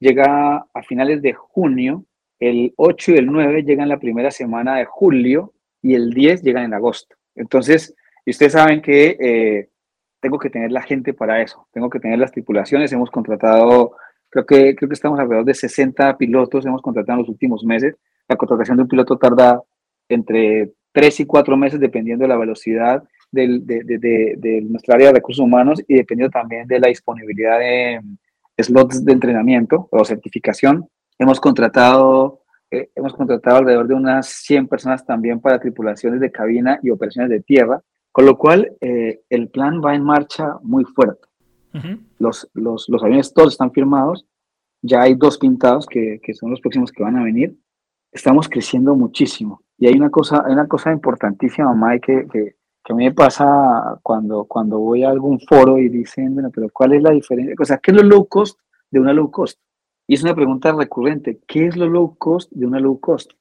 llega 0.00 0.66
a 0.72 0.82
finales 0.82 1.20
de 1.20 1.34
junio, 1.34 2.06
el 2.40 2.72
8 2.76 3.12
y 3.12 3.16
el 3.16 3.26
9 3.26 3.62
llegan 3.62 3.88
la 3.88 3.98
primera 3.98 4.30
semana 4.30 4.76
de 4.76 4.84
julio 4.84 5.52
y 5.82 5.94
el 5.94 6.10
10 6.10 6.42
llegan 6.42 6.64
en 6.64 6.74
agosto. 6.74 7.16
Entonces, 7.34 7.94
ustedes 8.26 8.52
saben 8.52 8.82
que 8.82 9.16
eh, 9.20 9.68
tengo 10.20 10.38
que 10.38 10.50
tener 10.50 10.72
la 10.72 10.82
gente 10.82 11.14
para 11.14 11.42
eso, 11.42 11.66
tengo 11.72 11.88
que 11.90 12.00
tener 12.00 12.18
las 12.18 12.32
tripulaciones, 12.32 12.92
hemos 12.92 13.10
contratado, 13.10 13.92
creo 14.28 14.46
que, 14.46 14.74
creo 14.74 14.88
que 14.88 14.94
estamos 14.94 15.18
alrededor 15.18 15.44
de 15.44 15.54
60 15.54 16.16
pilotos, 16.16 16.66
hemos 16.66 16.82
contratado 16.82 17.18
en 17.18 17.22
los 17.22 17.28
últimos 17.28 17.64
meses. 17.64 17.96
La 18.28 18.36
contratación 18.36 18.76
de 18.76 18.82
un 18.82 18.88
piloto 18.88 19.16
tarda 19.16 19.62
entre 20.08 20.72
3 20.92 21.20
y 21.20 21.26
4 21.26 21.56
meses 21.56 21.80
dependiendo 21.80 22.24
de 22.24 22.28
la 22.28 22.36
velocidad 22.36 23.02
del, 23.30 23.66
de, 23.66 23.82
de, 23.84 24.34
de, 24.36 24.60
nuestra 24.62 24.94
área 24.94 25.08
de 25.08 25.14
recursos 25.14 25.44
humanos 25.44 25.82
y 25.86 25.94
dependiendo 25.96 26.30
también 26.30 26.66
de 26.66 26.80
la 26.80 26.88
disponibilidad 26.88 27.58
de 27.58 28.00
slots 28.58 29.04
de 29.04 29.12
entrenamiento 29.12 29.88
o 29.90 30.04
certificación. 30.04 30.88
Hemos 31.18 31.40
contratado, 31.40 32.42
eh, 32.70 32.90
hemos 32.94 33.14
contratado 33.14 33.58
alrededor 33.58 33.88
de 33.88 33.94
unas 33.94 34.28
100 34.28 34.68
personas 34.68 35.04
también 35.04 35.40
para 35.40 35.58
tripulaciones 35.58 36.20
de 36.20 36.30
cabina 36.30 36.78
y 36.82 36.90
operaciones 36.90 37.30
de 37.30 37.40
tierra, 37.40 37.82
con 38.12 38.24
lo 38.24 38.38
cual 38.38 38.76
eh, 38.80 39.22
el 39.28 39.48
plan 39.48 39.82
va 39.84 39.94
en 39.94 40.04
marcha 40.04 40.56
muy 40.62 40.84
fuerte. 40.84 41.26
los, 42.18 42.48
los, 42.54 42.88
los, 42.88 43.02
aviones 43.02 43.32
todos 43.32 43.52
están 43.52 43.70
firmados, 43.72 44.26
ya 44.82 45.02
hay 45.02 45.14
dos 45.14 45.38
pintados 45.38 45.86
que, 45.86 46.20
que 46.22 46.34
son 46.34 46.50
los 46.50 46.60
próximos 46.60 46.92
que 46.92 47.02
van 47.02 47.16
a 47.16 47.24
venir. 47.24 47.56
Estamos 48.10 48.48
creciendo 48.48 48.94
muchísimo. 48.94 49.62
Y 49.76 49.86
hay 49.86 49.94
una 49.94 50.10
cosa, 50.10 50.42
hay 50.46 50.52
una 50.52 50.66
cosa 50.66 50.92
importantísima, 50.92 51.74
Mike, 51.74 52.00
que, 52.06 52.28
que, 52.28 52.56
que 52.84 52.92
a 52.92 52.96
mí 52.96 53.04
me 53.04 53.12
pasa 53.12 53.98
cuando, 54.02 54.44
cuando 54.44 54.78
voy 54.78 55.04
a 55.04 55.10
algún 55.10 55.38
foro 55.40 55.78
y 55.78 55.88
dicen, 55.88 56.34
bueno, 56.34 56.50
pero 56.52 56.68
¿cuál 56.72 56.94
es 56.94 57.02
la 57.02 57.10
diferencia? 57.10 57.54
O 57.60 57.64
sea, 57.64 57.78
¿qué 57.78 57.90
es 57.90 57.96
lo 57.96 58.02
low 58.02 58.26
cost 58.26 58.58
de 58.90 59.00
una 59.00 59.12
low 59.12 59.30
cost? 59.30 59.60
Y 60.10 60.14
es 60.14 60.22
una 60.22 60.34
pregunta 60.34 60.72
recurrente, 60.72 61.38
¿qué 61.46 61.66
es 61.66 61.76
lo 61.76 61.86
low 61.86 62.16
cost 62.16 62.50
de 62.52 62.64
una 62.66 62.80
low 62.80 62.98
cost? 62.98 63.32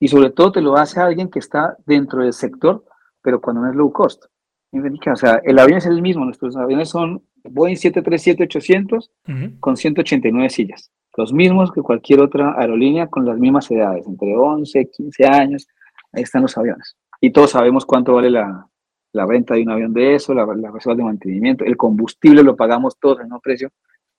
Y 0.00 0.08
sobre 0.08 0.30
todo 0.30 0.52
te 0.52 0.62
lo 0.62 0.74
hace 0.74 0.98
alguien 0.98 1.28
que 1.28 1.38
está 1.38 1.76
dentro 1.84 2.22
del 2.22 2.32
sector, 2.32 2.82
pero 3.20 3.42
cuando 3.42 3.60
no 3.60 3.70
es 3.70 3.76
low 3.76 3.92
cost. 3.92 4.24
O 4.72 5.16
sea, 5.16 5.40
el 5.44 5.58
avión 5.58 5.78
es 5.78 5.86
el 5.86 6.00
mismo, 6.00 6.24
nuestros 6.24 6.56
aviones 6.56 6.88
son 6.88 7.22
Boeing 7.44 7.76
737-800 7.76 9.10
con 9.60 9.76
189 9.76 10.48
sillas, 10.48 10.90
los 11.16 11.32
mismos 11.32 11.70
que 11.70 11.82
cualquier 11.82 12.20
otra 12.20 12.58
aerolínea 12.58 13.06
con 13.06 13.26
las 13.26 13.38
mismas 13.38 13.70
edades, 13.70 14.06
entre 14.06 14.34
11, 14.34 14.90
15 14.90 15.26
años, 15.26 15.68
ahí 16.12 16.22
están 16.22 16.42
los 16.42 16.56
aviones. 16.56 16.96
Y 17.20 17.30
todos 17.30 17.50
sabemos 17.50 17.84
cuánto 17.84 18.14
vale 18.14 18.30
la, 18.30 18.66
la 19.12 19.26
renta 19.26 19.54
de 19.54 19.62
un 19.62 19.70
avión 19.70 19.92
de 19.92 20.14
eso, 20.14 20.32
las 20.32 20.48
la 20.56 20.70
reservas 20.70 20.96
de 20.96 21.04
mantenimiento, 21.04 21.64
el 21.64 21.76
combustible 21.76 22.42
lo 22.42 22.56
pagamos 22.56 22.98
todos 22.98 23.20
en 23.20 23.30
un 23.30 23.40
precio. 23.40 23.68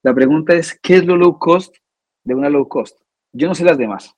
La 0.04 0.14
pregunta 0.14 0.54
es, 0.54 0.78
¿qué 0.80 0.94
es 0.94 1.04
lo 1.04 1.16
low 1.16 1.36
cost 1.38 1.74
de 2.26 2.34
una 2.34 2.50
low 2.50 2.68
cost? 2.68 3.00
Yo 3.32 3.48
no 3.48 3.54
sé 3.54 3.64
las 3.64 3.78
demás, 3.78 4.14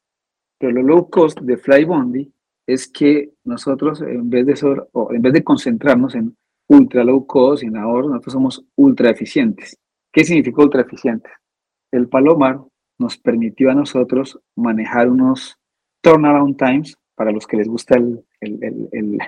pero 0.59 0.73
lo 0.73 0.83
low 0.83 1.09
cost 1.09 1.41
de 1.41 1.57
Flybondi 1.57 2.33
es 2.67 2.89
que 2.89 3.31
nosotros, 3.45 4.03
en 4.03 4.29
vez 4.29 4.47
de, 4.47 4.87
en 5.11 5.23
vez 5.23 5.33
de 5.33 5.45
concentrarnos 5.45 6.15
en 6.15 6.37
ultra 6.69 7.05
low 7.05 7.27
cost 7.27 7.63
y 7.63 7.67
en 7.67 7.77
ahorro, 7.77 8.09
nosotros 8.09 8.33
somos 8.33 8.65
ultra 8.77 9.11
eficientes. 9.11 9.79
¿Qué 10.13 10.25
significa 10.25 10.63
ultra 10.63 10.83
eficientes? 10.83 11.33
El 11.91 12.09
Palomar 12.09 12.61
nos 12.99 13.17
permitió 13.17 13.71
a 13.71 13.75
nosotros 13.75 14.39
manejar 14.57 15.09
unos 15.09 15.57
turnaround 16.03 16.57
times 16.57 16.97
para 17.15 17.33
los 17.33 17.47
que 17.47 17.57
les 17.57 17.69
gusta 17.69 17.97
el, 17.97 18.25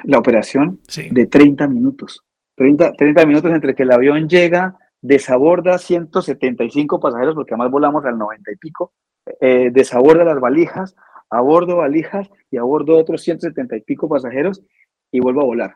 la 0.04 0.18
operación 0.18 0.80
de 1.10 1.26
30 1.26 1.66
minutos. 1.68 2.22
30, 2.56 2.92
30 2.92 3.26
minutos 3.26 3.50
entre 3.52 3.74
que 3.74 3.84
el 3.84 3.92
avión 3.92 4.28
llega, 4.28 4.76
desaborda 5.02 5.78
175 5.78 7.00
pasajeros, 7.00 7.34
porque 7.34 7.54
además 7.54 7.70
volamos 7.70 8.04
al 8.04 8.18
90 8.18 8.52
y 8.52 8.56
pico, 8.56 8.92
eh, 9.40 9.70
desaborda 9.72 10.24
las 10.24 10.40
valijas, 10.40 10.96
abordo 11.30 11.76
valijas 11.76 12.28
y 12.50 12.56
abordo 12.56 12.98
otros 12.98 13.22
170 13.22 13.76
y 13.76 13.80
pico 13.82 14.08
pasajeros 14.08 14.62
y 15.10 15.20
vuelvo 15.20 15.42
a 15.42 15.44
volar. 15.44 15.74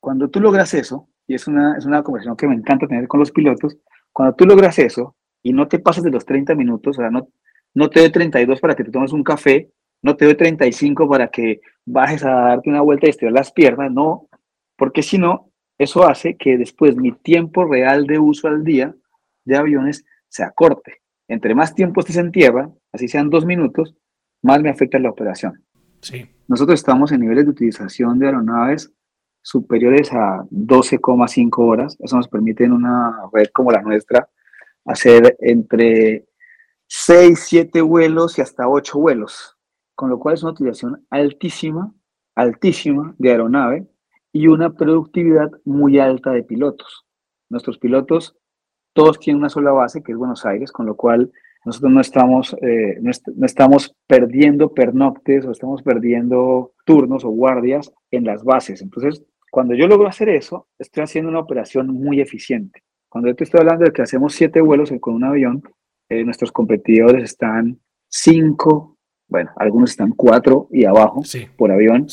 Cuando 0.00 0.28
tú 0.28 0.40
logras 0.40 0.74
eso, 0.74 1.08
y 1.26 1.34
es 1.34 1.46
una, 1.48 1.76
es 1.76 1.86
una 1.86 2.02
conversación 2.02 2.36
que 2.36 2.46
me 2.46 2.54
encanta 2.54 2.86
tener 2.86 3.08
con 3.08 3.20
los 3.20 3.32
pilotos, 3.32 3.76
cuando 4.12 4.34
tú 4.34 4.46
logras 4.46 4.78
eso 4.78 5.16
y 5.42 5.52
no 5.52 5.68
te 5.68 5.78
pasas 5.78 6.04
de 6.04 6.10
los 6.10 6.24
30 6.24 6.54
minutos, 6.54 6.96
o 6.96 7.00
sea, 7.00 7.10
no, 7.10 7.28
no 7.74 7.90
te 7.90 8.00
doy 8.00 8.10
32 8.10 8.60
para 8.60 8.74
que 8.74 8.84
te 8.84 8.90
tomes 8.90 9.12
un 9.12 9.22
café, 9.22 9.70
no 10.02 10.16
te 10.16 10.24
doy 10.24 10.34
35 10.34 11.08
para 11.08 11.28
que 11.28 11.60
bajes 11.84 12.24
a 12.24 12.30
darte 12.30 12.70
una 12.70 12.80
vuelta 12.80 13.06
y 13.06 13.10
estirar 13.10 13.32
las 13.32 13.52
piernas, 13.52 13.90
no, 13.92 14.28
porque 14.76 15.02
si 15.02 15.18
no, 15.18 15.45
eso 15.78 16.06
hace 16.06 16.36
que 16.36 16.56
después 16.56 16.96
mi 16.96 17.12
tiempo 17.12 17.64
real 17.64 18.06
de 18.06 18.18
uso 18.18 18.48
al 18.48 18.64
día 18.64 18.94
de 19.44 19.56
aviones 19.56 20.04
se 20.28 20.42
acorte. 20.42 21.02
Entre 21.28 21.54
más 21.54 21.74
tiempo 21.74 22.00
estés 22.00 22.16
en 22.16 22.32
tierra, 22.32 22.70
así 22.92 23.08
sean 23.08 23.30
dos 23.30 23.44
minutos, 23.44 23.94
más 24.42 24.62
me 24.62 24.70
afecta 24.70 24.98
la 24.98 25.10
operación. 25.10 25.64
Sí. 26.00 26.26
Nosotros 26.48 26.78
estamos 26.78 27.12
en 27.12 27.20
niveles 27.20 27.44
de 27.44 27.50
utilización 27.50 28.18
de 28.18 28.26
aeronaves 28.26 28.92
superiores 29.42 30.12
a 30.12 30.44
12,5 30.50 31.50
horas. 31.58 31.96
Eso 32.00 32.16
nos 32.16 32.28
permite 32.28 32.64
en 32.64 32.72
una 32.72 33.28
red 33.32 33.46
como 33.52 33.72
la 33.72 33.82
nuestra 33.82 34.28
hacer 34.84 35.36
entre 35.40 36.26
6, 36.86 37.38
7 37.38 37.80
vuelos 37.82 38.38
y 38.38 38.42
hasta 38.42 38.68
8 38.68 38.98
vuelos 38.98 39.56
con 39.96 40.10
lo 40.10 40.20
cual 40.20 40.34
es 40.34 40.42
una 40.44 40.52
utilización 40.52 41.04
altísima, 41.10 41.92
altísima 42.36 43.16
de 43.18 43.30
aeronave 43.30 43.88
y 44.36 44.48
una 44.48 44.74
productividad 44.74 45.50
muy 45.64 45.98
alta 45.98 46.30
de 46.30 46.42
pilotos. 46.42 47.06
Nuestros 47.48 47.78
pilotos 47.78 48.36
todos 48.92 49.18
tienen 49.18 49.40
una 49.40 49.48
sola 49.48 49.72
base, 49.72 50.02
que 50.02 50.12
es 50.12 50.18
Buenos 50.18 50.44
Aires, 50.44 50.72
con 50.72 50.84
lo 50.84 50.94
cual 50.94 51.32
nosotros 51.64 51.90
no 51.90 52.02
estamos, 52.02 52.54
eh, 52.60 52.98
no, 53.00 53.10
estamos 53.46 53.96
perdiendo 54.06 54.74
pernoctes 54.74 55.46
o 55.46 55.52
estamos 55.52 55.82
perdiendo 55.82 56.74
turnos 56.84 57.24
o 57.24 57.30
guardias 57.30 57.90
en 58.10 58.24
las 58.24 58.44
bases. 58.44 58.82
Entonces, 58.82 59.24
cuando 59.50 59.74
yo 59.74 59.86
logro 59.86 60.06
hacer 60.06 60.28
eso, 60.28 60.68
estoy 60.78 61.04
haciendo 61.04 61.30
una 61.30 61.40
operación 61.40 61.88
muy 61.88 62.20
eficiente. 62.20 62.82
Cuando 63.08 63.30
yo 63.30 63.36
te 63.36 63.44
estoy 63.44 63.60
hablando 63.60 63.86
de 63.86 63.92
que 63.92 64.02
hacemos 64.02 64.34
siete 64.34 64.60
vuelos 64.60 64.92
con 65.00 65.14
un 65.14 65.24
avión, 65.24 65.62
eh, 66.10 66.24
nuestros 66.24 66.52
competidores 66.52 67.24
están 67.24 67.80
cinco, 68.06 68.98
bueno, 69.28 69.50
algunos 69.56 69.92
están 69.92 70.12
4 70.12 70.68
y 70.72 70.84
abajo 70.84 71.22
por 71.56 71.72
avión. 71.72 72.06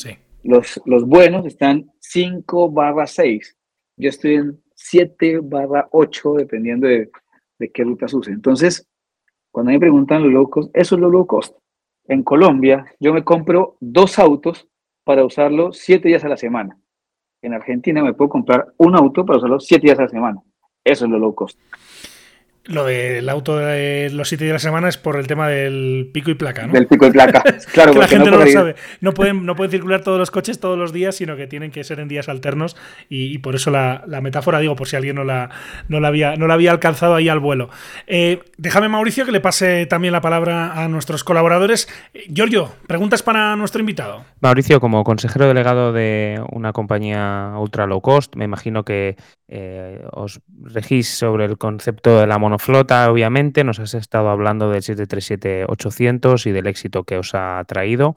Los, 0.44 0.78
los 0.84 1.06
buenos 1.06 1.46
están 1.46 1.90
5 2.00 2.70
barra 2.70 3.06
6. 3.06 3.56
Yo 3.96 4.10
estoy 4.10 4.34
en 4.34 4.62
7 4.74 5.40
barra 5.42 5.88
8, 5.90 6.34
dependiendo 6.34 6.86
de, 6.86 7.10
de 7.58 7.72
qué 7.72 7.82
rutas 7.82 8.12
use. 8.12 8.30
Entonces, 8.30 8.86
cuando 9.50 9.72
me 9.72 9.80
preguntan 9.80 10.22
los 10.22 10.32
low 10.32 10.50
cost, 10.50 10.70
eso 10.76 10.96
es 10.96 11.00
lo 11.00 11.08
low 11.08 11.26
cost. 11.26 11.56
En 12.06 12.22
Colombia, 12.22 12.84
yo 13.00 13.14
me 13.14 13.24
compro 13.24 13.78
dos 13.80 14.18
autos 14.18 14.68
para 15.02 15.24
usarlo 15.24 15.72
7 15.72 16.06
días 16.08 16.24
a 16.24 16.28
la 16.28 16.36
semana. 16.36 16.78
En 17.40 17.54
Argentina 17.54 18.02
me 18.02 18.12
puedo 18.12 18.28
comprar 18.28 18.66
un 18.76 18.94
auto 18.96 19.24
para 19.24 19.38
usarlo 19.38 19.60
7 19.60 19.86
días 19.86 19.98
a 19.98 20.02
la 20.02 20.08
semana. 20.08 20.42
Eso 20.84 21.06
es 21.06 21.10
lo 21.10 21.18
low 21.18 21.34
cost. 21.34 21.58
Lo 22.66 22.84
del 22.86 23.28
auto 23.28 23.58
de 23.58 24.08
los 24.10 24.28
siete 24.28 24.44
días 24.44 24.52
de 24.52 24.54
la 24.54 24.58
semana 24.70 24.88
es 24.88 24.96
por 24.96 25.16
el 25.16 25.26
tema 25.26 25.48
del 25.48 26.08
pico 26.12 26.30
y 26.30 26.34
placa, 26.34 26.66
¿no? 26.66 26.72
Del 26.72 26.86
pico 26.86 27.06
y 27.06 27.10
placa. 27.10 27.42
Claro, 27.72 27.92
que 27.92 27.98
la 27.98 28.08
gente 28.08 28.30
no, 28.30 28.38
lo 28.38 28.46
sabe. 28.46 28.76
No 29.00 29.12
pueden, 29.12 29.44
no 29.44 29.56
pueden 29.56 29.70
circular 29.70 30.02
todos 30.02 30.18
los 30.18 30.30
coches 30.30 30.60
todos 30.60 30.78
los 30.78 30.92
días, 30.92 31.16
sino 31.16 31.36
que 31.36 31.46
tienen 31.46 31.70
que 31.70 31.82
ser 31.82 31.98
en 31.98 32.08
días 32.08 32.28
alternos. 32.28 32.76
Y, 33.08 33.38
por 33.38 33.54
eso 33.54 33.70
la, 33.70 34.04
metáfora, 34.22 34.60
digo, 34.60 34.76
por 34.76 34.88
si 34.88 34.96
alguien 34.96 35.16
no 35.16 35.24
la, 35.24 35.50
no 35.88 36.00
la, 36.00 36.08
había, 36.08 36.36
no 36.36 36.46
la 36.46 36.54
había 36.54 36.70
alcanzado 36.70 37.14
ahí 37.14 37.28
al 37.28 37.40
vuelo. 37.40 37.68
Eh, 38.06 38.40
déjame, 38.56 38.88
Mauricio, 38.88 39.24
que 39.24 39.32
le 39.32 39.40
pase 39.40 39.86
también 39.86 40.12
la 40.12 40.20
palabra 40.20 40.72
a 40.72 40.88
nuestros 40.88 41.24
colaboradores. 41.24 41.88
Eh, 42.12 42.26
Giorgio, 42.32 42.70
preguntas 42.86 43.22
para 43.22 43.56
nuestro 43.56 43.80
invitado. 43.80 44.24
Mauricio, 44.40 44.80
como 44.80 45.04
consejero 45.04 45.46
delegado 45.48 45.92
de 45.92 46.40
una 46.52 46.72
compañía 46.72 47.52
ultra 47.58 47.86
low 47.86 48.00
cost, 48.00 48.36
me 48.36 48.44
imagino 48.44 48.84
que 48.84 49.16
eh, 49.48 50.02
os 50.12 50.40
regís 50.62 51.08
sobre 51.08 51.44
el 51.44 51.58
concepto 51.58 52.18
de 52.18 52.26
la 52.26 52.38
monoflota, 52.54 53.10
obviamente. 53.10 53.64
Nos 53.64 53.80
has 53.80 53.94
estado 53.94 54.28
hablando 54.28 54.70
del 54.70 54.82
737-800 54.82 56.46
y 56.46 56.52
del 56.52 56.66
éxito 56.68 57.02
que 57.02 57.18
os 57.18 57.34
ha 57.34 57.62
traído. 57.66 58.14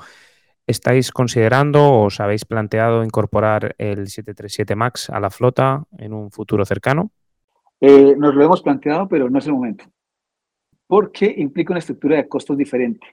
¿Estáis 0.67 1.11
considerando 1.11 1.81
o 1.81 2.05
os 2.05 2.19
habéis 2.19 2.45
planteado 2.45 3.03
incorporar 3.03 3.73
el 3.77 4.07
737 4.07 4.75
MAX 4.75 5.09
a 5.09 5.19
la 5.19 5.29
flota 5.29 5.83
en 5.97 6.13
un 6.13 6.29
futuro 6.29 6.65
cercano? 6.65 7.09
Eh, 7.79 8.15
nos 8.17 8.35
lo 8.35 8.43
hemos 8.43 8.61
planteado, 8.61 9.07
pero 9.07 9.29
no 9.29 9.39
es 9.39 9.47
el 9.47 9.53
momento. 9.53 9.85
Porque 10.85 11.33
implica 11.37 11.73
una 11.73 11.79
estructura 11.79 12.17
de 12.17 12.27
costos 12.27 12.57
diferente. 12.57 13.07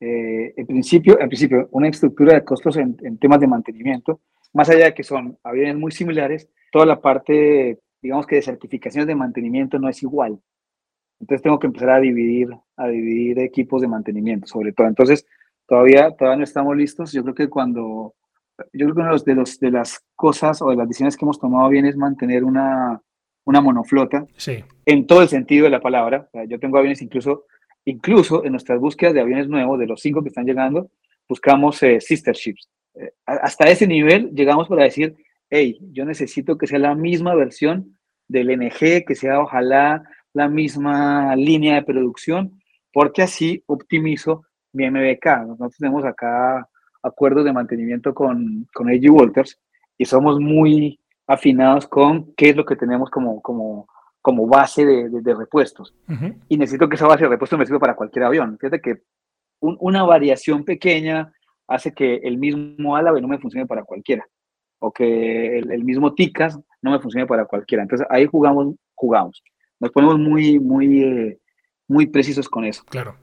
Eh, 0.00 0.54
en, 0.56 0.66
principio, 0.66 1.20
en 1.20 1.28
principio, 1.28 1.68
una 1.70 1.88
estructura 1.88 2.34
de 2.34 2.44
costos 2.44 2.76
en, 2.76 2.96
en 3.02 3.18
temas 3.18 3.38
de 3.38 3.46
mantenimiento, 3.46 4.20
más 4.54 4.68
allá 4.68 4.86
de 4.86 4.94
que 4.94 5.04
son 5.04 5.38
aviones 5.44 5.76
muy 5.76 5.92
similares, 5.92 6.48
toda 6.72 6.86
la 6.86 7.00
parte, 7.00 7.78
digamos 8.02 8.26
que 8.26 8.36
de 8.36 8.42
certificaciones 8.42 9.06
de 9.06 9.14
mantenimiento 9.14 9.78
no 9.78 9.88
es 9.88 10.02
igual. 10.02 10.38
Entonces 11.20 11.42
tengo 11.42 11.58
que 11.58 11.68
empezar 11.68 11.90
a 11.90 12.00
dividir, 12.00 12.48
a 12.76 12.88
dividir 12.88 13.38
equipos 13.38 13.80
de 13.80 13.88
mantenimiento, 13.88 14.48
sobre 14.48 14.72
todo. 14.72 14.88
Entonces, 14.88 15.24
todavía, 15.68 16.10
todavía 16.10 16.38
no 16.38 16.44
estamos 16.44 16.76
listos. 16.76 17.12
Yo 17.12 17.22
creo 17.22 17.34
que 17.34 17.48
cuando, 17.48 18.14
yo 18.72 18.86
creo 18.86 18.94
que 18.94 19.00
una 19.00 19.16
de, 19.16 19.34
los, 19.36 19.60
de, 19.60 19.70
las 19.70 20.02
cosas 20.16 20.60
o 20.62 20.70
de 20.70 20.76
las 20.76 20.88
decisiones 20.88 21.16
que 21.16 21.24
hemos 21.24 21.38
tomado 21.38 21.68
bien 21.68 21.86
es 21.86 21.96
mantener 21.96 22.42
una, 22.42 23.00
una 23.44 23.60
monoflota 23.60 24.26
sí. 24.36 24.64
en 24.84 25.06
todo 25.06 25.22
el 25.22 25.28
sentido 25.28 25.64
de 25.64 25.70
la 25.70 25.80
palabra. 25.80 26.26
O 26.26 26.30
sea, 26.32 26.44
yo 26.44 26.58
tengo 26.58 26.78
aviones 26.78 27.00
incluso, 27.02 27.44
incluso 27.84 28.44
en 28.44 28.50
nuestras 28.50 28.80
búsquedas 28.80 29.14
de 29.14 29.20
aviones 29.20 29.48
nuevos, 29.48 29.78
de 29.78 29.86
los 29.86 30.00
cinco 30.00 30.22
que 30.22 30.28
están 30.28 30.46
llegando, 30.46 30.90
buscamos 31.28 31.80
eh, 31.84 32.00
sister 32.00 32.34
ships. 32.34 32.68
Eh, 32.94 33.12
hasta 33.26 33.70
ese 33.70 33.86
nivel 33.86 34.30
llegamos 34.32 34.66
para 34.66 34.82
decir, 34.82 35.14
hey, 35.54 35.78
yo 35.92 36.06
necesito 36.06 36.56
que 36.56 36.66
sea 36.66 36.78
la 36.78 36.94
misma 36.94 37.34
versión 37.34 37.98
del 38.26 38.48
NG, 38.58 39.04
que 39.06 39.14
sea 39.14 39.38
ojalá 39.38 40.02
la 40.32 40.48
misma 40.48 41.36
línea 41.36 41.74
de 41.74 41.82
producción, 41.82 42.58
porque 42.90 43.20
así 43.20 43.62
optimizo 43.66 44.46
mi 44.72 44.90
MBK. 44.90 45.26
Nosotros 45.46 45.76
tenemos 45.76 46.06
acá 46.06 46.66
acuerdos 47.02 47.44
de 47.44 47.52
mantenimiento 47.52 48.14
con, 48.14 48.66
con 48.72 48.88
AG 48.88 49.10
Walters 49.10 49.60
y 49.98 50.06
somos 50.06 50.40
muy 50.40 50.98
afinados 51.26 51.86
con 51.86 52.32
qué 52.34 52.48
es 52.48 52.56
lo 52.56 52.64
que 52.64 52.76
tenemos 52.76 53.10
como, 53.10 53.42
como, 53.42 53.86
como 54.22 54.46
base 54.46 54.86
de, 54.86 55.10
de, 55.10 55.34
repuestos. 55.34 55.94
Uh 56.08 56.12
-huh. 56.12 56.36
Y 56.48 56.56
necesito 56.56 56.88
que 56.88 56.96
esa 56.96 57.06
base 57.06 57.24
de 57.24 57.28
repuestos 57.28 57.58
me 57.58 57.66
sirva 57.66 57.78
para 57.78 57.94
cualquier 57.94 58.24
avión. 58.24 58.56
Fíjate 58.58 58.80
que 58.80 59.02
un, 59.60 59.76
una 59.80 60.02
variación 60.04 60.64
pequeña 60.64 61.30
hace 61.68 61.92
que 61.92 62.16
el 62.24 62.38
mismo 62.38 62.96
álabe 62.96 63.20
no 63.20 63.28
me 63.28 63.38
funcione 63.38 63.66
para 63.66 63.84
cualquiera. 63.84 64.26
O 64.84 64.92
que 64.92 65.58
el, 65.58 65.84
mismo 65.84 66.12
TICAS 66.12 66.58
no 66.82 66.90
me 66.90 66.98
funcione 66.98 67.26
para 67.26 67.44
cualquiera. 67.44 67.84
Entonces 67.84 68.06
ahí 68.10 68.26
jugamos, 68.26 68.74
jugamos. 68.94 69.42
Nos 69.78 69.92
ponemos 69.92 70.18
muy, 70.18 70.58
muy, 70.58 71.02
eh, 71.02 71.38
muy 71.86 72.06
precisos 72.06 72.48
con 72.48 72.64
eso. 72.64 72.82
Claro. 72.90 73.16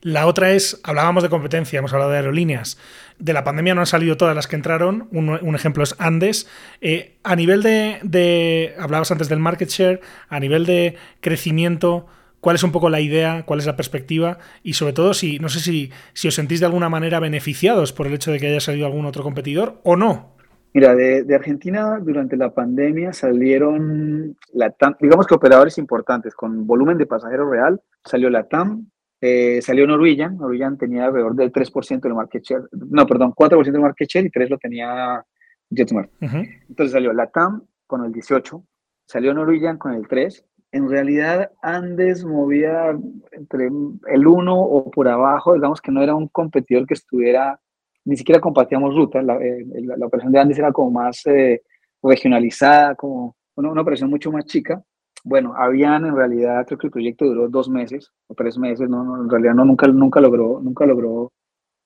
La 0.00 0.26
otra 0.26 0.52
es, 0.52 0.80
hablábamos 0.84 1.22
de 1.22 1.28
competencia, 1.28 1.78
hemos 1.78 1.92
hablado 1.92 2.10
de 2.10 2.18
aerolíneas. 2.18 2.78
De 3.18 3.32
la 3.32 3.44
pandemia 3.44 3.74
no 3.74 3.80
han 3.80 3.86
salido 3.86 4.16
todas 4.16 4.34
las 4.34 4.46
que 4.46 4.56
entraron. 4.56 5.08
Un, 5.12 5.28
un 5.30 5.54
ejemplo 5.54 5.82
es 5.82 5.94
Andes. 5.98 6.46
Eh, 6.80 7.18
a 7.22 7.36
nivel 7.36 7.62
de, 7.62 8.00
de, 8.02 8.74
hablabas 8.78 9.10
antes 9.10 9.28
del 9.28 9.38
market 9.38 9.68
share, 9.68 10.00
a 10.28 10.40
nivel 10.40 10.66
de 10.66 10.96
crecimiento, 11.20 12.06
¿cuál 12.40 12.56
es 12.56 12.62
un 12.62 12.72
poco 12.72 12.90
la 12.90 13.00
idea? 13.00 13.44
¿Cuál 13.46 13.60
es 13.60 13.66
la 13.66 13.76
perspectiva? 13.76 14.36
Y 14.62 14.74
sobre 14.74 14.92
todo, 14.92 15.14
si 15.14 15.38
no 15.38 15.48
sé 15.48 15.60
si, 15.60 15.90
si 16.12 16.28
os 16.28 16.34
sentís 16.34 16.60
de 16.60 16.66
alguna 16.66 16.90
manera 16.90 17.18
beneficiados 17.18 17.94
por 17.94 18.06
el 18.06 18.12
hecho 18.12 18.30
de 18.30 18.38
que 18.38 18.48
haya 18.48 18.60
salido 18.60 18.84
algún 18.84 19.06
otro 19.06 19.22
competidor 19.22 19.80
o 19.84 19.96
no. 19.96 20.33
Mira, 20.74 20.96
de, 20.96 21.22
de, 21.22 21.34
Argentina 21.36 22.00
durante 22.02 22.36
la 22.36 22.52
pandemia 22.52 23.12
salieron, 23.12 24.36
la 24.52 24.70
TAM, 24.70 24.96
digamos 25.00 25.24
que 25.24 25.34
operadores 25.34 25.78
importantes 25.78 26.34
con 26.34 26.66
volumen 26.66 26.98
de 26.98 27.06
pasajeros 27.06 27.48
real. 27.48 27.80
Salió 28.04 28.28
la 28.28 28.48
TAM, 28.48 28.90
eh, 29.20 29.62
salió 29.62 29.86
Norwegian. 29.86 30.36
Norwegian 30.36 30.76
tenía 30.76 31.06
alrededor 31.06 31.36
del 31.36 31.52
3% 31.52 32.00
del 32.00 32.14
market 32.14 32.42
share. 32.42 32.64
No, 32.72 33.06
perdón, 33.06 33.32
4% 33.36 33.70
del 33.70 33.82
market 33.82 34.08
share 34.08 34.26
y 34.26 34.30
3% 34.30 34.48
lo 34.50 34.58
tenía 34.58 35.24
JetSmart. 35.70 36.10
Uh 36.20 36.26
-huh. 36.26 36.60
Entonces 36.68 36.92
salió 36.92 37.12
la 37.12 37.28
TAM 37.28 37.62
con 37.86 38.04
el 38.04 38.12
18, 38.12 38.64
salió 39.06 39.32
Norwegian 39.32 39.78
con 39.78 39.94
el 39.94 40.08
3. 40.08 40.44
En 40.72 40.90
realidad, 40.90 41.52
Andes 41.62 42.24
movía 42.24 42.98
entre 43.30 43.66
el 44.08 44.26
1 44.26 44.60
o 44.60 44.90
por 44.90 45.06
abajo, 45.06 45.54
digamos 45.54 45.80
que 45.80 45.92
no 45.92 46.02
era 46.02 46.16
un 46.16 46.26
competidor 46.26 46.84
que 46.84 46.94
estuviera 46.94 47.60
ni 48.04 48.16
siquiera 48.16 48.40
compartíamos 48.40 48.94
ruta, 48.94 49.22
la, 49.22 49.36
eh, 49.36 49.64
la, 49.82 49.96
la, 49.96 50.06
operación 50.06 50.32
de 50.32 50.38
Andes 50.38 50.58
era 50.58 50.72
como 50.72 50.90
más 50.90 51.24
eh, 51.26 51.62
regionalizada, 52.02 52.94
como 52.94 53.36
una, 53.56 53.70
una, 53.70 53.80
operación 53.80 54.10
mucho 54.10 54.30
más 54.30 54.44
chica. 54.44 54.82
Bueno, 55.22 55.54
habían 55.56 56.04
en 56.04 56.14
realidad, 56.14 56.66
creo 56.66 56.78
que 56.78 56.88
el 56.88 56.92
proyecto 56.92 57.24
duró 57.24 57.48
dos 57.48 57.68
meses 57.68 58.12
o 58.26 58.34
tres 58.34 58.58
meses, 58.58 58.88
no, 58.88 59.02
no 59.04 59.22
en 59.22 59.30
realidad 59.30 59.54
no, 59.54 59.64
nunca, 59.64 59.86
nunca, 59.86 60.20
logró, 60.20 60.60
nunca 60.60 60.84
logró 60.84 61.32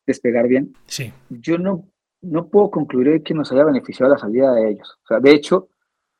despegar 0.06 0.48
bien. 0.48 0.72
Sí. 0.86 1.12
Yo 1.28 1.56
no, 1.56 1.84
no 2.20 2.48
puedo 2.48 2.70
concluir 2.70 3.22
que 3.22 3.34
nos 3.34 3.52
haya 3.52 3.64
beneficiado 3.64 4.12
la 4.12 4.18
salida 4.18 4.52
de 4.54 4.70
ellos. 4.70 4.98
O 5.04 5.06
sea, 5.06 5.20
de 5.20 5.30
hecho, 5.30 5.68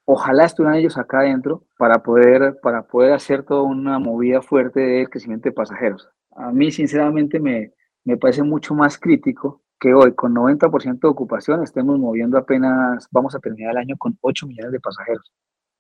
ojalá 0.05 0.45
estuvieran 0.45 0.79
ellos 0.79 0.97
acá 0.97 1.21
adentro 1.21 1.65
para 1.77 2.03
poder, 2.05 2.61
para 2.63 2.83
poder 2.83 3.15
hacer 3.15 3.43
toda 3.43 3.63
una 3.63 3.99
movida 3.99 4.43
fuerte 4.43 4.79
de 4.79 5.07
crecimiento 5.09 5.49
de 5.49 5.55
pasajeros. 5.55 6.09
A 6.37 6.53
mí, 6.53 6.71
sinceramente, 6.71 7.41
me, 7.41 7.73
me 8.05 8.17
parece 8.17 8.45
mucho 8.45 8.75
más 8.75 8.97
crítico 8.97 9.61
que 9.79 9.95
hoy 9.95 10.15
con 10.15 10.35
90% 10.35 11.01
de 11.01 11.09
ocupación 11.09 11.63
estemos 11.63 11.99
moviendo 11.99 12.39
apenas, 12.39 13.09
vamos 13.11 13.35
a 13.35 13.39
terminar 13.39 13.73
el 13.73 13.79
año 13.79 13.97
con 13.97 14.19
8 14.21 14.47
millones 14.47 14.73
de 14.73 14.81
pasajeros. 14.81 15.33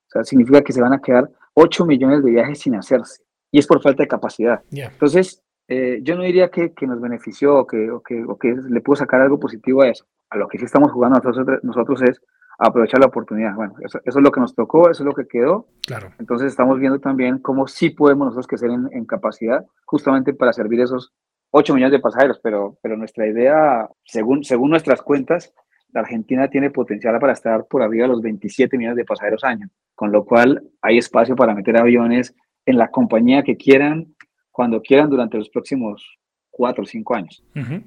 O 0.09 0.11
sea, 0.11 0.24
significa 0.24 0.62
que 0.62 0.72
se 0.72 0.80
van 0.80 0.92
a 0.92 1.01
quedar 1.01 1.28
8 1.55 1.84
millones 1.84 2.24
de 2.24 2.30
viajes 2.30 2.61
sin 2.61 2.74
hacerse. 2.74 3.22
Y 3.51 3.59
es 3.59 3.66
por 3.66 3.82
falta 3.82 4.03
de 4.03 4.09
capacidad. 4.09 4.62
Yeah. 4.70 4.88
Entonces, 4.88 5.42
eh, 5.68 6.01
yo 6.03 6.16
no 6.16 6.22
diría 6.22 6.51
que, 6.51 6.72
que 6.72 6.86
nos 6.86 7.01
benefició 7.01 7.59
o 7.59 7.66
que, 7.66 7.90
o, 7.90 8.01
que, 8.03 8.24
o 8.24 8.38
que 8.38 8.55
le 8.55 8.80
pudo 8.80 8.96
sacar 8.96 9.20
algo 9.20 9.38
positivo 9.38 9.82
a 9.82 9.88
eso. 9.88 10.07
A 10.30 10.36
lo 10.36 10.49
que 10.49 10.59
sí 10.59 10.64
estamos 10.64 10.92
jugando 10.92 11.20
nosotros, 11.22 11.59
nosotros 11.62 12.03
es 12.03 12.20
aprovechar 12.59 13.01
la 13.01 13.07
oportunidad. 13.07 13.55
Bueno, 13.55 13.74
eso, 13.84 14.01
eso, 14.05 14.18
es 14.18 14.24
lo 14.24 14.30
que 14.30 14.40
nos 14.40 14.55
tocó, 14.55 14.90
eso 14.90 15.03
es 15.03 15.07
lo 15.07 15.14
que 15.14 15.26
quedó. 15.26 15.66
Claro. 15.86 16.11
Entonces 16.18 16.49
estamos 16.49 16.78
viendo 16.78 16.99
también 17.01 17.38
cómo 17.38 17.66
sí 17.66 17.90
podemos 17.90 18.26
nosotros 18.26 18.46
crecer 18.46 18.70
en, 18.70 18.88
en 18.92 19.05
capacidad 19.05 19.64
justamente 19.84 20.32
para 20.32 20.53
servir 20.53 20.80
esos 20.80 21.12
8 21.51 21.74
millones 21.74 21.92
de 21.92 22.01
pasajeros, 22.01 22.40
pero, 22.42 22.78
pero 22.82 22.96
nuestra 22.96 23.26
idea, 23.26 23.88
según, 24.05 24.44
según 24.44 24.70
nuestras 24.70 25.03
cuentas, 25.03 25.55
la 25.92 26.01
Argentina 26.01 26.49
tiene 26.49 26.70
potencial 26.70 27.18
para 27.18 27.32
estar 27.32 27.66
por 27.66 27.82
arriba 27.82 28.05
de 28.05 28.12
los 28.12 28.22
27 28.22 28.76
millones 28.76 28.96
de 28.96 29.05
pasajeros 29.05 29.44
año, 29.44 29.68
con 29.94 30.12
lo 30.12 30.24
cual 30.24 30.62
hay 30.82 30.99
espacio 30.99 31.34
para 31.34 31.55
meter 31.55 31.76
aviones 31.76 32.34
en 32.66 32.76
la 32.76 32.88
compañía 32.88 33.42
que 33.42 33.57
quieran, 33.57 34.14
cuando 34.51 34.82
quieran, 34.82 35.09
durante 35.09 35.38
los 35.38 35.49
próximos 35.49 36.18
4 36.51 36.82
o 36.82 36.86
5 36.86 37.14
años. 37.14 37.44
Uh 37.55 37.61
-huh. 37.61 37.82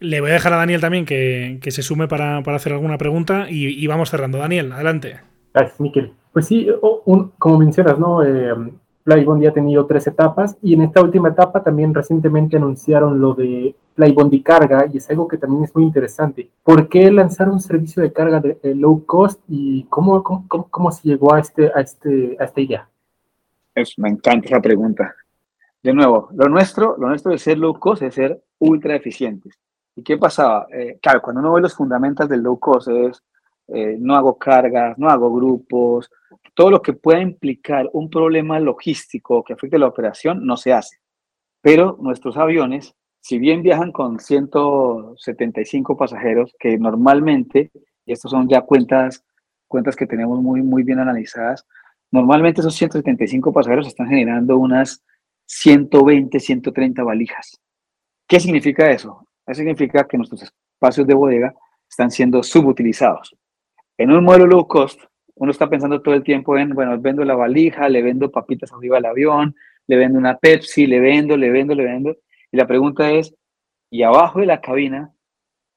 Le 0.00 0.20
voy 0.20 0.30
a 0.30 0.34
dejar 0.34 0.52
a 0.52 0.56
Daniel 0.56 0.80
también 0.80 1.06
que, 1.06 1.58
que 1.60 1.70
se 1.70 1.82
sume 1.82 2.06
para, 2.06 2.42
para, 2.42 2.58
hacer 2.58 2.72
alguna 2.72 2.98
pregunta 2.98 3.46
y, 3.48 3.66
y, 3.66 3.86
vamos 3.86 4.10
cerrando. 4.10 4.38
Daniel, 4.38 4.72
adelante. 4.72 5.20
Gracias, 5.52 5.80
Miquel. 5.80 6.12
Pues 6.32 6.46
sí, 6.46 6.68
un, 7.06 7.30
como 7.38 7.58
mencionas, 7.58 7.98
¿no? 7.98 8.22
Eh, 8.22 8.52
Flybondi 9.04 9.46
ha 9.46 9.52
tenido 9.52 9.84
tres 9.86 10.06
etapas 10.06 10.56
y 10.62 10.72
en 10.74 10.82
esta 10.82 11.02
última 11.02 11.28
etapa 11.28 11.62
también 11.62 11.92
recientemente 11.92 12.56
anunciaron 12.56 13.20
lo 13.20 13.34
de 13.34 13.76
Flybondi 13.94 14.42
Carga 14.42 14.86
y 14.90 14.96
es 14.96 15.10
algo 15.10 15.28
que 15.28 15.36
también 15.36 15.64
es 15.64 15.74
muy 15.74 15.84
interesante. 15.84 16.50
¿Por 16.62 16.88
qué 16.88 17.10
lanzar 17.10 17.50
un 17.50 17.60
servicio 17.60 18.02
de 18.02 18.12
carga 18.12 18.40
de, 18.40 18.58
de 18.62 18.74
low 18.74 19.04
cost 19.04 19.40
y 19.46 19.84
cómo, 19.90 20.22
cómo, 20.22 20.46
cómo, 20.48 20.90
se 20.90 21.06
llegó 21.06 21.34
a, 21.34 21.40
este, 21.40 21.70
a, 21.74 21.80
este, 21.80 22.36
a 22.40 22.44
esta 22.44 22.60
idea? 22.60 22.88
Es, 23.74 23.98
me 23.98 24.08
encanta 24.08 24.48
esa 24.48 24.60
pregunta. 24.60 25.14
De 25.82 25.92
nuevo, 25.92 26.30
lo 26.32 26.48
nuestro, 26.48 26.96
lo 26.98 27.08
nuestro 27.08 27.32
de 27.32 27.38
ser 27.38 27.58
low 27.58 27.78
cost 27.78 28.02
es 28.02 28.14
ser 28.14 28.42
ultra 28.58 28.96
eficientes. 28.96 29.58
¿Y 29.94 30.02
qué 30.02 30.16
pasaba? 30.16 30.66
Eh, 30.72 30.98
claro, 31.02 31.20
cuando 31.20 31.40
uno 31.40 31.52
ve 31.52 31.60
los 31.60 31.74
fundamentals 31.74 32.30
del 32.30 32.40
low 32.40 32.58
cost 32.58 32.88
es 32.88 33.22
eh, 33.68 33.96
no 33.98 34.14
hago 34.14 34.36
cargas, 34.38 34.98
no 34.98 35.08
hago 35.08 35.32
grupos, 35.32 36.10
todo 36.54 36.70
lo 36.70 36.82
que 36.82 36.92
pueda 36.92 37.20
implicar 37.20 37.90
un 37.92 38.08
problema 38.08 38.60
logístico 38.60 39.42
que 39.42 39.52
afecte 39.52 39.78
la 39.78 39.88
operación 39.88 40.46
no 40.46 40.56
se 40.56 40.72
hace. 40.72 40.98
Pero 41.60 41.96
nuestros 42.00 42.36
aviones, 42.36 42.94
si 43.20 43.38
bien 43.38 43.62
viajan 43.62 43.90
con 43.90 44.20
175 44.20 45.96
pasajeros, 45.96 46.54
que 46.58 46.78
normalmente, 46.78 47.70
y 48.06 48.12
estos 48.12 48.30
son 48.30 48.48
ya 48.48 48.62
cuentas, 48.62 49.24
cuentas 49.66 49.96
que 49.96 50.06
tenemos 50.06 50.40
muy, 50.40 50.62
muy 50.62 50.82
bien 50.84 51.00
analizadas, 51.00 51.66
normalmente 52.12 52.60
esos 52.60 52.74
175 52.74 53.52
pasajeros 53.52 53.88
están 53.88 54.08
generando 54.08 54.56
unas 54.56 55.02
120, 55.46 56.38
130 56.38 57.02
valijas. 57.02 57.60
¿Qué 58.28 58.38
significa 58.38 58.90
eso? 58.90 59.26
Eso 59.46 59.58
significa 59.58 60.06
que 60.06 60.16
nuestros 60.16 60.42
espacios 60.42 61.06
de 61.06 61.14
bodega 61.14 61.54
están 61.88 62.10
siendo 62.10 62.42
subutilizados. 62.42 63.34
En 63.98 64.10
un 64.10 64.24
modelo 64.24 64.46
low 64.46 64.66
cost, 64.66 65.00
uno 65.36 65.50
está 65.50 65.68
pensando 65.68 66.00
todo 66.00 66.14
el 66.14 66.22
tiempo 66.22 66.56
en, 66.56 66.70
bueno, 66.70 66.98
vendo 67.00 67.24
la 67.24 67.34
valija, 67.34 67.88
le 67.88 68.02
vendo 68.02 68.30
papitas 68.30 68.72
arriba 68.72 68.98
al 68.98 69.06
avión, 69.06 69.54
le 69.86 69.96
vendo 69.96 70.18
una 70.18 70.38
Pepsi, 70.38 70.86
le 70.86 71.00
vendo, 71.00 71.36
le 71.36 71.50
vendo, 71.50 71.74
le 71.74 71.84
vendo. 71.84 72.16
Y 72.52 72.56
la 72.56 72.66
pregunta 72.66 73.10
es, 73.10 73.34
y 73.90 74.02
abajo 74.02 74.40
de 74.40 74.46
la 74.46 74.60
cabina 74.60 75.12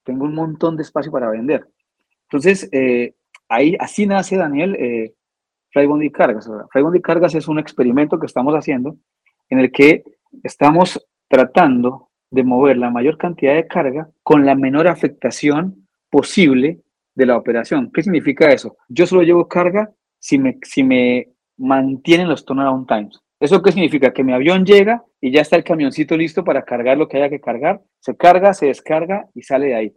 tengo 0.04 0.26
un 0.26 0.36
montón 0.36 0.78
de 0.78 0.84
espacio 0.84 1.12
para 1.12 1.30
vender. 1.30 1.68
Entonces, 2.24 2.70
eh, 2.72 3.16
ahí, 3.50 3.76
así 3.80 4.06
nace 4.06 4.38
Daniel 4.38 4.76
eh, 4.76 5.14
Flybondi 5.72 6.12
Cargas. 6.12 6.50
Flybondi 6.72 7.02
Cargas 7.02 7.36
es 7.36 7.48
un 7.48 7.60
experimento 7.60 8.20
que 8.20 8.26
estamos 8.26 8.54
haciendo 8.54 8.98
en 9.50 9.60
el 9.60 9.72
que 9.72 10.04
estamos 10.44 11.08
tratando 11.28 12.10
de 12.30 12.44
mover 12.44 12.78
la 12.78 12.90
mayor 12.90 13.18
cantidad 13.18 13.56
de 13.56 13.68
carga 13.68 14.10
con 14.24 14.46
la 14.46 14.56
menor 14.56 14.88
afectación 14.88 15.88
posible 16.10 16.82
de 17.18 17.26
la 17.26 17.36
operación. 17.36 17.92
¿Qué 17.92 18.04
significa 18.04 18.52
eso? 18.52 18.78
Yo 18.88 19.08
solo 19.08 19.24
llevo 19.24 19.48
carga 19.48 19.90
si 20.20 20.38
me, 20.38 20.60
si 20.62 20.84
me 20.84 21.30
mantienen 21.58 22.30
los 22.30 22.46
turnaround 22.46 22.88
times. 22.88 23.20
¿Eso 23.40 23.62
qué 23.62 23.72
significa? 23.72 24.14
Que 24.14 24.24
mi 24.24 24.34
avión 24.34 24.66
llega 24.66 25.04
y 25.20 25.32
ya 25.32 25.42
está 25.42 25.56
el 25.56 25.64
camioncito 25.64 26.16
listo 26.16 26.44
para 26.44 26.64
cargar 26.64 26.98
lo 26.98 27.08
que 27.08 27.18
haya 27.18 27.30
que 27.30 27.42
cargar. 27.42 27.82
Se 28.00 28.16
carga, 28.16 28.54
se 28.54 28.68
descarga 28.68 29.28
y 29.34 29.42
sale 29.42 29.68
de 29.68 29.76
ahí. 29.76 29.96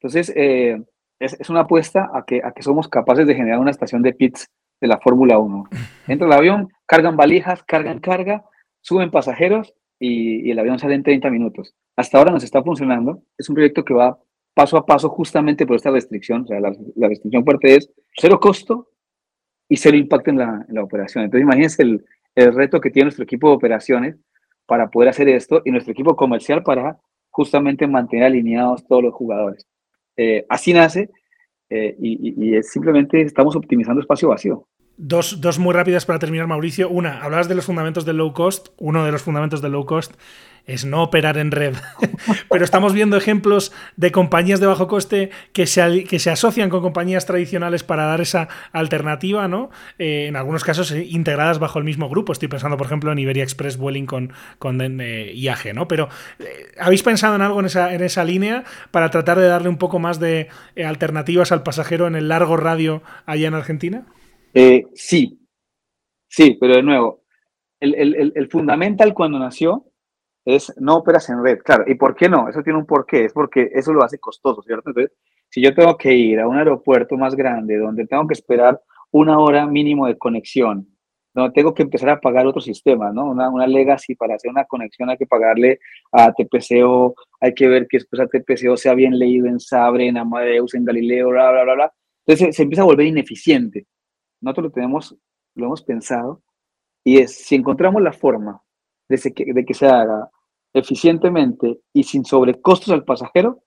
Entonces, 0.00 0.32
eh, 0.34 0.82
es, 1.20 1.38
es, 1.38 1.50
una 1.50 1.60
apuesta 1.60 2.10
a 2.12 2.24
que, 2.24 2.40
a 2.42 2.52
que 2.52 2.62
somos 2.62 2.88
capaces 2.88 3.26
de 3.26 3.34
generar 3.34 3.58
una 3.60 3.70
estación 3.70 4.02
de 4.02 4.14
pits 4.14 4.48
de 4.80 4.88
la 4.88 4.98
Fórmula 4.98 5.38
1. 5.38 5.64
Entra 6.08 6.26
el 6.26 6.32
avión, 6.32 6.68
cargan 6.86 7.16
valijas, 7.16 7.62
cargan 7.64 8.00
carga, 8.00 8.44
suben 8.80 9.10
pasajeros 9.10 9.74
y, 9.98 10.50
el 10.50 10.58
avión 10.58 10.78
sale 10.78 10.94
en 10.94 11.02
30 11.02 11.30
minutos. 11.30 11.74
Hasta 11.96 12.18
ahora 12.18 12.32
nos 12.32 12.44
está 12.44 12.62
funcionando. 12.62 13.22
Es 13.38 13.48
un 13.48 13.54
proyecto 13.54 13.84
que 13.84 13.94
va 13.94 14.18
paso 14.54 14.76
a 14.76 14.86
paso 14.86 15.08
justamente 15.08 15.66
por 15.66 15.76
esta 15.76 15.90
restricción. 15.90 16.42
O 16.42 16.46
sea, 16.46 16.60
la, 16.60 17.08
restricción 17.08 17.44
fuerte 17.44 17.76
es 17.76 17.90
cero 18.16 18.38
costo 18.40 18.88
y 19.68 19.76
cero 19.76 19.96
impacto 19.96 20.30
en 20.30 20.38
la, 20.38 20.64
en 20.68 20.74
la 20.74 20.82
operación. 20.82 21.24
Entonces, 21.24 21.44
imagínense 21.44 21.82
el, 21.82 22.04
reto 22.34 22.80
que 22.80 22.90
tiene 22.90 23.06
nuestro 23.06 23.24
equipo 23.24 23.48
de 23.48 23.56
operaciones 23.56 24.16
para 24.66 24.88
poder 24.88 25.10
hacer 25.10 25.28
esto 25.28 25.60
y 25.66 25.70
nuestro 25.70 25.92
equipo 25.92 26.16
comercial 26.16 26.62
para 26.62 26.98
justamente 27.30 27.86
mantener 27.86 28.24
alineados 28.24 28.86
todos 28.86 29.02
los 29.02 29.14
jugadores. 29.14 29.66
Eh, 30.16 30.46
así 30.48 30.72
nace 30.72 31.10
eh, 31.68 31.94
y, 31.98 32.56
y, 32.56 32.62
simplemente 32.62 33.20
estamos 33.20 33.54
optimizando 33.54 34.00
espacio 34.00 34.28
vacío. 34.28 34.66
Dos, 34.98 35.40
dos, 35.40 35.58
muy 35.58 35.72
rápidas 35.74 36.04
para 36.04 36.18
terminar, 36.18 36.46
Mauricio. 36.46 36.88
Una, 36.88 37.22
hablabas 37.22 37.48
de 37.48 37.54
los 37.54 37.64
fundamentos 37.64 38.04
del 38.04 38.18
low 38.18 38.32
cost. 38.32 38.68
Uno 38.76 39.04
de 39.04 39.12
los 39.12 39.22
fundamentos 39.22 39.62
del 39.62 39.72
low 39.72 39.86
cost 39.86 40.12
es 40.66 40.84
no 40.84 41.02
operar 41.02 41.38
en 41.38 41.50
red. 41.50 41.74
Pero 42.50 42.64
estamos 42.64 42.92
viendo 42.92 43.16
ejemplos 43.16 43.72
de 43.96 44.12
compañías 44.12 44.60
de 44.60 44.66
bajo 44.66 44.86
coste 44.86 45.30
que 45.52 45.66
se, 45.66 46.04
que 46.04 46.18
se 46.18 46.30
asocian 46.30 46.70
con 46.70 46.82
compañías 46.82 47.26
tradicionales 47.26 47.82
para 47.82 48.04
dar 48.04 48.20
esa 48.20 48.48
alternativa, 48.72 49.48
¿no? 49.48 49.70
Eh, 49.98 50.26
en 50.28 50.36
algunos 50.36 50.62
casos 50.62 50.92
eh, 50.92 51.04
integradas 51.08 51.58
bajo 51.58 51.78
el 51.78 51.84
mismo 51.84 52.08
grupo. 52.08 52.32
Estoy 52.32 52.48
pensando, 52.48 52.76
por 52.76 52.86
ejemplo, 52.86 53.10
en 53.10 53.18
Iberia 53.18 53.42
Express 53.42 53.76
Vueling 53.76 54.06
con, 54.06 54.32
con 54.58 54.80
eh, 55.00 55.32
IAG, 55.34 55.74
¿no? 55.74 55.88
Pero 55.88 56.08
¿habéis 56.78 57.02
pensado 57.02 57.34
en 57.34 57.42
algo 57.42 57.60
en 57.60 57.66
esa, 57.66 57.92
en 57.94 58.02
esa 58.02 58.24
línea 58.24 58.64
para 58.90 59.10
tratar 59.10 59.38
de 59.38 59.48
darle 59.48 59.68
un 59.68 59.78
poco 59.78 59.98
más 59.98 60.20
de 60.20 60.48
alternativas 60.84 61.50
al 61.50 61.62
pasajero 61.62 62.06
en 62.06 62.14
el 62.14 62.28
largo 62.28 62.56
radio 62.56 63.02
allá 63.26 63.48
en 63.48 63.54
Argentina? 63.54 64.04
Sí, 64.94 65.46
sí, 66.28 66.56
pero 66.60 66.76
de 66.76 66.82
nuevo, 66.82 67.22
el, 67.80 68.48
fundamental 68.50 69.14
cuando 69.14 69.38
nació 69.38 69.86
es 70.44 70.72
no 70.78 70.96
operas 70.96 71.28
en 71.30 71.42
red. 71.42 71.58
Claro, 71.58 71.84
¿y 71.86 71.94
por 71.94 72.14
qué 72.14 72.28
no? 72.28 72.48
Eso 72.48 72.62
tiene 72.62 72.78
un 72.78 72.86
porqué, 72.86 73.26
es 73.26 73.32
porque 73.32 73.70
eso 73.72 73.92
lo 73.92 74.04
hace 74.04 74.18
costoso, 74.18 74.62
¿cierto? 74.62 74.90
Entonces, 74.90 75.16
si 75.48 75.62
yo 75.62 75.74
tengo 75.74 75.96
que 75.96 76.12
ir 76.14 76.40
a 76.40 76.48
un 76.48 76.56
aeropuerto 76.56 77.16
más 77.16 77.34
grande 77.34 77.76
donde 77.76 78.06
tengo 78.06 78.26
que 78.26 78.34
esperar 78.34 78.80
una 79.10 79.38
hora 79.38 79.66
mínimo 79.66 80.06
de 80.06 80.16
conexión, 80.16 80.88
donde 81.34 81.52
tengo 81.52 81.74
que 81.74 81.82
empezar 81.82 82.10
a 82.10 82.20
pagar 82.20 82.46
otro 82.46 82.60
sistema, 82.60 83.12
¿no? 83.12 83.30
Una, 83.30 83.48
una 83.50 83.66
legacy 83.66 84.14
para 84.14 84.34
hacer 84.34 84.50
una 84.50 84.64
conexión 84.64 85.10
hay 85.10 85.16
que 85.16 85.26
pagarle 85.26 85.78
a 86.10 86.32
TPCO, 86.32 87.14
hay 87.40 87.54
que 87.54 87.68
ver 87.68 87.86
que 87.88 87.98
después 87.98 88.20
a 88.20 88.26
TPCO 88.26 88.76
sea 88.76 88.94
bien 88.94 89.18
leído 89.18 89.46
en 89.46 89.60
Sabre, 89.60 90.08
en 90.08 90.18
Amadeus, 90.18 90.74
en 90.74 90.84
Galileo, 90.84 91.30
bla, 91.30 91.50
bla, 91.52 91.64
bla, 91.64 91.74
bla. 91.74 91.92
Entonces 92.26 92.56
se, 92.56 92.62
empieza 92.62 92.82
a 92.82 92.86
volver 92.86 93.06
ineficiente. 93.06 93.86
Nosotros 94.42 94.64
lo 94.64 94.70
tenemos, 94.72 95.16
lo 95.54 95.66
hemos 95.66 95.82
pensado, 95.82 96.42
y 97.04 97.18
es, 97.18 97.34
si 97.34 97.54
encontramos 97.54 98.02
la 98.02 98.12
forma 98.12 98.62
de, 99.08 99.64
que 99.66 99.74
se 99.74 99.86
haga 99.86 100.30
eficientemente 100.72 101.80
y 101.92 102.02
sin 102.04 102.24
sobrecostos 102.24 102.90
al 102.90 103.04
pasajero, 103.04 103.62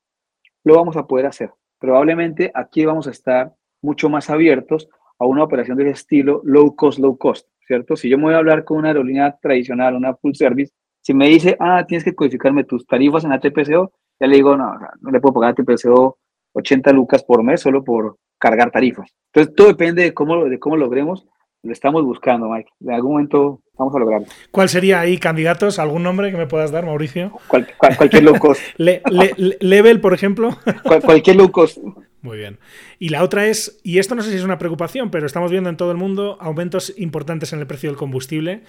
lo 0.63 0.75
vamos 0.75 0.97
a 0.97 1.05
poder 1.05 1.25
hacer. 1.25 1.51
Probablemente 1.79 2.51
aquí 2.53 2.85
vamos 2.85 3.07
a 3.07 3.11
estar 3.11 3.53
mucho 3.81 4.09
más 4.09 4.29
abiertos 4.29 4.89
a 5.19 5.25
una 5.25 5.43
operación 5.43 5.77
de 5.77 5.83
ese 5.83 5.93
estilo 5.93 6.41
low 6.43 6.75
cost, 6.75 6.99
low 6.99 7.17
cost, 7.17 7.47
¿cierto? 7.67 7.95
Si 7.95 8.09
yo 8.09 8.17
me 8.17 8.25
voy 8.25 8.33
a 8.33 8.37
hablar 8.37 8.63
con 8.63 8.77
una 8.77 8.89
aerolínea 8.89 9.37
tradicional, 9.41 9.95
una 9.95 10.15
full 10.15 10.33
service, 10.33 10.73
si 11.01 11.13
me 11.13 11.27
dice, 11.27 11.55
ah, 11.59 11.85
tienes 11.87 12.03
que 12.03 12.15
codificarme 12.15 12.63
tus 12.63 12.85
tarifas 12.85 13.23
en 13.23 13.33
ATPCO, 13.33 13.93
ya 14.19 14.27
le 14.27 14.35
digo, 14.35 14.57
no, 14.57 14.73
no 15.01 15.11
le 15.11 15.19
puedo 15.21 15.33
pagar 15.35 15.51
ATPCO 15.51 16.17
80 16.55 16.91
lucas 16.91 17.23
por 17.23 17.43
mes 17.43 17.61
solo 17.61 17.83
por 17.83 18.17
cargar 18.39 18.71
tarifas. 18.71 19.09
Entonces, 19.33 19.55
todo 19.55 19.67
depende 19.67 20.03
de 20.03 20.13
cómo, 20.13 20.45
de 20.45 20.59
cómo 20.59 20.77
logremos 20.77 21.25
lo 21.65 21.73
estamos 21.73 22.03
buscando, 22.03 22.47
Mike. 22.47 22.69
En 22.81 22.91
algún 22.91 23.13
momento 23.13 23.61
vamos 23.77 23.95
a 23.95 23.99
lograrlo. 23.99 24.27
¿Cuál 24.51 24.69
sería 24.69 24.99
ahí, 24.99 25.17
candidatos? 25.17 25.79
¿Algún 25.79 26.03
nombre 26.03 26.29
que 26.29 26.37
me 26.37 26.45
puedas 26.45 26.71
dar, 26.71 26.85
Mauricio? 26.85 27.31
cualquier 27.47 28.23
low 28.23 28.37
cost. 28.37 28.61
¿Level, 28.77 29.99
por 29.99 30.13
ejemplo? 30.13 30.55
cualquier 31.03 31.37
low 31.37 31.51
cost. 31.51 31.79
Muy 32.25 32.39
bien. 32.39 32.57
Y 32.97 33.09
la 33.09 33.23
otra 33.23 33.45
es, 33.45 33.79
y 33.83 33.99
esto 33.99 34.15
no 34.15 34.23
sé 34.23 34.31
si 34.31 34.37
es 34.37 34.43
una 34.43 34.57
preocupación, 34.57 35.11
pero 35.11 35.27
estamos 35.27 35.51
viendo 35.51 35.69
en 35.69 35.77
todo 35.77 35.91
el 35.91 35.97
mundo 35.97 36.37
aumentos 36.41 36.91
importantes 36.97 37.53
en 37.53 37.59
el 37.59 37.67
precio 37.67 37.87
del 37.87 37.97
combustible. 37.97 38.63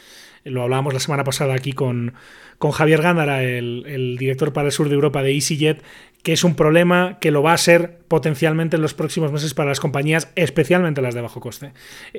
Lo 0.44 0.62
hablábamos 0.62 0.92
la 0.92 1.00
semana 1.00 1.24
pasada 1.24 1.54
aquí 1.54 1.72
con, 1.72 2.12
con 2.58 2.72
Javier 2.72 3.00
Gándara, 3.00 3.42
el, 3.42 3.84
el, 3.86 4.18
director 4.18 4.52
para 4.52 4.66
el 4.66 4.72
sur 4.72 4.90
de 4.90 4.94
Europa 4.94 5.22
de 5.22 5.32
EasyJet, 5.32 5.82
que 6.22 6.34
es 6.34 6.44
un 6.44 6.54
problema 6.54 7.16
que 7.18 7.30
lo 7.30 7.42
va 7.42 7.54
a 7.54 7.56
ser 7.56 8.00
potencialmente 8.08 8.76
en 8.76 8.82
los 8.82 8.92
próximos 8.92 9.32
meses 9.32 9.54
para 9.54 9.70
las 9.70 9.80
compañías, 9.80 10.30
especialmente 10.36 11.00
las 11.00 11.14
de 11.14 11.22
bajo 11.22 11.40
coste. 11.40 11.72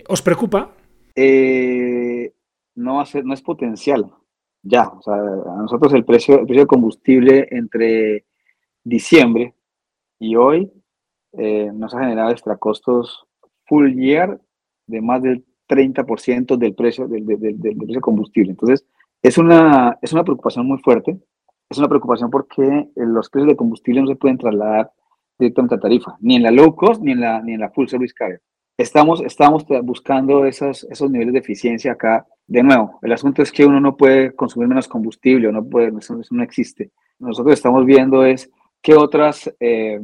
¿Os 0.07 0.23
preocupa? 0.23 0.71
Eh, 1.15 2.33
no, 2.73 3.05
ser, 3.05 3.25
no 3.25 3.35
es 3.35 3.43
potencial. 3.43 4.11
Ya, 4.63 4.87
o 4.87 5.03
sea, 5.03 5.13
a 5.13 5.61
nosotros 5.61 5.93
el 5.93 6.03
precio, 6.03 6.39
el 6.39 6.47
precio 6.47 6.63
de 6.63 6.67
combustible 6.67 7.47
entre 7.51 8.25
diciembre 8.83 9.53
y 10.19 10.35
hoy 10.35 10.71
eh, 11.37 11.71
nos 11.73 11.93
ha 11.93 11.99
generado 11.99 12.31
extra 12.31 12.57
costos 12.57 13.25
full 13.65 13.93
year 13.93 14.39
de 14.87 15.01
más 15.01 15.21
del 15.21 15.45
30% 15.67 16.57
del 16.57 16.73
precio 16.73 17.07
del, 17.07 17.25
del, 17.25 17.59
del, 17.59 17.77
precio 17.77 18.01
combustible. 18.01 18.51
Entonces, 18.51 18.85
es 19.21 19.37
una, 19.37 19.97
es 20.01 20.13
una 20.13 20.23
preocupación 20.23 20.65
muy 20.65 20.77
fuerte. 20.79 21.17
Es 21.69 21.77
una 21.77 21.89
preocupación 21.89 22.29
porque 22.29 22.63
eh, 22.63 22.89
los 22.95 23.29
precios 23.29 23.49
de 23.49 23.57
combustible 23.57 24.01
no 24.01 24.07
se 24.07 24.15
pueden 24.15 24.37
trasladar 24.37 24.91
directamente 25.37 25.75
a 25.75 25.79
tarifa, 25.79 26.17
ni 26.19 26.35
en 26.37 26.43
la 26.43 26.51
low 26.51 26.75
cost 26.75 27.01
ni 27.01 27.11
en 27.11 27.21
la, 27.21 27.41
ni 27.41 27.53
en 27.53 27.59
la 27.59 27.69
full 27.69 27.87
service 27.87 28.13
carrier. 28.13 28.41
Estamos, 28.77 29.21
estamos 29.21 29.65
buscando 29.83 30.45
esos, 30.45 30.83
esos 30.85 31.09
niveles 31.09 31.33
de 31.33 31.39
eficiencia 31.39 31.93
acá. 31.93 32.25
De 32.45 32.63
nuevo, 32.63 32.99
el 33.01 33.11
asunto 33.11 33.41
es 33.41 33.51
que 33.51 33.65
uno 33.65 33.79
no 33.79 33.97
puede 33.97 34.33
consumir 34.35 34.67
menos 34.67 34.87
combustible, 34.87 35.51
no 35.51 35.67
puede, 35.67 35.91
eso, 35.99 36.19
no 36.31 36.43
existe. 36.43 36.91
Nosotros 37.19 37.55
estamos 37.55 37.85
viendo 37.85 38.23
es 38.23 38.49
qué 38.81 38.95
otras 38.95 39.51
eh, 39.59 39.99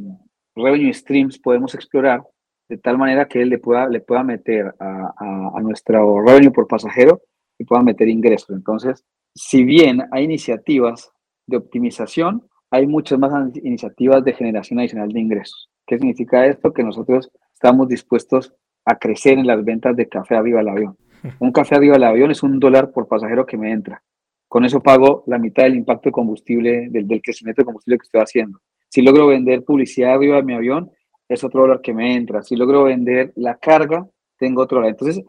revenue 0.55 0.93
streams 0.93 1.39
podemos 1.39 1.75
explorar 1.75 2.23
de 2.69 2.77
tal 2.77 2.97
manera 2.97 3.27
que 3.27 3.41
él 3.41 3.49
le 3.49 3.59
pueda, 3.59 3.87
le 3.87 3.99
pueda 3.99 4.23
meter 4.23 4.73
a, 4.79 5.13
a, 5.55 5.61
nuestro 5.61 6.21
revenue 6.21 6.51
por 6.51 6.67
pasajero 6.67 7.21
y 7.57 7.65
pueda 7.65 7.83
meter 7.83 8.07
ingresos. 8.07 8.49
Entonces, 8.51 9.05
si 9.35 9.63
bien 9.63 10.03
hay 10.11 10.23
iniciativas 10.23 11.11
de 11.45 11.57
optimización, 11.57 12.47
hay 12.71 12.87
muchas 12.87 13.19
más 13.19 13.55
iniciativas 13.57 14.23
de 14.23 14.33
generación 14.33 14.79
adicional 14.79 15.09
de 15.09 15.19
ingresos. 15.19 15.69
¿Qué 15.85 15.97
significa 15.97 16.45
esto? 16.45 16.73
Que 16.73 16.83
nosotros 16.83 17.29
estamos 17.53 17.87
dispuestos 17.87 18.53
a 18.85 18.97
crecer 18.97 19.37
en 19.37 19.47
las 19.47 19.63
ventas 19.63 19.95
de 19.95 20.07
café 20.07 20.35
arriba 20.35 20.59
del 20.59 20.69
avión. 20.69 20.97
Un 21.39 21.51
café 21.51 21.75
arriba 21.75 21.93
del 21.93 22.03
avión 22.03 22.31
es 22.31 22.43
un 22.43 22.59
dólar 22.59 22.91
por 22.91 23.07
pasajero 23.07 23.45
que 23.45 23.57
me 23.57 23.71
entra. 23.71 24.03
Con 24.47 24.65
eso 24.65 24.81
pago 24.81 25.23
la 25.27 25.37
mitad 25.37 25.63
del 25.63 25.75
impacto 25.75 26.09
de 26.09 26.13
combustible, 26.13 26.87
del, 26.89 27.07
del 27.07 27.21
crecimiento 27.21 27.61
de 27.61 27.65
combustible 27.65 27.97
que 27.97 28.03
estoy 28.03 28.21
haciendo. 28.21 28.59
Si 28.93 29.01
logro 29.01 29.25
vender 29.25 29.63
publicidad 29.63 30.13
arriba 30.13 30.35
de 30.35 30.43
mi 30.43 30.53
avión, 30.53 30.91
es 31.27 31.43
otro 31.43 31.61
dólar 31.61 31.81
que 31.81 31.95
me 31.95 32.13
entra. 32.13 32.43
Si 32.43 32.55
logro 32.55 32.83
vender 32.83 33.33
la 33.35 33.57
carga, 33.57 34.07
tengo 34.37 34.61
otro 34.61 34.77
dólar. 34.77 34.91
Entonces, 34.91 35.25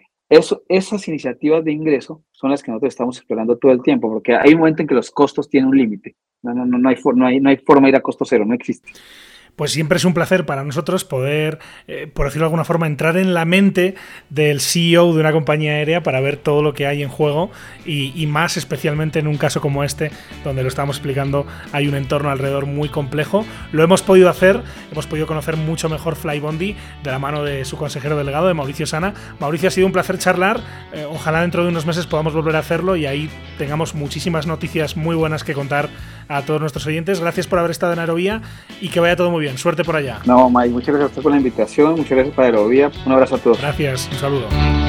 esas 0.69 1.09
iniciativas 1.09 1.65
de 1.65 1.73
ingreso 1.73 2.23
son 2.31 2.51
las 2.51 2.62
que 2.62 2.71
nosotros 2.71 2.93
estamos 2.93 3.17
explorando 3.17 3.57
todo 3.57 3.73
el 3.73 3.81
tiempo, 3.81 4.11
porque 4.11 4.35
hay 4.35 4.53
un 4.53 4.59
momento 4.59 4.83
en 4.83 4.89
que 4.89 4.95
los 4.95 5.11
costos 5.11 5.49
tienen 5.49 5.71
un 5.71 5.79
límite. 5.79 6.15
No, 6.43 6.53
no, 6.53 6.67
no, 6.67 6.77
no, 6.77 6.91
hay, 6.91 6.97
no, 7.15 7.27
hay, 7.27 7.41
no 7.41 7.49
hay 7.49 7.57
forma 7.57 7.87
de 7.87 7.93
ir 7.93 7.97
a 7.97 8.03
costo 8.03 8.27
cero, 8.27 8.45
no 8.45 8.53
existe 8.53 8.93
pues 9.57 9.72
siempre 9.72 9.98
es 9.98 10.05
un 10.05 10.14
placer 10.14 10.46
para 10.46 10.64
nosotros 10.64 11.05
poder, 11.05 11.59
eh, 11.86 12.11
por 12.12 12.26
decirlo 12.26 12.44
de 12.44 12.46
alguna 12.46 12.64
forma, 12.64 12.86
entrar 12.86 13.16
en 13.16 13.34
la 13.34 13.44
mente 13.44 13.94
del 14.30 14.61
CEO 14.61 15.14
de 15.14 15.20
una 15.20 15.32
compañía 15.32 15.72
aérea 15.72 16.02
para 16.02 16.20
ver 16.20 16.36
todo 16.36 16.62
lo 16.62 16.74
que 16.74 16.86
hay 16.86 17.02
en 17.02 17.09
juego 17.09 17.50
y, 17.84 18.24
más 18.26 18.57
especialmente 18.57 19.18
en 19.18 19.28
un 19.28 19.36
caso 19.36 19.61
como 19.61 19.84
este, 19.84 20.11
donde 20.42 20.62
lo 20.62 20.68
estamos 20.68 20.96
explicando, 20.96 21.46
hay 21.72 21.86
un 21.86 21.94
entorno 21.94 22.30
alrededor 22.30 22.66
muy 22.66 22.88
complejo. 22.88 23.44
Lo 23.70 23.82
hemos 23.84 24.02
podido 24.02 24.28
hacer, 24.28 24.61
hemos 24.90 25.07
podido 25.07 25.26
conocer 25.26 25.57
mucho 25.57 25.88
mejor 25.88 26.16
Flybondi 26.16 26.74
de 27.02 27.11
la 27.11 27.18
mano 27.18 27.44
de 27.44 27.64
su 27.64 27.76
consejero 27.76 28.16
delegado, 28.16 28.48
de 28.48 28.55
Mauricio 28.55 28.86
Sana. 28.86 29.14
Mauricio, 29.38 29.68
ha 29.68 29.70
sido 29.70 29.86
un 29.86 29.92
placer 29.92 30.18
charlar, 30.18 30.61
eh, 30.92 31.07
ojalá 31.09 31.42
dentro 31.42 31.62
de 31.62 31.68
unos 31.68 31.86
meses 31.86 32.07
podamos 32.07 32.32
volver 32.34 32.57
a 32.57 32.61
hacerlo 32.61 32.96
y 32.96 33.07
ahí 33.07 33.30
tengamos 33.59 33.94
muchísimas 33.94 34.46
noticias 34.46 34.96
muy 34.96 35.14
buenas 35.14 35.44
que 35.44 35.52
contar 35.52 35.88
a 36.28 36.42
todos 36.42 36.61
nuestros 36.61 36.86
oyentes. 36.86 37.20
Gracias 37.20 37.46
por 37.46 37.59
haber 37.59 37.70
estado 37.70 37.92
en 37.92 37.98
Aerovía 37.98 38.42
y 38.80 38.88
que 38.88 39.00
vaya 39.00 39.16
todo 39.16 39.30
muy 39.30 39.42
bien. 39.42 39.43
Suerte 39.57 39.84
por 39.84 39.97
allá. 39.97 40.20
No, 40.24 40.51
Mike, 40.51 40.70
muchas 40.70 40.88
gracias 40.88 41.05
a 41.05 41.07
usted 41.07 41.22
por 41.22 41.32
la 41.32 41.38
invitación. 41.38 41.90
Muchas 41.92 42.11
gracias 42.11 42.34
para 42.34 42.49
Aerovía. 42.49 42.90
Un 43.07 43.12
abrazo 43.12 43.36
a 43.36 43.38
todos. 43.38 43.61
Gracias, 43.61 44.09
un 44.12 44.18
saludo. 44.18 44.84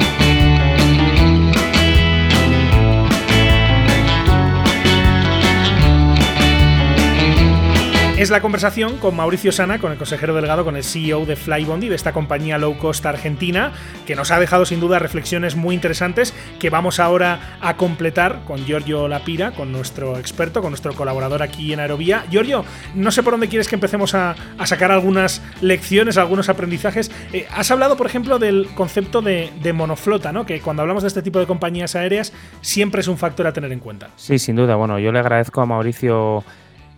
Es 8.16 8.30
la 8.30 8.40
conversación 8.40 8.96
con 8.96 9.14
Mauricio 9.14 9.52
Sana, 9.52 9.78
con 9.78 9.92
el 9.92 9.98
consejero 9.98 10.34
delegado, 10.34 10.64
con 10.64 10.74
el 10.74 10.84
CEO 10.84 11.26
de 11.26 11.36
Flybondi, 11.36 11.90
de 11.90 11.96
esta 11.96 12.14
compañía 12.14 12.56
low 12.56 12.78
cost 12.78 13.04
argentina, 13.04 13.72
que 14.06 14.16
nos 14.16 14.30
ha 14.30 14.40
dejado 14.40 14.64
sin 14.64 14.80
duda 14.80 14.98
reflexiones 14.98 15.54
muy 15.54 15.74
interesantes 15.74 16.32
que 16.58 16.70
vamos 16.70 16.98
ahora 16.98 17.58
a 17.60 17.76
completar 17.76 18.40
con 18.46 18.64
Giorgio 18.64 19.06
Lapira, 19.06 19.50
con 19.50 19.70
nuestro 19.70 20.16
experto, 20.16 20.62
con 20.62 20.70
nuestro 20.70 20.94
colaborador 20.94 21.42
aquí 21.42 21.74
en 21.74 21.80
Aerovía. 21.80 22.24
Giorgio, 22.30 22.64
no 22.94 23.10
sé 23.10 23.22
por 23.22 23.34
dónde 23.34 23.48
quieres 23.48 23.68
que 23.68 23.74
empecemos 23.74 24.14
a, 24.14 24.34
sacar 24.64 24.92
algunas 24.92 25.42
lecciones, 25.60 26.16
algunos 26.16 26.48
aprendizajes. 26.48 27.10
Eh, 27.34 27.46
has 27.54 27.70
hablado, 27.70 27.98
por 27.98 28.06
ejemplo, 28.06 28.38
del 28.38 28.68
concepto 28.74 29.20
de, 29.20 29.52
de 29.60 29.74
monoflota, 29.74 30.32
¿no? 30.32 30.46
Que 30.46 30.62
cuando 30.62 30.80
hablamos 30.80 31.02
de 31.02 31.08
este 31.08 31.20
tipo 31.20 31.38
de 31.38 31.44
compañías 31.44 31.94
aéreas 31.94 32.32
siempre 32.62 33.02
es 33.02 33.08
un 33.08 33.18
factor 33.18 33.46
a 33.46 33.52
tener 33.52 33.72
en 33.72 33.80
cuenta. 33.80 34.08
Sí, 34.16 34.38
sin 34.38 34.56
duda. 34.56 34.74
Bueno, 34.76 34.98
yo 34.98 35.12
le 35.12 35.18
agradezco 35.18 35.60
a 35.60 35.66
Mauricio 35.66 36.42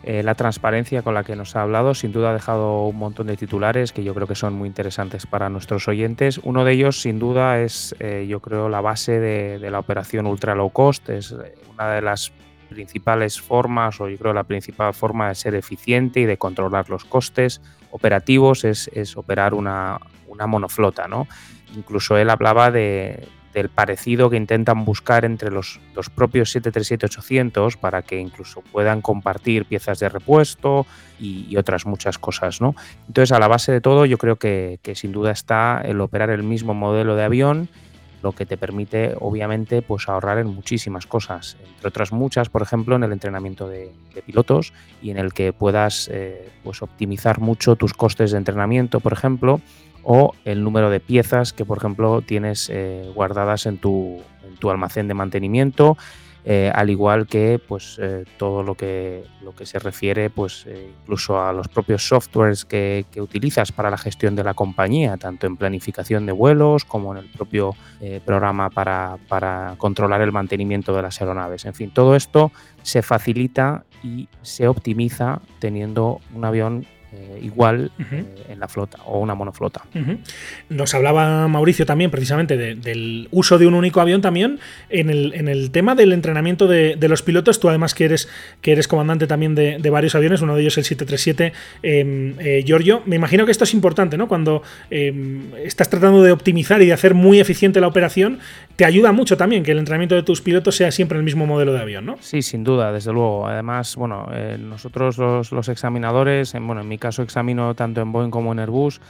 eh, 0.05 0.23
la 0.23 0.37
transparencia 0.37 1.03
con 1.03 1.15
la 1.15 1.25
que 1.25 1.35
nos 1.35 1.57
ha 1.57 1.63
hablado. 1.63 1.95
Sin 1.95 2.13
duda 2.13 2.31
ha 2.31 2.33
dejado 2.33 2.87
un 2.87 2.97
montón 2.97 3.27
de 3.27 3.37
titulares 3.37 3.93
que 3.93 4.05
yo 4.05 4.15
creo 4.15 4.27
que 4.27 4.37
son 4.37 4.55
muy 4.55 4.69
interesantes 4.69 5.27
para 5.27 5.49
nuestros 5.49 5.89
oyentes. 5.89 6.39
Uno 6.45 6.65
de 6.65 6.73
ellos, 6.73 7.01
sin 7.01 7.19
duda, 7.19 7.61
es 7.61 7.97
eh, 7.99 8.27
yo 8.29 8.41
creo 8.41 8.69
la 8.69 8.81
base 8.81 9.19
de, 9.19 9.71
la 9.71 9.79
operación 9.79 10.27
ultra 10.27 10.55
low 10.55 10.71
cost. 10.71 11.09
Es 11.09 11.33
eh, 11.33 11.55
una 11.73 11.91
de 11.91 12.03
las 12.03 12.33
principales 12.69 13.41
formas, 13.41 14.01
o 14.01 14.09
yo 14.09 14.17
creo 14.19 14.33
la 14.33 14.45
principal 14.45 14.95
forma 14.95 15.29
de 15.29 15.35
ser 15.35 15.55
eficiente 15.55 16.21
y 16.21 16.27
de 16.27 16.37
controlar 16.37 16.89
los 16.91 17.05
costes 17.05 17.61
operativos 17.91 18.65
es, 18.65 19.17
operar 19.17 19.55
una, 19.55 19.99
una 20.29 20.47
monoflota. 20.47 21.09
¿no? 21.09 21.27
Incluso 21.75 22.17
él 22.17 22.31
hablaba 22.31 22.71
de, 22.71 23.27
del 23.59 23.69
parecido 23.69 24.31
que 24.31 24.37
intentan 24.37 24.85
buscar 24.85 25.25
entre 25.25 25.51
los, 25.51 25.81
los 25.95 26.11
propios 26.11 26.55
737-800 26.55 27.77
para 27.77 28.03
que 28.03 28.19
incluso 28.19 28.63
puedan 28.63 29.03
compartir 29.03 29.65
piezas 29.67 29.99
de 29.99 30.09
repuesto 30.09 30.87
y, 31.19 31.57
otras 31.57 31.87
muchas 31.87 32.19
cosas. 32.19 32.61
¿no? 32.61 32.75
Entonces, 33.09 33.33
a 33.33 33.39
la 33.39 33.49
base 33.49 33.73
de 33.73 33.81
todo, 33.81 34.07
yo 34.07 34.17
creo 34.17 34.37
que, 34.37 34.79
sin 34.95 35.13
duda 35.13 35.33
está 35.33 35.83
el 35.85 36.01
operar 36.01 36.31
el 36.31 36.43
mismo 36.43 36.73
modelo 36.75 37.17
de 37.17 37.25
avión 37.25 37.69
lo 38.21 38.33
que 38.33 38.47
te 38.47 38.57
permite 38.57 39.15
obviamente 39.21 39.81
pues 39.81 40.09
ahorrar 40.09 40.39
en 40.39 40.49
muchísimas 40.49 41.07
cosas, 41.07 41.57
entre 41.69 41.87
otras 41.87 42.11
muchas, 42.11 42.49
por 42.49 42.63
ejemplo, 42.63 42.97
en 42.97 43.05
el 43.05 43.13
entrenamiento 43.13 43.69
de, 43.69 43.93
pilotos 44.27 44.73
y 45.01 45.11
en 45.11 45.19
el 45.19 45.33
que 45.33 45.53
puedas 45.53 46.09
eh, 46.13 46.51
pues 46.65 46.83
optimizar 46.83 47.39
mucho 47.39 47.77
tus 47.77 47.95
costes 47.95 48.33
de 48.33 48.39
entrenamiento, 48.39 48.99
por 48.99 49.13
ejemplo, 49.13 49.61
o 50.11 50.35
el 50.47 50.65
número 50.65 50.89
de 50.89 51.01
piezas 51.01 51.53
que, 51.53 51.67
por 51.67 51.77
ejemplo, 51.77 52.23
tienes 52.23 52.71
eh, 52.73 53.13
guardadas 53.15 53.67
en 53.67 53.77
tu, 53.77 54.23
almacén 54.63 55.07
de 55.07 55.13
mantenimiento, 55.13 55.99
eh, 56.47 56.73
al 56.75 56.89
igual 56.89 57.27
que 57.27 57.61
pues, 57.69 57.99
eh, 58.01 58.25
todo 58.39 58.63
lo 58.63 58.75
que, 58.75 59.25
lo 59.43 59.55
que 59.55 59.67
se 59.67 59.79
refiere 59.79 60.31
pues, 60.31 60.67
incluso 61.03 61.39
a 61.43 61.53
los 61.53 61.69
propios 61.69 62.09
softwares 62.09 62.65
que, 62.65 63.05
utilizas 63.19 63.71
para 63.71 63.91
la 63.91 63.99
gestión 63.99 64.35
de 64.35 64.45
la 64.45 64.55
compañía, 64.55 65.19
tanto 65.19 65.47
en 65.47 65.59
planificación 65.59 66.25
de 66.25 66.33
vuelos 66.33 66.87
como 66.87 67.13
en 67.13 67.19
el 67.19 67.31
propio 67.31 67.75
programa 68.25 68.71
para, 68.71 69.19
para 69.29 69.75
controlar 69.77 70.23
el 70.23 70.33
mantenimiento 70.33 70.97
de 70.97 71.03
las 71.03 71.21
aeronaves. 71.21 71.67
En 71.67 71.75
fin, 71.75 71.91
todo 71.91 72.17
esto 72.17 72.51
se 72.83 73.03
facilita 73.03 73.85
y 74.03 74.31
se 74.41 74.69
optimiza 74.69 75.43
teniendo 75.59 76.21
un 76.35 76.47
avión 76.47 76.87
eh, 77.11 77.41
igual 77.43 77.91
eh, 77.99 78.23
en 78.51 78.61
la 78.61 78.69
flota 78.69 78.99
o 79.07 79.19
una 79.19 79.35
monoflota. 79.35 79.83
Nos 80.69 80.93
hablaba 80.93 81.49
Mauricio 81.49 81.87
también 81.87 82.11
precisamente 82.11 82.59
del 82.59 83.29
uso 83.31 83.57
de 83.57 83.67
un 83.67 83.73
único 83.73 84.03
avión 84.03 84.21
también 84.21 84.59
en 84.91 85.09
el, 85.09 85.33
en 85.33 85.49
el 85.49 85.71
tema 85.71 85.95
del 85.95 86.13
entrenamiento 86.13 86.67
de, 86.67 86.99
los 87.09 87.23
pilotos. 87.23 87.61
Tú 87.61 87.71
además 87.71 87.95
que 87.95 88.05
eres, 88.05 88.29
que 88.61 88.73
eres 88.73 88.89
comandante 88.89 89.27
también 89.27 89.55
de, 89.55 89.91
varios 89.91 90.15
aviones, 90.15 90.43
uno 90.43 90.55
de 90.55 90.61
ellos 90.61 90.77
el 90.77 90.85
737 90.85 91.55
em, 91.83 92.35
eh, 92.41 92.63
Giorgio. 92.67 93.03
Me 93.07 93.17
imagino 93.17 93.47
que 93.47 93.53
esto 93.53 93.65
es 93.65 93.73
importante, 93.73 94.19
¿no? 94.19 94.29
Cuando 94.29 94.63
em, 94.91 95.55
estás 95.65 95.89
tratando 95.89 96.23
de 96.23 96.31
optimizar 96.31 96.83
y 96.83 96.87
de 96.87 96.93
hacer 96.93 97.15
muy 97.15 97.41
eficiente 97.41 97.81
la 97.81 97.87
operación, 97.87 98.39
te 98.79 98.85
ayuda 98.85 99.11
mucho 99.11 99.37
también 99.37 99.65
que 99.65 99.73
el 99.73 99.79
entrenamiento 99.79 100.15
de 100.15 100.23
tus 100.23 100.41
pilotos 100.41 100.77
sea 100.77 100.93
siempre 100.93 101.19
el 101.19 101.25
mismo 101.25 101.47
modelo 101.47 101.73
de 101.73 101.81
avión, 101.81 102.07
¿no? 102.07 102.17
Sí, 102.21 102.43
sin 102.43 102.63
duda, 102.63 102.93
desde 102.93 103.13
luego. 103.13 103.49
Además, 103.49 103.97
bueno, 103.97 104.29
nosotros 104.61 105.19
los, 105.19 105.51
los 105.51 105.69
examinadores, 105.69 106.55
en, 106.55 106.65
bueno, 106.65 106.83
en 106.83 106.89
mi 106.89 106.97
caso 106.97 107.25
examino 107.25 107.75
tanto 107.75 108.01
en 108.01 108.13
Boeing 108.13 108.31
como 108.31 108.53
en 108.53 108.61
Airbus, 108.61 109.01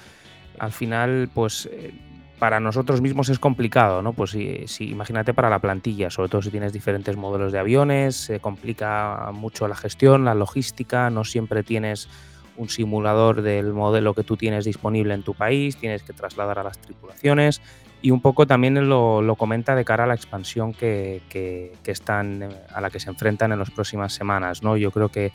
al 0.58 0.72
final, 0.72 1.28
pues 1.34 1.68
eh, 1.70 1.92
para 2.38 2.60
nosotros 2.60 3.02
mismos 3.02 3.28
es 3.28 3.38
complicado, 3.38 4.00
¿no? 4.00 4.14
Pues 4.14 4.30
si, 4.30 4.88
imagínate 4.88 5.34
para 5.34 5.50
la 5.50 5.58
plantilla, 5.58 6.08
sobre 6.08 6.30
todo 6.30 6.40
si 6.40 6.50
tienes 6.50 6.72
diferentes 6.72 7.14
modelos 7.18 7.52
de 7.52 7.58
aviones, 7.58 8.16
se 8.16 8.40
complica 8.40 9.28
mucho 9.34 9.68
la 9.68 9.76
gestión, 9.76 10.24
la 10.24 10.34
logística, 10.34 11.10
no 11.10 11.24
siempre 11.24 11.62
tienes 11.62 12.08
un 12.56 12.70
simulador 12.70 13.42
del 13.42 13.74
modelo 13.74 14.14
que 14.14 14.24
tú 14.24 14.38
tienes 14.38 14.64
disponible 14.64 15.12
en 15.12 15.24
tu 15.24 15.34
país, 15.34 15.76
tienes 15.76 16.02
que 16.04 16.14
trasladar 16.14 16.58
a 16.58 16.62
las 16.62 16.78
tripulaciones 16.78 17.60
y 18.00 18.10
un 18.10 18.20
poco 18.20 18.46
también 18.46 18.88
lo, 18.88 19.34
comenta 19.36 19.74
de 19.74 19.84
cara 19.84 20.04
a 20.04 20.06
la 20.06 20.14
expansión 20.14 20.72
que, 20.72 21.22
que, 21.28 21.72
están 21.84 22.48
a 22.72 22.80
la 22.80 22.90
que 22.90 23.00
se 23.00 23.10
enfrentan 23.10 23.52
en 23.52 23.58
las 23.58 23.70
próximas 23.70 24.12
semanas, 24.12 24.62
¿no? 24.62 24.76
Yo 24.76 24.90
creo 24.90 25.08
que 25.08 25.32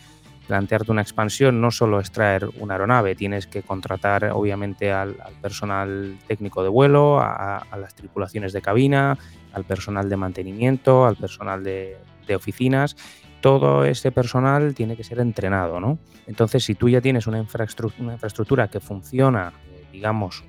plantearte 0.47 0.91
una 0.91 1.01
expansión 1.01 1.61
no 1.61 1.71
solo 1.71 1.99
es 1.99 2.11
traer 2.11 2.49
una 2.59 2.73
aeronave, 2.73 3.15
tienes 3.15 3.47
que 3.47 3.63
contratar 3.63 4.31
obviamente 4.33 4.91
al, 4.91 5.15
personal 5.41 6.17
técnico 6.27 6.63
de 6.63 6.69
vuelo, 6.69 7.19
a, 7.19 7.65
las 7.77 7.95
tripulaciones 7.95 8.53
de 8.53 8.61
cabina, 8.61 9.17
al 9.53 9.63
personal 9.63 10.09
de 10.09 10.17
mantenimiento, 10.17 11.05
al 11.05 11.15
personal 11.15 11.63
de, 11.63 11.97
oficinas. 12.35 12.95
Todo 13.41 13.83
ese 13.83 14.11
personal 14.11 14.73
tiene 14.73 14.95
que 14.95 15.03
ser 15.03 15.19
entrenado, 15.19 15.79
¿no? 15.81 15.99
Entonces, 16.27 16.63
si 16.63 16.75
tú 16.75 16.87
ya 16.87 17.01
tienes 17.01 17.27
una, 17.27 17.39
infraestructura, 17.39 18.69
que 18.69 18.79
funciona, 18.79 19.51
eh, 19.69 19.85
digamos, 19.91 20.45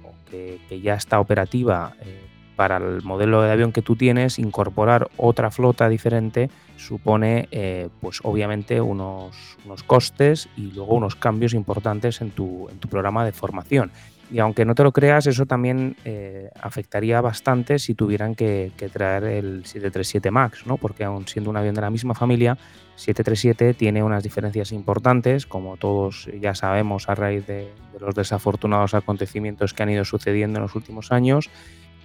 que, 0.68 0.80
ya 0.80 0.94
está 0.94 1.20
operativa, 1.20 1.94
eh, 2.00 2.26
para 2.56 2.76
el 2.76 3.02
modelo 3.02 3.42
de 3.42 3.50
avión 3.50 3.72
que 3.72 3.82
tú 3.82 3.96
tienes, 3.96 4.38
incorporar 4.38 5.08
otra 5.16 5.50
flota 5.50 5.88
diferente 5.88 6.50
supone, 6.76 7.48
eh, 7.50 7.88
pues 8.00 8.20
obviamente, 8.22 8.80
unos, 8.80 9.56
unos, 9.64 9.82
costes 9.82 10.48
y 10.56 10.72
luego 10.72 10.94
unos 10.94 11.16
cambios 11.16 11.54
importantes 11.54 12.20
en 12.20 12.30
tu, 12.30 12.68
en 12.68 12.78
tu, 12.78 12.88
programa 12.88 13.24
de 13.24 13.32
formación. 13.32 13.90
Y 14.30 14.38
aunque 14.38 14.64
no 14.64 14.74
te 14.74 14.82
lo 14.82 14.92
creas, 14.92 15.26
eso 15.26 15.46
también 15.46 15.96
eh, 16.04 16.50
afectaría 16.60 17.20
bastante 17.20 17.78
si 17.78 17.94
tuvieran 17.94 18.34
que, 18.34 18.72
traer 18.92 19.24
el 19.24 19.64
737 19.64 20.30
MAX, 20.30 20.66
¿no? 20.66 20.76
porque 20.76 21.04
aun 21.04 21.26
siendo 21.28 21.50
un 21.50 21.56
avión 21.56 21.74
de 21.74 21.80
la 21.80 21.90
misma 21.90 22.14
familia, 22.14 22.56
737 22.96 23.74
tiene 23.74 24.02
unas 24.02 24.22
diferencias 24.22 24.72
importantes, 24.72 25.46
como 25.46 25.76
todos 25.76 26.28
ya 26.40 26.54
sabemos 26.54 27.08
a 27.08 27.14
raíz 27.14 27.46
de 27.46 27.72
los 28.00 28.14
desafortunados 28.14 28.94
acontecimientos 28.94 29.74
que 29.74 29.82
han 29.82 29.90
ido 29.90 30.04
sucediendo 30.04 30.58
en 30.58 30.62
los 30.62 30.74
últimos 30.74 31.12
años 31.12 31.50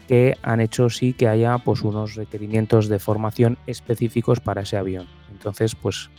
que 0.09 0.35
han 0.41 0.59
hecho 0.59 0.89
sí 0.89 1.13
que 1.13 1.27
haya 1.27 1.59
pues 1.59 1.83
unos 1.83 2.15
requerimientos 2.15 2.87
de 2.87 2.97
formación 2.97 3.59
específicos 3.67 4.39
para 4.39 4.61
ese 4.61 4.75
avión. 4.75 5.07
Entonces, 5.31 5.75
pues 5.75 6.09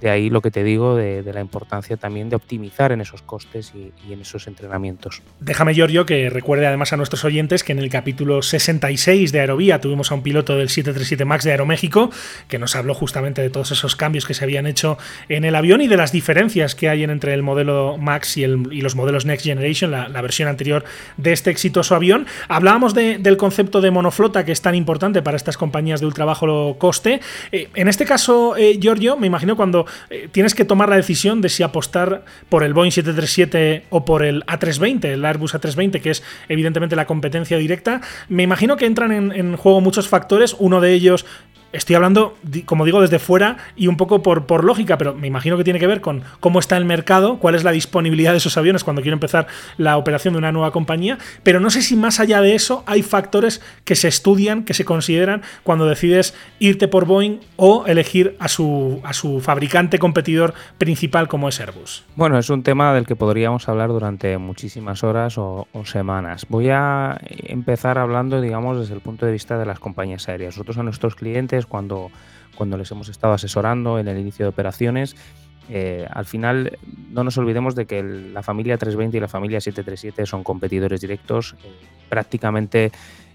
de 0.00 0.10
ahí 0.10 0.30
lo 0.30 0.40
que 0.40 0.50
te 0.50 0.62
digo 0.62 0.96
de, 0.96 1.22
la 1.32 1.40
importancia 1.40 1.96
también 1.96 2.30
de 2.30 2.36
optimizar 2.36 2.92
en 2.92 3.00
esos 3.00 3.22
costes 3.22 3.72
y, 3.74 4.12
en 4.12 4.20
esos 4.20 4.46
entrenamientos. 4.46 5.22
Déjame, 5.40 5.74
Giorgio, 5.74 6.06
que 6.06 6.30
recuerde 6.30 6.66
además 6.66 6.92
a 6.92 6.96
nuestros 6.96 7.24
oyentes 7.24 7.64
que 7.64 7.72
en 7.72 7.78
el 7.78 7.90
capítulo 7.90 8.42
66 8.42 9.32
de 9.32 9.40
Aerovía 9.40 9.80
tuvimos 9.80 10.10
a 10.10 10.14
un 10.14 10.22
piloto 10.22 10.56
del 10.56 10.68
737 10.68 11.24
MAX 11.24 11.44
de 11.44 11.50
Aeroméxico 11.50 12.10
que 12.48 12.58
nos 12.58 12.76
habló 12.76 12.94
justamente 12.94 13.42
de 13.42 13.50
todos 13.50 13.70
esos 13.72 13.96
cambios 13.96 14.26
que 14.26 14.34
se 14.34 14.44
habían 14.44 14.66
hecho 14.66 14.98
en 15.28 15.44
el 15.44 15.54
avión 15.54 15.80
y 15.80 15.88
de 15.88 15.96
las 15.96 16.12
diferencias 16.12 16.74
que 16.74 16.88
hay 16.88 17.04
entre 17.04 17.34
el 17.34 17.42
modelo 17.42 17.96
MAX 17.98 18.36
y, 18.36 18.46
los 18.46 18.94
modelos 18.94 19.24
Next 19.26 19.44
Generation, 19.44 19.90
la, 19.90 20.22
versión 20.22 20.48
anterior 20.48 20.84
de 21.16 21.32
este 21.32 21.50
exitoso 21.50 21.94
avión. 21.94 22.26
Hablábamos 22.48 22.94
del 22.94 23.36
concepto 23.36 23.80
de 23.80 23.90
monoflota 23.90 24.44
que 24.44 24.52
es 24.52 24.62
tan 24.62 24.74
importante 24.74 25.22
para 25.22 25.36
estas 25.36 25.56
compañías 25.56 26.00
de 26.00 26.06
ultra 26.06 26.24
bajo 26.24 26.76
coste. 26.78 27.20
Eh, 27.52 27.68
en 27.74 27.88
este 27.88 28.04
caso, 28.04 28.56
eh, 28.56 28.78
Giorgio, 28.80 29.16
me 29.16 29.26
imagino 29.26 29.56
cuando 29.56 29.86
eh, 30.10 30.28
tienes 30.30 30.54
que 30.54 30.64
tomar 30.64 30.88
la 30.88 30.96
decisión 30.96 31.40
de 31.40 31.48
si 31.48 31.62
apostar 31.62 32.24
por 32.48 32.62
el 32.62 32.74
Boeing 32.74 32.90
737 32.90 33.84
o 33.90 34.04
por 34.04 34.24
el 34.24 34.44
A320, 34.46 35.04
el 35.06 35.24
Airbus 35.24 35.54
A320, 35.54 36.00
que 36.00 36.10
es 36.10 36.22
evidentemente 36.48 36.96
la 36.96 37.06
competencia 37.06 37.58
directa. 37.58 38.00
Me 38.28 38.42
imagino 38.42 38.76
que 38.76 38.86
entran 38.86 39.12
en 39.12 39.56
juego 39.56 39.80
muchos 39.80 40.08
factores, 40.08 40.56
uno 40.58 40.80
de 40.80 40.92
ellos 40.92 41.26
Estoy 41.70 41.96
hablando, 41.96 42.34
como 42.64 42.86
digo, 42.86 43.02
desde 43.02 43.18
fuera 43.18 43.58
y 43.76 43.88
un 43.88 43.98
poco 43.98 44.22
por, 44.22 44.46
por 44.46 44.64
lógica, 44.64 44.96
pero 44.96 45.14
me 45.14 45.26
imagino 45.26 45.58
que 45.58 45.64
tiene 45.64 45.78
que 45.78 45.86
ver 45.86 46.00
con 46.00 46.22
cómo 46.40 46.60
está 46.60 46.78
el 46.78 46.86
mercado, 46.86 47.38
cuál 47.38 47.54
es 47.54 47.62
la 47.62 47.72
disponibilidad 47.72 48.32
de 48.32 48.38
esos 48.38 48.56
aviones 48.56 48.84
cuando 48.84 49.02
quiero 49.02 49.14
empezar 49.14 49.46
la 49.76 49.98
operación 49.98 50.32
de 50.32 50.38
una 50.38 50.50
nueva 50.50 50.70
compañía, 50.70 51.18
pero 51.42 51.60
no 51.60 51.68
sé 51.68 51.82
si 51.82 51.94
más 51.94 52.20
allá 52.20 52.40
de 52.40 52.54
eso 52.54 52.84
hay 52.86 53.02
factores 53.02 53.60
que 53.84 53.96
se 53.96 54.08
estudian, 54.08 54.64
que 54.64 54.72
se 54.72 54.86
consideran 54.86 55.42
cuando 55.62 55.86
decides 55.86 56.34
irte 56.58 56.88
por 56.88 57.04
Boeing 57.04 57.40
o 57.56 57.84
elegir 57.86 58.36
a 58.38 58.48
su, 58.48 59.00
a 59.04 59.12
su 59.12 59.40
fabricante 59.40 59.98
competidor 59.98 60.54
principal 60.78 61.28
como 61.28 61.50
es 61.50 61.60
Airbus. 61.60 62.04
Bueno, 62.16 62.38
es 62.38 62.48
un 62.48 62.62
tema 62.62 62.94
del 62.94 63.04
que 63.04 63.14
podríamos 63.14 63.68
hablar 63.68 63.90
durante 63.90 64.38
muchísimas 64.38 65.04
horas 65.04 65.36
o, 65.36 65.68
o 65.72 65.84
semanas. 65.84 66.46
Voy 66.48 66.70
a 66.70 67.20
empezar 67.44 67.98
hablando, 67.98 68.40
digamos, 68.40 68.78
desde 68.78 68.94
el 68.94 69.00
punto 69.00 69.26
de 69.26 69.32
vista 69.32 69.58
de 69.58 69.66
las 69.66 69.78
compañías 69.78 70.28
aéreas. 70.28 70.54
Nosotros 70.56 70.78
a 70.78 70.82
nuestros 70.82 71.14
clientes 71.14 71.57
cuando, 71.66 72.10
cuando 72.56 72.76
les 72.76 72.90
hemos 72.90 73.08
estado 73.08 73.34
asesorando 73.34 73.98
en 73.98 74.08
el 74.08 74.18
inicio 74.18 74.44
de 74.44 74.50
operaciones, 74.50 75.16
Eh, 75.70 76.06
al 76.10 76.24
final, 76.24 76.78
no 77.10 77.24
nos 77.24 77.36
olvidemos 77.36 77.74
de 77.74 77.86
que 77.86 78.02
la 78.02 78.42
familia 78.42 78.78
320 78.78 79.16
y 79.16 79.20
la 79.20 79.28
familia 79.28 79.60
737 79.60 80.26
son 80.26 80.42
competidores 80.42 81.00
directos. 81.00 81.56
Eh, 81.62 81.72
prácticamente 82.08 82.90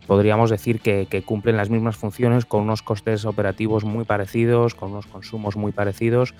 podríamos 0.07 0.49
decir 0.49 0.79
que, 0.81 1.23
cumplen 1.25 1.57
las 1.57 1.69
mismas 1.69 1.95
funciones 1.95 2.45
con 2.45 2.61
unos 2.61 2.81
costes 2.81 3.25
operativos 3.25 3.85
muy 3.85 4.03
parecidos, 4.03 4.75
con 4.75 4.91
unos 4.91 5.05
consumos 5.05 5.55
muy 5.55 5.71
parecidos. 5.71 6.33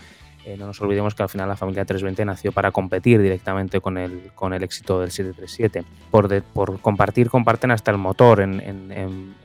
Eh, 0.45 0.57
no 0.57 0.65
nos 0.65 0.81
olvidemos 0.81 1.15
que 1.15 1.23
al 1.23 1.29
final 1.29 1.47
la 1.47 1.55
familia 1.55 1.85
320 1.85 2.25
nació 2.25 2.51
para 2.51 2.71
competir 2.71 3.21
directamente 3.21 3.79
con 3.79 3.97
el, 3.97 4.31
con 4.35 4.53
el 4.53 4.63
éxito 4.63 4.99
del 4.99 5.11
737. 5.11 5.85
Por, 6.11 6.43
por 6.43 6.81
compartir, 6.81 7.29
comparten 7.29 7.71
hasta 7.71 7.91
el 7.91 7.97
motor 7.97 8.41
en, 8.41 8.59
en, 8.59 9.35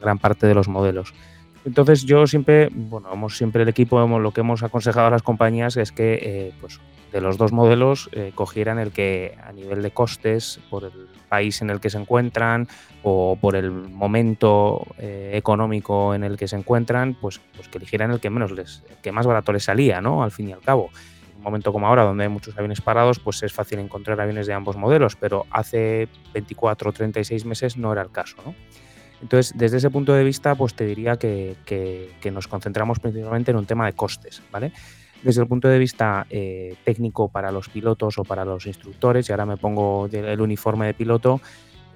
gran 0.00 0.18
parte 0.18 0.46
de 0.46 0.54
los 0.54 0.68
modelos. 0.68 1.12
Entonces 1.66 2.04
yo 2.04 2.28
siempre, 2.28 2.68
bueno, 2.72 3.12
hemos, 3.12 3.36
siempre 3.36 3.64
el 3.64 3.68
equipo, 3.68 4.00
hemos, 4.00 4.22
lo 4.22 4.30
que 4.30 4.40
hemos 4.40 4.62
aconsejado 4.62 5.08
a 5.08 5.10
las 5.10 5.22
compañías 5.22 5.76
es 5.76 5.90
que 5.90 6.18
eh, 6.22 6.52
pues, 6.60 6.80
de 7.12 7.20
los 7.20 7.38
dos 7.38 7.50
modelos 7.50 8.08
eh, 8.12 8.30
cogieran 8.36 8.78
el 8.78 8.92
que 8.92 9.36
a 9.44 9.50
nivel 9.50 9.82
de 9.82 9.90
costes, 9.90 10.60
por 10.70 10.84
el 10.84 11.08
país 11.28 11.60
en 11.62 11.70
el 11.70 11.80
que 11.80 11.90
se 11.90 11.98
encuentran 11.98 12.68
o 13.02 13.36
por 13.40 13.56
el 13.56 13.72
momento 13.72 14.86
eh, 14.98 15.32
económico 15.34 16.14
en 16.14 16.22
el 16.22 16.36
que 16.36 16.46
se 16.46 16.54
encuentran, 16.54 17.14
pues, 17.20 17.40
pues 17.56 17.68
que 17.68 17.78
eligieran 17.78 18.12
el 18.12 18.20
que 18.20 18.30
menos 18.30 18.52
les, 18.52 18.84
el 18.88 18.96
que 18.98 19.10
más 19.10 19.26
barato 19.26 19.52
les 19.52 19.64
salía, 19.64 20.00
¿no? 20.00 20.22
Al 20.22 20.30
fin 20.30 20.48
y 20.48 20.52
al 20.52 20.60
cabo. 20.60 20.90
En 21.32 21.38
un 21.38 21.42
momento 21.42 21.72
como 21.72 21.88
ahora, 21.88 22.04
donde 22.04 22.22
hay 22.22 22.30
muchos 22.30 22.56
aviones 22.56 22.80
parados, 22.80 23.18
pues 23.18 23.42
es 23.42 23.52
fácil 23.52 23.80
encontrar 23.80 24.20
aviones 24.20 24.46
de 24.46 24.52
ambos 24.52 24.76
modelos, 24.76 25.16
pero 25.16 25.46
hace 25.50 26.08
24 26.32 26.90
o 26.90 26.92
36 26.92 27.44
meses 27.44 27.76
no 27.76 27.92
era 27.92 28.02
el 28.02 28.12
caso, 28.12 28.36
¿no? 28.46 28.54
Entonces, 29.22 29.54
desde 29.56 29.78
ese 29.78 29.90
punto 29.90 30.12
de 30.12 30.24
vista, 30.24 30.54
pues 30.54 30.74
te 30.74 30.84
diría 30.84 31.16
que, 31.16 31.56
nos 32.32 32.48
concentramos 32.48 32.98
principalmente 32.98 33.50
en 33.50 33.56
un 33.56 33.66
tema 33.66 33.86
de 33.86 33.92
costes, 33.92 34.42
¿vale? 34.52 34.72
Desde 35.22 35.40
el 35.40 35.48
punto 35.48 35.68
de 35.68 35.78
vista 35.78 36.26
eh, 36.28 36.76
técnico 36.84 37.28
para 37.28 37.50
los 37.50 37.68
pilotos 37.68 38.18
o 38.18 38.24
para 38.24 38.44
los 38.44 38.66
instructores, 38.66 39.28
y 39.28 39.32
ahora 39.32 39.46
me 39.46 39.56
pongo 39.56 40.06
el 40.12 40.40
uniforme 40.40 40.86
de 40.86 40.94
piloto, 40.94 41.40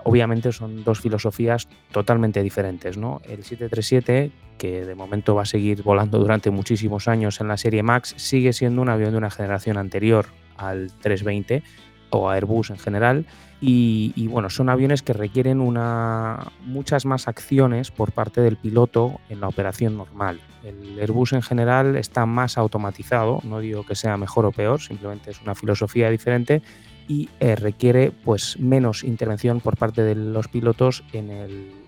obviamente 0.05 0.53
son 0.53 0.83
dos 0.83 1.01
filosofías 1.01 1.69
totalmente 1.93 2.43
diferentes, 2.43 2.97
¿no? 2.97 3.21
El 3.25 3.45
737, 3.45 4.33
que 4.57 4.85
de 4.85 4.95
momento 4.95 5.35
va 5.35 5.43
a 5.43 5.47
seguir 5.47 5.83
volando 5.83 6.19
durante 6.19 6.51
muchísimos 6.51 7.09
años 7.09 7.41
en 7.41 7.49
la 7.49 7.57
serie 7.57 7.83
MAX, 7.83 8.15
sigue 8.17 8.53
siendo 8.53 8.83
un 8.83 8.89
avión 8.89 9.13
de 9.13 9.19
una 9.19 9.31
generación 9.31 9.77
anterior 9.77 10.27
al 10.57 10.91
320 11.01 11.63
o 12.11 12.31
Airbus 12.31 12.71
en 12.71 12.79
general, 12.79 13.27
y, 13.63 14.27
bueno, 14.29 14.49
son 14.49 14.71
aviones 14.71 15.03
que 15.03 15.13
requieren 15.13 15.61
una, 15.61 16.51
muchas 16.65 17.05
más 17.05 17.29
acciones 17.29 17.91
por 17.91 18.13
parte 18.13 18.41
del 18.41 18.57
piloto 18.57 19.21
en 19.29 19.41
la 19.41 19.49
operación 19.49 19.99
normal. 19.99 20.41
El 20.65 20.99
Airbus 20.99 21.35
en 21.35 21.43
general 21.43 21.97
está 21.97 22.25
más 22.25 22.57
automatizado, 22.57 23.41
no 23.45 23.61
digo 23.61 23.85
que 23.85 23.95
sea 23.95 24.17
mejor 24.17 24.47
o 24.47 24.53
peor, 24.53 24.81
simplemente 24.81 25.31
es 25.31 25.43
una 25.43 25.55
filosofía 25.55 26.09
diferente 26.09 26.63
y 27.07 27.29
eh, 27.39 27.55
requiere 27.55 28.13
pues 28.13 28.59
menos 28.59 29.05
intervención 29.05 29.61
por 29.61 29.77
parte 29.77 30.03
de 30.05 30.15
los 30.15 30.49
pilotos 30.49 31.05
en, 31.13 31.81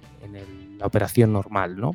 la 0.79 0.87
operación 0.87 1.33
normal. 1.33 1.77
¿no? 1.81 1.93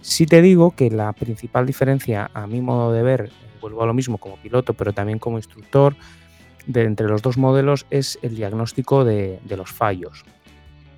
Sí 0.00 0.26
te 0.26 0.40
digo 0.42 0.70
que 0.70 0.90
la 0.90 1.12
principal 1.12 1.66
diferencia, 1.66 2.30
a 2.32 2.46
mi 2.46 2.60
modo 2.60 2.92
de 2.92 3.02
ver, 3.02 3.30
vuelvo 3.60 3.82
a 3.82 3.86
lo 3.86 3.94
mismo 3.94 4.18
como 4.18 4.36
piloto, 4.36 4.72
pero 4.74 4.92
también 4.92 5.18
como 5.18 5.36
instructor, 5.36 5.94
de 6.66 6.82
entre 6.84 7.08
los 7.08 7.22
dos 7.22 7.38
modelos 7.38 7.86
es 7.90 8.18
el 8.22 8.36
diagnóstico 8.36 9.04
de, 9.04 9.40
los 9.48 9.70
fallos. 9.70 10.24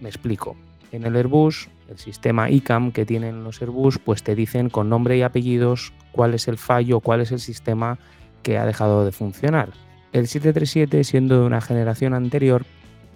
Me 0.00 0.08
explico. 0.08 0.56
En 0.90 1.04
el 1.04 1.16
Airbus, 1.16 1.68
el 1.88 1.98
sistema 1.98 2.50
ICAM 2.50 2.92
que 2.92 3.04
tienen 3.04 3.44
los 3.44 3.60
Airbus, 3.60 3.98
pues 3.98 4.22
te 4.22 4.34
dicen 4.34 4.70
con 4.70 4.88
nombre 4.88 5.18
y 5.18 5.22
apellidos 5.22 5.92
cuál 6.12 6.34
es 6.34 6.48
el 6.48 6.56
fallo, 6.56 7.00
cuál 7.00 7.20
es 7.20 7.32
el 7.32 7.40
sistema 7.40 7.98
que 8.42 8.56
ha 8.56 8.64
dejado 8.64 9.04
de 9.04 9.12
funcionar. 9.12 9.70
El 10.12 10.26
737, 10.26 11.04
siendo 11.04 11.40
de 11.40 11.46
una 11.46 11.60
generación 11.60 12.14
anterior, 12.14 12.64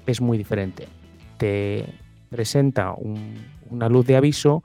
es 0.07 0.21
muy 0.21 0.37
diferente. 0.37 0.89
Te 1.39 1.87
presenta 2.29 2.95
una 3.71 3.89
luz 3.89 4.07
de 4.07 4.17
aviso 4.17 4.63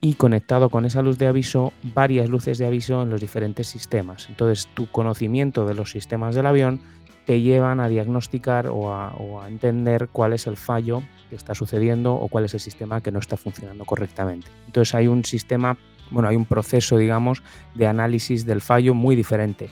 y 0.00 0.14
conectado 0.14 0.68
con 0.68 0.84
esa 0.84 1.02
luz 1.02 1.18
de 1.18 1.26
aviso 1.26 1.72
varias 1.82 2.28
luces 2.28 2.58
de 2.58 2.66
aviso 2.66 3.02
en 3.02 3.10
los 3.10 3.20
diferentes 3.20 3.66
sistemas. 3.66 4.28
Entonces 4.28 4.68
tu 4.74 4.86
conocimiento 4.90 5.66
de 5.66 5.74
los 5.74 5.90
sistemas 5.90 6.34
del 6.34 6.46
avión 6.46 6.80
te 7.26 7.40
llevan 7.40 7.80
a 7.80 7.88
diagnosticar 7.88 8.68
o 8.68 8.94
a, 8.94 9.12
entender 9.48 10.08
cuál 10.10 10.32
es 10.32 10.46
el 10.46 10.56
fallo 10.56 11.02
que 11.28 11.36
está 11.36 11.54
sucediendo 11.54 12.14
o 12.14 12.28
cuál 12.28 12.44
es 12.44 12.54
el 12.54 12.60
sistema 12.60 13.00
que 13.00 13.10
no 13.10 13.18
está 13.18 13.36
funcionando 13.36 13.84
correctamente. 13.84 14.46
Entonces 14.66 14.94
hay 14.94 15.08
un 15.08 15.24
sistema, 15.24 15.76
bueno, 16.10 16.28
hay 16.28 16.36
un 16.36 16.46
proceso, 16.46 16.96
digamos, 16.96 17.42
de 17.74 17.86
análisis 17.86 18.46
del 18.46 18.60
fallo 18.60 18.94
muy 18.94 19.16
diferente 19.16 19.68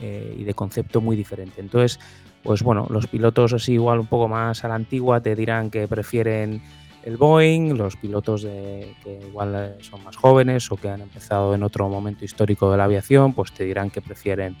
eh, 0.00 0.36
y 0.38 0.44
de 0.44 0.54
concepto 0.54 1.00
muy 1.00 1.16
diferente. 1.16 1.60
Entonces, 1.60 1.98
pues 2.44 2.62
bueno, 2.62 2.86
los 2.90 3.08
pilotos 3.08 3.52
así 3.52 3.72
igual 3.72 3.98
un 3.98 4.06
poco 4.06 4.28
más 4.28 4.64
a 4.64 4.68
la 4.68 4.76
antigua 4.76 5.20
te 5.20 5.34
dirán 5.34 5.70
que 5.70 5.88
prefieren 5.88 6.62
el 7.02 7.16
Boeing, 7.16 7.76
los 7.76 7.96
pilotos 7.96 8.42
de, 8.42 8.94
que 9.02 9.20
igual 9.28 9.76
son 9.80 10.02
más 10.04 10.16
jóvenes 10.16 10.70
o 10.70 10.76
que 10.76 10.88
han 10.88 11.02
empezado 11.02 11.54
en 11.54 11.62
otro 11.64 11.88
momento 11.88 12.24
histórico 12.24 12.70
de 12.70 12.78
la 12.78 12.84
aviación, 12.84 13.32
pues 13.32 13.52
te 13.52 13.64
dirán 13.64 13.90
que 13.90 14.00
prefieren 14.00 14.56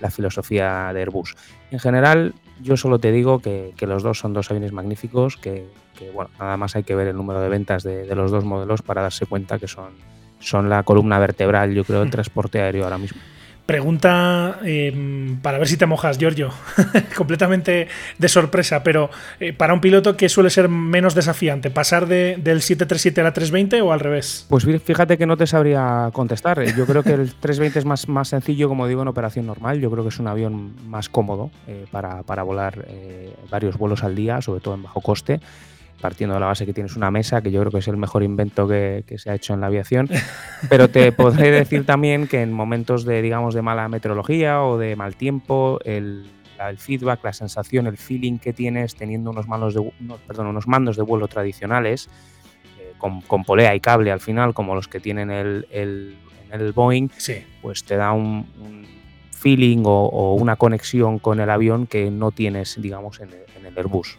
la 0.00 0.10
filosofía 0.10 0.92
de 0.92 1.00
Airbus. 1.00 1.34
En 1.70 1.78
general, 1.78 2.34
yo 2.62 2.76
solo 2.76 2.98
te 2.98 3.12
digo 3.12 3.40
que, 3.40 3.74
los 3.80 4.02
dos 4.02 4.18
son 4.18 4.32
dos 4.32 4.50
aviones 4.50 4.72
magníficos, 4.72 5.36
que, 5.36 5.66
bueno, 6.14 6.30
nada 6.38 6.56
más 6.56 6.76
hay 6.76 6.84
que 6.84 6.94
ver 6.94 7.08
el 7.08 7.16
número 7.16 7.40
de 7.40 7.48
ventas 7.48 7.82
de, 7.82 8.14
los 8.14 8.30
dos 8.30 8.44
modelos 8.44 8.82
para 8.82 9.02
darse 9.02 9.26
cuenta 9.26 9.58
que 9.58 9.68
son, 9.68 9.90
son 10.38 10.68
la 10.68 10.82
columna 10.82 11.18
vertebral, 11.18 11.74
yo 11.74 11.84
creo, 11.84 12.00
del 12.00 12.10
transporte 12.12 12.60
aéreo 12.60 12.84
ahora 12.84 12.98
mismo. 12.98 13.20
Pregunta 13.66 14.60
em, 14.62 15.38
para 15.42 15.58
ver 15.58 15.66
si 15.66 15.76
te 15.76 15.86
mojas, 15.86 16.18
Giorgio. 16.18 16.50
Completamente 17.16 17.88
de 18.16 18.28
sorpresa, 18.28 18.84
pero 18.84 19.10
eh, 19.40 19.52
para 19.52 19.74
un 19.74 19.80
piloto, 19.80 20.16
¿qué 20.16 20.28
suele 20.28 20.50
ser 20.50 20.68
menos 20.68 21.16
desafiante? 21.16 21.70
¿Pasar 21.70 22.06
de, 22.06 22.36
del 22.36 22.62
737 22.62 23.20
a 23.20 23.24
la 23.24 23.32
320 23.32 23.82
o 23.82 23.92
al 23.92 23.98
revés? 23.98 24.46
Pues 24.48 24.64
fíjate 24.84 25.18
que 25.18 25.26
no 25.26 25.36
te 25.36 25.48
sabría 25.48 26.10
contestar. 26.12 26.62
Yo 26.76 26.86
creo 26.86 27.02
que 27.02 27.14
el 27.14 27.34
320 27.34 27.80
es 27.80 27.84
más, 27.84 28.08
más 28.08 28.28
sencillo, 28.28 28.68
como 28.68 28.86
digo, 28.86 29.02
en 29.02 29.08
operación 29.08 29.46
normal. 29.46 29.80
Yo 29.80 29.90
creo 29.90 30.04
que 30.04 30.10
es 30.10 30.18
un 30.20 30.28
avión 30.28 30.76
más 30.88 31.08
cómodo 31.08 31.50
eh, 31.66 31.86
para, 31.90 32.22
para, 32.22 32.44
volar 32.44 32.86
eh, 32.88 33.34
varios 33.50 33.76
vuelos 33.76 34.04
al 34.04 34.14
día, 34.14 34.40
sobre 34.42 34.60
todo 34.60 34.74
en 34.74 34.84
bajo 34.84 35.00
coste 35.00 35.40
partiendo 36.00 36.34
de 36.34 36.40
la 36.40 36.46
base 36.46 36.66
que 36.66 36.72
tienes 36.72 36.96
una 36.96 37.10
mesa, 37.10 37.42
que 37.42 37.50
yo 37.50 37.60
creo 37.60 37.72
que 37.72 37.78
es 37.78 37.88
el 37.88 37.96
mejor 37.96 38.22
invento 38.22 38.68
que, 38.68 39.04
se 39.16 39.30
ha 39.30 39.34
hecho 39.34 39.54
en 39.54 39.60
la 39.60 39.66
aviación. 39.66 40.08
Pero 40.68 40.88
te 40.88 41.12
podré 41.12 41.50
decir 41.50 41.86
también 41.86 42.26
que 42.26 42.42
en 42.42 42.52
momentos 42.52 43.04
de, 43.04 43.22
digamos, 43.22 43.54
de 43.54 43.62
mala 43.62 43.88
meteorología 43.88 44.62
o 44.62 44.78
de 44.78 44.96
mal 44.96 45.16
tiempo, 45.16 45.78
el, 45.84 46.26
feedback, 46.78 47.22
la 47.24 47.32
sensación, 47.32 47.86
el 47.86 47.96
feeling 47.96 48.38
que 48.38 48.52
tienes 48.52 48.94
teniendo 48.94 49.30
unos, 49.30 49.46
manos 49.46 49.74
de, 49.74 49.92
perdón, 50.26 50.46
unos 50.48 50.66
mandos 50.66 50.96
de 50.96 51.02
vuelo 51.02 51.28
tradicionales, 51.28 52.08
eh, 52.78 52.92
con, 52.98 53.44
polea 53.44 53.74
y 53.74 53.80
cable 53.80 54.10
al 54.10 54.20
final, 54.20 54.54
como 54.54 54.74
los 54.74 54.88
que 54.88 55.00
tienen 55.00 55.30
el, 55.30 55.66
el, 55.70 56.16
el 56.50 56.72
Boeing, 56.72 57.08
pues 57.62 57.84
te 57.84 57.96
da 57.96 58.12
un, 58.12 58.46
feeling 59.46 59.84
o, 59.84 60.34
una 60.34 60.56
conexión 60.56 61.20
con 61.20 61.38
el 61.38 61.48
avión 61.50 61.86
que 61.86 62.10
no 62.10 62.32
tienes, 62.32 62.82
digamos, 62.82 63.20
en 63.20 63.28
el, 63.28 63.46
Airbus. 63.76 64.16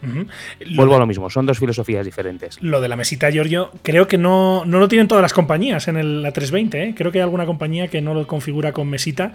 Vuelvo 0.76 0.94
a 0.94 0.98
lo 0.98 1.06
mismo, 1.06 1.28
son 1.30 1.44
dos 1.44 1.58
filosofías 1.58 2.04
diferentes. 2.04 2.62
Lo 2.62 2.80
de 2.80 2.88
la 2.88 2.96
mesita, 2.96 3.30
Giorgio, 3.30 3.70
creo 3.82 4.06
que 4.06 4.16
no, 4.16 4.64
no 4.64 4.78
lo 4.78 4.88
tienen 4.88 5.08
todas 5.08 5.22
las 5.22 5.32
compañías 5.32 5.88
en 5.88 5.96
el, 5.96 6.22
la 6.22 6.32
320. 6.32 6.82
¿eh? 6.82 6.94
Creo 6.96 7.10
que 7.10 7.18
hay 7.18 7.22
alguna 7.22 7.44
compañía 7.44 7.88
que 7.88 8.00
no 8.00 8.14
lo 8.14 8.26
configura 8.26 8.72
con 8.72 8.88
mesita. 8.88 9.32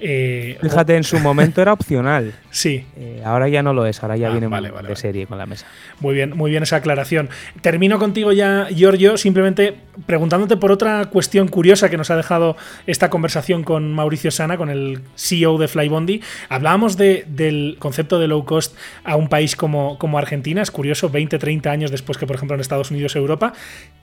Eh, 0.00 0.56
Fíjate, 0.62 0.96
en 0.96 1.04
su 1.04 1.18
momento 1.18 1.62
era 1.62 1.72
opcional. 1.72 2.34
Sí. 2.56 2.86
Eh, 2.96 3.20
ahora 3.22 3.50
ya 3.50 3.62
no 3.62 3.74
lo 3.74 3.84
es, 3.84 4.02
ahora 4.02 4.16
ya 4.16 4.28
ah, 4.28 4.30
viene 4.30 4.48
de 4.48 4.96
serie 4.96 5.26
con 5.26 5.36
la 5.36 5.44
mesa. 5.44 5.66
Muy 6.00 6.14
bien, 6.14 6.34
muy 6.34 6.50
bien 6.50 6.62
esa 6.62 6.76
aclaración. 6.76 7.28
Termino 7.60 7.98
contigo 7.98 8.32
ya, 8.32 8.68
Giorgio, 8.70 9.18
simplemente 9.18 9.76
preguntándote 10.06 10.56
por 10.56 10.72
otra 10.72 11.04
cuestión 11.10 11.48
curiosa 11.48 11.90
que 11.90 11.98
nos 11.98 12.10
ha 12.10 12.16
dejado 12.16 12.56
esta 12.86 13.10
conversación 13.10 13.62
con 13.62 13.92
Mauricio 13.92 14.30
Sana, 14.30 14.56
con 14.56 14.70
el 14.70 15.02
CEO 15.36 15.58
de 15.58 15.68
Flybondi. 15.68 16.20
Hablábamos 16.48 16.96
de, 16.96 17.24
del 17.28 17.76
concepto 17.78 18.18
de 18.18 18.28
low 18.28 18.44
cost 18.44 18.76
a 19.04 19.16
un 19.16 19.28
país 19.28 19.56
como, 19.56 19.96
Argentina, 20.16 20.62
es 20.62 20.70
curioso, 20.70 21.10
20, 21.10 21.38
30 21.38 21.70
años 21.70 21.90
después 21.90 22.18
que, 22.18 22.26
por 22.26 22.36
ejemplo, 22.36 22.54
en 22.54 22.60
Estados 22.60 22.90
Unidos, 22.90 23.16
Europa. 23.16 23.52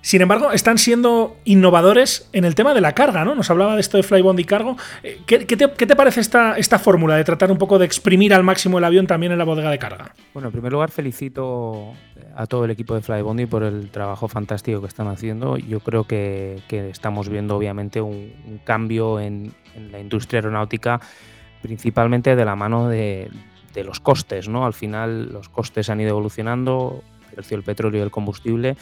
Sin 0.02 0.22
embargo, 0.22 0.52
están 0.52 0.78
siendo 0.78 1.38
innovadores 1.46 2.30
en 2.34 2.46
el 2.46 2.56
tema 2.56 2.74
de 2.74 2.82
la 2.82 2.94
carga, 2.94 3.26
¿no? 3.26 3.36
Nos 3.36 3.50
hablaba 3.50 3.76
de 3.76 3.82
esto 3.82 3.98
de 3.98 4.04
Flybondi 4.04 4.44
Cargo. 4.44 4.78
Eh, 5.02 5.20
¿Qué, 5.26 5.40
te, 5.46 5.96
parece 5.96 6.22
esta, 6.22 6.58
esta 6.58 6.80
fórmula 6.80 7.16
de 7.16 7.24
tratar 7.24 7.52
un 7.52 7.58
poco 7.58 7.80
de 7.80 7.86
exprimir 7.86 8.34
al 8.34 8.44
máximo 8.44 8.78
el 8.78 8.84
avión 8.84 9.08
también 9.08 9.32
en 9.32 9.38
la 9.38 9.46
bodega 9.46 9.72
de 9.72 9.80
carga? 9.80 10.14
Bueno, 10.34 10.50
en 10.50 10.52
primer 10.52 10.72
lugar, 10.72 10.92
felicito 10.92 11.94
a 12.36 12.48
todo 12.48 12.66
el 12.66 12.72
equipo 12.72 12.96
de 12.96 13.02
Flybondi 13.02 13.46
por 13.46 13.64
el 13.64 13.90
trabajo 13.90 14.28
fantástico 14.28 14.82
que 14.82 14.88
están 14.88 15.08
haciendo. 15.08 15.58
Yo 15.58 15.80
creo 15.80 16.06
que, 16.06 16.62
estamos 16.70 17.30
viendo, 17.30 17.56
obviamente, 17.56 18.02
un, 18.02 18.60
cambio 18.64 19.20
en, 19.20 19.54
en 19.76 19.92
la 19.92 20.00
industria 20.00 20.40
aeronáutica, 20.40 21.02
principalmente 21.62 22.36
de 22.36 22.46
la 22.46 22.56
mano 22.56 22.90
de, 22.90 23.30
de 23.74 23.84
los 23.84 24.00
costes, 24.00 24.48
¿no? 24.48 24.66
Al 24.66 24.74
final 24.74 25.32
los 25.32 25.50
costes 25.50 25.90
han 25.90 26.00
ido 26.02 26.12
evolucionando, 26.12 27.04
el 27.30 27.36
precio 27.36 27.58
del 27.58 27.64
petróleo 27.64 28.02
y 28.02 28.04
el 28.04 28.12
combustible, 28.12 28.78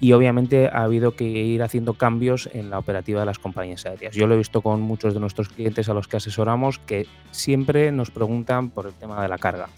y 0.00 0.12
obviamente 0.12 0.68
ha 0.68 0.84
habido 0.84 1.16
que 1.16 1.24
ir 1.24 1.62
haciendo 1.62 1.94
cambios 1.94 2.48
en 2.52 2.70
la 2.70 2.78
operativa 2.78 3.20
de 3.20 3.26
las 3.26 3.38
compañías 3.38 3.84
aéreas. 3.84 4.14
Yo 4.14 4.26
lo 4.26 4.34
he 4.34 4.38
visto 4.38 4.62
con 4.62 4.80
muchos 4.80 5.14
de 5.14 5.20
nuestros 5.20 5.48
clientes 5.48 5.88
a 5.88 5.94
los 5.94 6.06
que 6.06 6.18
asesoramos 6.18 6.78
que 6.78 7.06
siempre 7.32 7.90
nos 7.90 8.10
preguntan 8.10 8.70
por 8.70 8.86
el 8.86 8.92
tema 8.92 9.20
de 9.22 9.28
la 9.28 9.38
carga. 9.38 9.68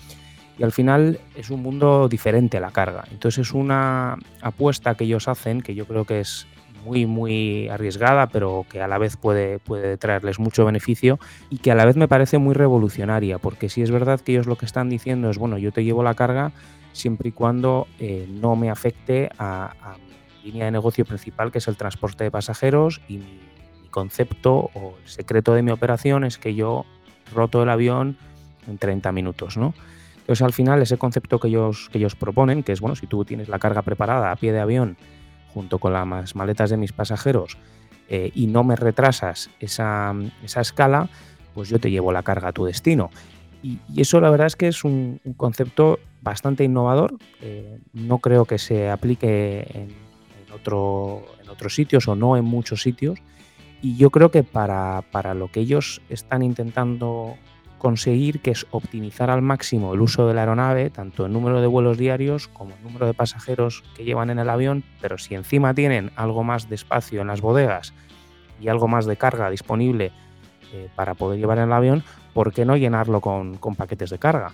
Y 0.61 0.63
al 0.63 0.73
final 0.73 1.19
es 1.35 1.49
un 1.49 1.63
mundo 1.63 2.07
diferente 2.07 2.59
a 2.59 2.61
la 2.61 2.71
carga. 2.71 3.05
Entonces 3.11 3.49
es 3.49 3.55
una 3.55 4.19
apuesta 4.43 4.95
que 4.95 5.05
ellos 5.05 5.27
hacen 5.27 5.63
que 5.63 5.75
yo 5.75 5.87
creo 5.87 6.05
que 6.05 6.21
es 6.21 6.47
muy, 6.85 7.07
muy 7.07 7.71
arriesgada, 7.71 8.27
pero 8.27 8.67
que 8.69 8.83
a 8.83 8.87
la 8.87 8.99
vez 8.99 9.17
puede, 9.17 9.59
puede 9.59 9.97
traerles 9.97 10.39
mucho 10.39 10.67
beneficio 10.67 11.19
y 11.49 11.59
que 11.59 11.71
a 11.71 11.75
la 11.75 11.87
vez 11.87 11.97
me 11.97 12.09
parece 12.09 12.37
muy 12.37 12.55
revolucionaria, 12.55 13.39
porque 13.39 13.71
si 13.71 13.81
es 13.81 13.91
verdad 13.91 14.21
que 14.21 14.33
ellos 14.33 14.47
lo 14.47 14.57
que 14.57 14.67
están 14.67 14.91
diciendo 14.91 15.31
es, 15.31 15.39
bueno, 15.39 15.57
yo 15.57 15.73
te 15.73 15.83
llevo 15.83 16.03
la 16.03 16.13
carga 16.13 16.53
siempre 16.93 17.31
y 17.31 17.33
cuando 17.33 17.87
eh, 17.99 18.29
no 18.29 18.55
me 18.55 18.69
afecte 18.69 19.31
a, 19.39 19.73
mi 20.43 20.51
línea 20.51 20.67
de 20.67 20.73
negocio 20.73 21.07
principal, 21.07 21.51
que 21.51 21.59
es 21.59 21.69
el 21.69 21.79
transporte 21.79 22.25
de 22.25 22.31
pasajeros, 22.31 23.01
y 23.09 23.17
mi, 23.17 23.41
concepto 23.91 24.71
o 24.75 24.95
el 25.03 25.09
secreto 25.09 25.55
de 25.55 25.63
mi 25.63 25.73
operación 25.73 26.23
es 26.23 26.39
que 26.39 26.55
yo 26.55 26.85
roto 27.35 27.63
el 27.63 27.71
avión 27.71 28.19
en 28.69 28.79
30 28.79 29.11
minutos, 29.11 29.57
¿no? 29.57 29.75
Entonces 30.31 30.45
al 30.45 30.53
final 30.53 30.81
ese 30.81 30.97
concepto 30.97 31.41
que 31.41 31.49
ellos, 31.49 31.89
que 31.91 31.99
ellos 31.99 32.15
proponen, 32.15 32.63
que 32.63 32.71
es, 32.71 32.81
bueno, 32.81 32.95
si 32.95 33.09
tú 33.09 33.25
tienes 33.25 33.49
la 33.49 33.59
carga 33.59 33.83
preparada 33.83 34.31
a 34.31 34.37
pie 34.37 34.53
de 34.53 34.61
avión, 34.61 34.97
junto 35.53 35.81
con 35.81 35.93
las 35.93 36.37
maletas 36.37 36.71
de 36.71 36.77
mis 36.77 36.93
pasajeros 36.93 37.59
eh, 38.09 38.31
y 38.33 38.47
no 38.47 38.63
me 38.63 38.77
retrasas 38.77 39.51
esa, 39.59 40.15
escala, 40.45 41.09
pues 41.53 41.69
yo 41.69 41.81
te 41.81 41.91
llevo 41.91 42.13
la 42.13 42.23
carga 42.23 42.51
a 42.51 42.53
tu 42.53 42.65
destino. 42.65 43.11
Y, 43.61 43.81
eso 43.97 44.21
la 44.21 44.31
verdad 44.31 44.47
es 44.47 44.55
que 44.55 44.69
es 44.69 44.85
un, 44.85 45.21
concepto 45.37 45.99
bastante 46.23 46.63
innovador. 46.63 47.17
Eh, 47.41 47.81
no 47.93 48.19
creo 48.19 48.45
que 48.45 48.59
se 48.59 48.89
aplique 48.89 49.67
en, 49.75 49.89
otro, 50.55 51.25
en 51.43 51.49
otros 51.49 51.75
sitios 51.75 52.07
o 52.07 52.15
no 52.15 52.37
en 52.37 52.45
muchos 52.45 52.83
sitios. 52.83 53.19
Y 53.83 53.97
yo 53.97 54.11
creo 54.11 54.31
que 54.31 54.45
para, 54.45 55.03
para 55.11 55.35
lo 55.35 55.49
que 55.49 55.59
ellos 55.59 56.01
están 56.09 56.45
intentando 56.45 57.35
conseguir, 57.81 58.41
que 58.41 58.53
es 58.53 58.67
optimizar 58.71 59.31
al 59.31 59.43
máximo 59.43 59.95
el 59.95 60.01
uso 60.01 60.29
de 60.29 60.35
la 60.35 60.43
aeronave, 60.43 60.91
tanto 60.91 61.27
el 61.27 61.33
número 61.33 61.61
de 61.61 61.67
vuelos 61.67 61.99
diarios 61.99 62.47
como 62.47 62.77
el 62.77 62.83
número 62.85 63.07
de 63.07 63.15
pasajeros 63.15 63.83
que 63.97 64.05
llevan 64.05 64.31
en 64.31 64.39
el 64.39 64.49
avión, 64.49 64.85
pero 65.01 65.19
si 65.19 65.35
encima 65.35 65.75
tienen 65.75 66.13
algo 66.15 66.45
más 66.45 66.69
de 66.69 66.77
espacio 66.77 67.23
en 67.23 67.27
las 67.27 67.41
bodegas 67.41 67.93
y 68.61 68.69
algo 68.69 68.87
más 68.87 69.07
de 69.07 69.17
carga 69.17 69.51
disponible 69.51 70.13
eh, 70.73 70.89
para 70.95 71.15
poder 71.15 71.41
llevar 71.41 71.59
en 71.59 71.65
el 71.65 71.73
avión, 71.73 72.05
¿por 72.35 72.53
qué 72.53 72.65
no 72.65 72.77
llenarlo 72.77 73.21
con, 73.21 73.59
paquetes 73.77 74.11
de 74.11 74.19
carga? 74.19 74.53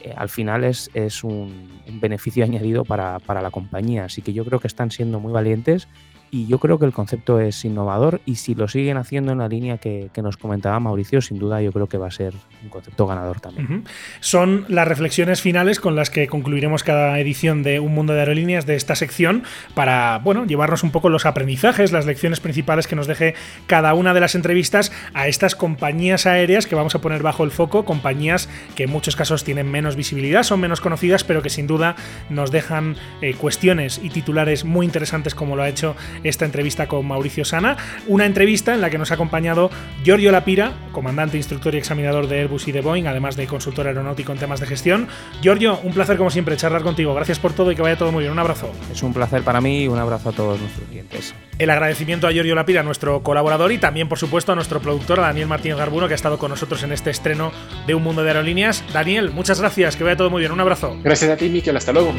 Eh, 0.00 0.14
al 0.16 0.28
final 0.28 0.62
es, 0.62 0.90
es 0.94 1.24
un, 1.24 1.80
beneficio 2.00 2.44
añadido 2.44 2.84
para, 2.84 3.18
para 3.18 3.40
la 3.40 3.50
compañía, 3.50 4.04
así 4.04 4.22
que 4.22 4.32
yo 4.32 4.44
creo 4.44 4.60
que 4.60 4.68
están 4.68 4.92
siendo 4.92 5.18
muy 5.18 5.32
valientes 5.32 5.88
y 6.30 6.46
yo 6.46 6.58
creo 6.58 6.78
que 6.78 6.86
el 6.86 6.92
concepto 6.92 7.40
es 7.40 7.64
innovador 7.64 8.20
y 8.26 8.36
si 8.36 8.54
lo 8.54 8.68
siguen 8.68 8.96
haciendo 8.96 9.32
en 9.32 9.38
la 9.38 9.48
línea 9.48 9.78
que, 9.78 10.10
nos 10.18 10.36
comentaba 10.36 10.80
Mauricio, 10.80 11.20
sin 11.20 11.38
duda 11.38 11.62
yo 11.62 11.70
creo 11.70 11.86
que 11.86 11.96
va 11.96 12.08
a 12.08 12.10
ser 12.10 12.34
un 12.64 12.70
concepto 12.70 13.06
ganador 13.06 13.40
también. 13.40 13.84
Son 14.18 14.64
las 14.68 14.88
reflexiones 14.88 15.40
finales 15.40 15.78
con 15.78 15.94
las 15.94 16.10
que 16.10 16.26
concluiremos 16.26 16.82
cada 16.82 17.18
edición 17.20 17.62
de 17.62 17.78
Un 17.78 17.94
Mundo 17.94 18.14
de 18.14 18.20
Aerolíneas 18.20 18.66
de 18.66 18.74
esta 18.74 18.96
sección 18.96 19.44
para, 19.74 20.18
bueno, 20.18 20.44
llevarnos 20.44 20.82
un 20.82 20.90
poco 20.90 21.08
los 21.08 21.24
aprendizajes, 21.24 21.92
las 21.92 22.04
lecciones 22.04 22.40
principales 22.40 22.88
que 22.88 22.96
nos 22.96 23.06
deje 23.06 23.34
cada 23.68 23.94
una 23.94 24.12
de 24.12 24.20
las 24.20 24.34
entrevistas 24.34 24.90
a 25.14 25.28
estas 25.28 25.54
compañías 25.54 26.26
aéreas 26.26 26.66
que 26.66 26.74
vamos 26.74 26.96
a 26.96 27.00
poner 27.00 27.22
bajo 27.22 27.44
el 27.44 27.52
foco, 27.52 27.84
compañías 27.84 28.48
que 28.74 28.84
en 28.84 28.90
muchos 28.90 29.14
casos 29.14 29.44
tienen 29.44 29.70
menos 29.70 29.94
visibilidad, 29.94 30.42
son 30.42 30.60
menos 30.60 30.80
conocidas, 30.80 31.22
pero 31.22 31.42
que 31.42 31.50
sin 31.50 31.68
duda 31.68 31.94
nos 32.28 32.50
dejan 32.50 32.96
eh, 33.22 33.34
cuestiones 33.34 34.00
y 34.02 34.10
titulares 34.10 34.64
muy 34.64 34.84
interesantes 34.84 35.34
como 35.34 35.54
lo 35.54 35.62
ha 35.62 35.68
hecho 35.68 35.94
esta 36.24 36.44
entrevista 36.44 36.86
con 36.86 37.06
Mauricio 37.06 37.44
Sana, 37.44 37.76
una 38.06 38.26
entrevista 38.26 38.74
en 38.74 38.80
la 38.80 38.90
que 38.90 38.98
nos 38.98 39.10
ha 39.10 39.14
acompañado 39.14 39.70
Giorgio 40.04 40.32
Lapira, 40.32 40.72
comandante, 40.92 41.36
instructor 41.36 41.74
y 41.74 41.78
examinador 41.78 42.26
de 42.26 42.40
Airbus 42.40 42.68
y 42.68 42.72
de 42.72 42.80
Boeing, 42.80 43.06
además 43.06 43.36
de 43.36 43.46
consultor 43.46 43.86
aeronáutico 43.86 44.32
en 44.32 44.38
temas 44.38 44.60
de 44.60 44.66
gestión. 44.66 45.08
Giorgio, 45.40 45.78
un 45.82 45.92
placer 45.92 46.16
como 46.16 46.30
siempre 46.30 46.56
charlar 46.56 46.82
contigo. 46.82 47.14
Gracias 47.14 47.38
por 47.38 47.52
todo 47.52 47.72
y 47.72 47.76
que 47.76 47.82
vaya 47.82 47.96
todo 47.96 48.12
muy 48.12 48.22
bien. 48.22 48.32
Un 48.32 48.38
abrazo. 48.38 48.70
Es 48.92 49.02
un 49.02 49.12
placer 49.12 49.42
para 49.42 49.60
mí 49.60 49.84
y 49.84 49.88
un 49.88 49.98
abrazo 49.98 50.30
a 50.30 50.32
todos 50.32 50.60
nuestros 50.60 50.88
clientes. 50.88 51.34
El 51.58 51.70
agradecimiento 51.70 52.26
a 52.26 52.32
Giorgio 52.32 52.54
Lapira, 52.54 52.82
nuestro 52.82 53.22
colaborador, 53.22 53.72
y 53.72 53.78
también, 53.78 54.08
por 54.08 54.18
supuesto, 54.18 54.52
a 54.52 54.54
nuestro 54.54 54.80
productor, 54.80 55.20
a 55.20 55.22
Daniel 55.22 55.48
Martínez 55.48 55.78
Garbuno, 55.78 56.06
que 56.06 56.14
ha 56.14 56.16
estado 56.16 56.38
con 56.38 56.50
nosotros 56.50 56.82
en 56.82 56.92
este 56.92 57.10
estreno 57.10 57.52
de 57.86 57.94
Un 57.94 58.02
Mundo 58.02 58.22
de 58.22 58.30
Aerolíneas. 58.30 58.84
Daniel, 58.92 59.30
muchas 59.30 59.60
gracias, 59.60 59.96
que 59.96 60.04
vaya 60.04 60.16
todo 60.16 60.30
muy 60.30 60.40
bien. 60.40 60.52
Un 60.52 60.60
abrazo. 60.60 60.96
Gracias 61.02 61.30
a 61.30 61.36
ti, 61.36 61.48
Miquel. 61.48 61.76
Hasta 61.76 61.92
luego. 61.92 62.12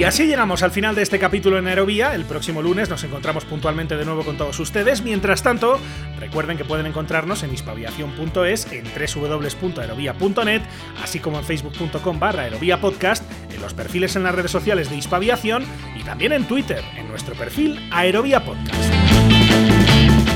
Y 0.00 0.04
así 0.04 0.26
llegamos 0.26 0.62
al 0.62 0.70
final 0.70 0.94
de 0.94 1.02
este 1.02 1.18
capítulo 1.18 1.58
en 1.58 1.66
Aerovía. 1.66 2.14
El 2.14 2.24
próximo 2.24 2.62
lunes 2.62 2.88
nos 2.88 3.04
encontramos 3.04 3.44
puntualmente 3.44 3.98
de 3.98 4.06
nuevo 4.06 4.24
con 4.24 4.38
todos 4.38 4.58
ustedes. 4.58 5.02
Mientras 5.02 5.42
tanto, 5.42 5.78
recuerden 6.18 6.56
que 6.56 6.64
pueden 6.64 6.86
encontrarnos 6.86 7.42
en 7.42 7.52
hispaviación.es, 7.52 8.72
en 8.72 8.84
www.aerovía.net, 8.86 10.62
así 11.02 11.18
como 11.18 11.38
en 11.38 11.44
facebook.com 11.44 12.18
barra 12.18 12.48
podcast, 12.80 13.30
en 13.52 13.60
los 13.60 13.74
perfiles 13.74 14.16
en 14.16 14.22
las 14.22 14.34
redes 14.34 14.50
sociales 14.50 14.88
de 14.88 14.96
Hispaviación 14.96 15.66
y 15.94 16.02
también 16.02 16.32
en 16.32 16.48
Twitter, 16.48 16.82
en 16.96 17.06
nuestro 17.06 17.34
perfil 17.34 17.78
Aerovía 17.92 18.42
Podcast. 18.42 18.99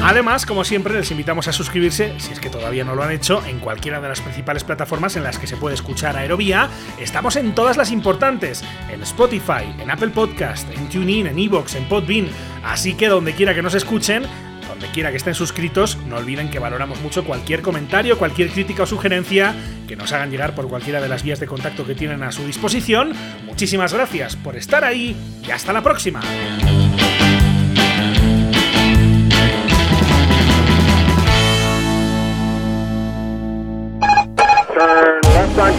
Además, 0.06 0.44
como 0.44 0.64
siempre, 0.64 0.92
les 0.92 1.10
invitamos 1.10 1.48
a 1.48 1.52
suscribirse, 1.52 2.12
si 2.18 2.30
es 2.30 2.38
que 2.38 2.50
todavía 2.50 2.84
no 2.84 2.94
lo 2.94 3.02
han 3.02 3.10
hecho, 3.10 3.42
en 3.46 3.58
cualquiera 3.58 4.02
de 4.02 4.08
las 4.10 4.20
principales 4.20 4.62
plataformas 4.62 5.16
en 5.16 5.22
las 5.22 5.38
que 5.38 5.46
se 5.46 5.56
puede 5.56 5.76
escuchar 5.76 6.14
Aerovía. 6.14 6.68
Estamos 7.00 7.36
en 7.36 7.54
todas 7.54 7.78
las 7.78 7.90
importantes, 7.90 8.62
en 8.92 9.02
Spotify, 9.02 9.64
en 9.78 9.90
Apple 9.90 10.10
Podcast, 10.10 10.70
en 10.76 10.90
TuneIn, 10.90 11.28
en 11.28 11.38
Evox, 11.38 11.76
en 11.76 11.88
Podbean. 11.88 12.28
Así 12.62 12.92
que 12.92 13.08
donde 13.08 13.32
quiera 13.32 13.54
que 13.54 13.62
nos 13.62 13.72
escuchen, 13.72 14.24
donde 14.68 14.88
quiera 14.88 15.10
que 15.10 15.16
estén 15.16 15.34
suscritos, 15.34 15.96
no 16.06 16.16
olviden 16.16 16.50
que 16.50 16.58
valoramos 16.58 17.00
mucho 17.00 17.24
cualquier 17.24 17.62
comentario, 17.62 18.18
cualquier 18.18 18.50
crítica 18.50 18.82
o 18.82 18.86
sugerencia 18.86 19.54
que 19.88 19.96
nos 19.96 20.12
hagan 20.12 20.30
llegar 20.30 20.54
por 20.54 20.68
cualquiera 20.68 21.00
de 21.00 21.08
las 21.08 21.22
vías 21.22 21.40
de 21.40 21.46
contacto 21.46 21.86
que 21.86 21.94
tienen 21.94 22.22
a 22.24 22.30
su 22.30 22.46
disposición. 22.46 23.14
Muchísimas 23.46 23.94
gracias 23.94 24.36
por 24.36 24.54
estar 24.54 24.84
ahí 24.84 25.16
y 25.46 25.50
hasta 25.50 25.72
la 25.72 25.80
próxima. 25.80 26.20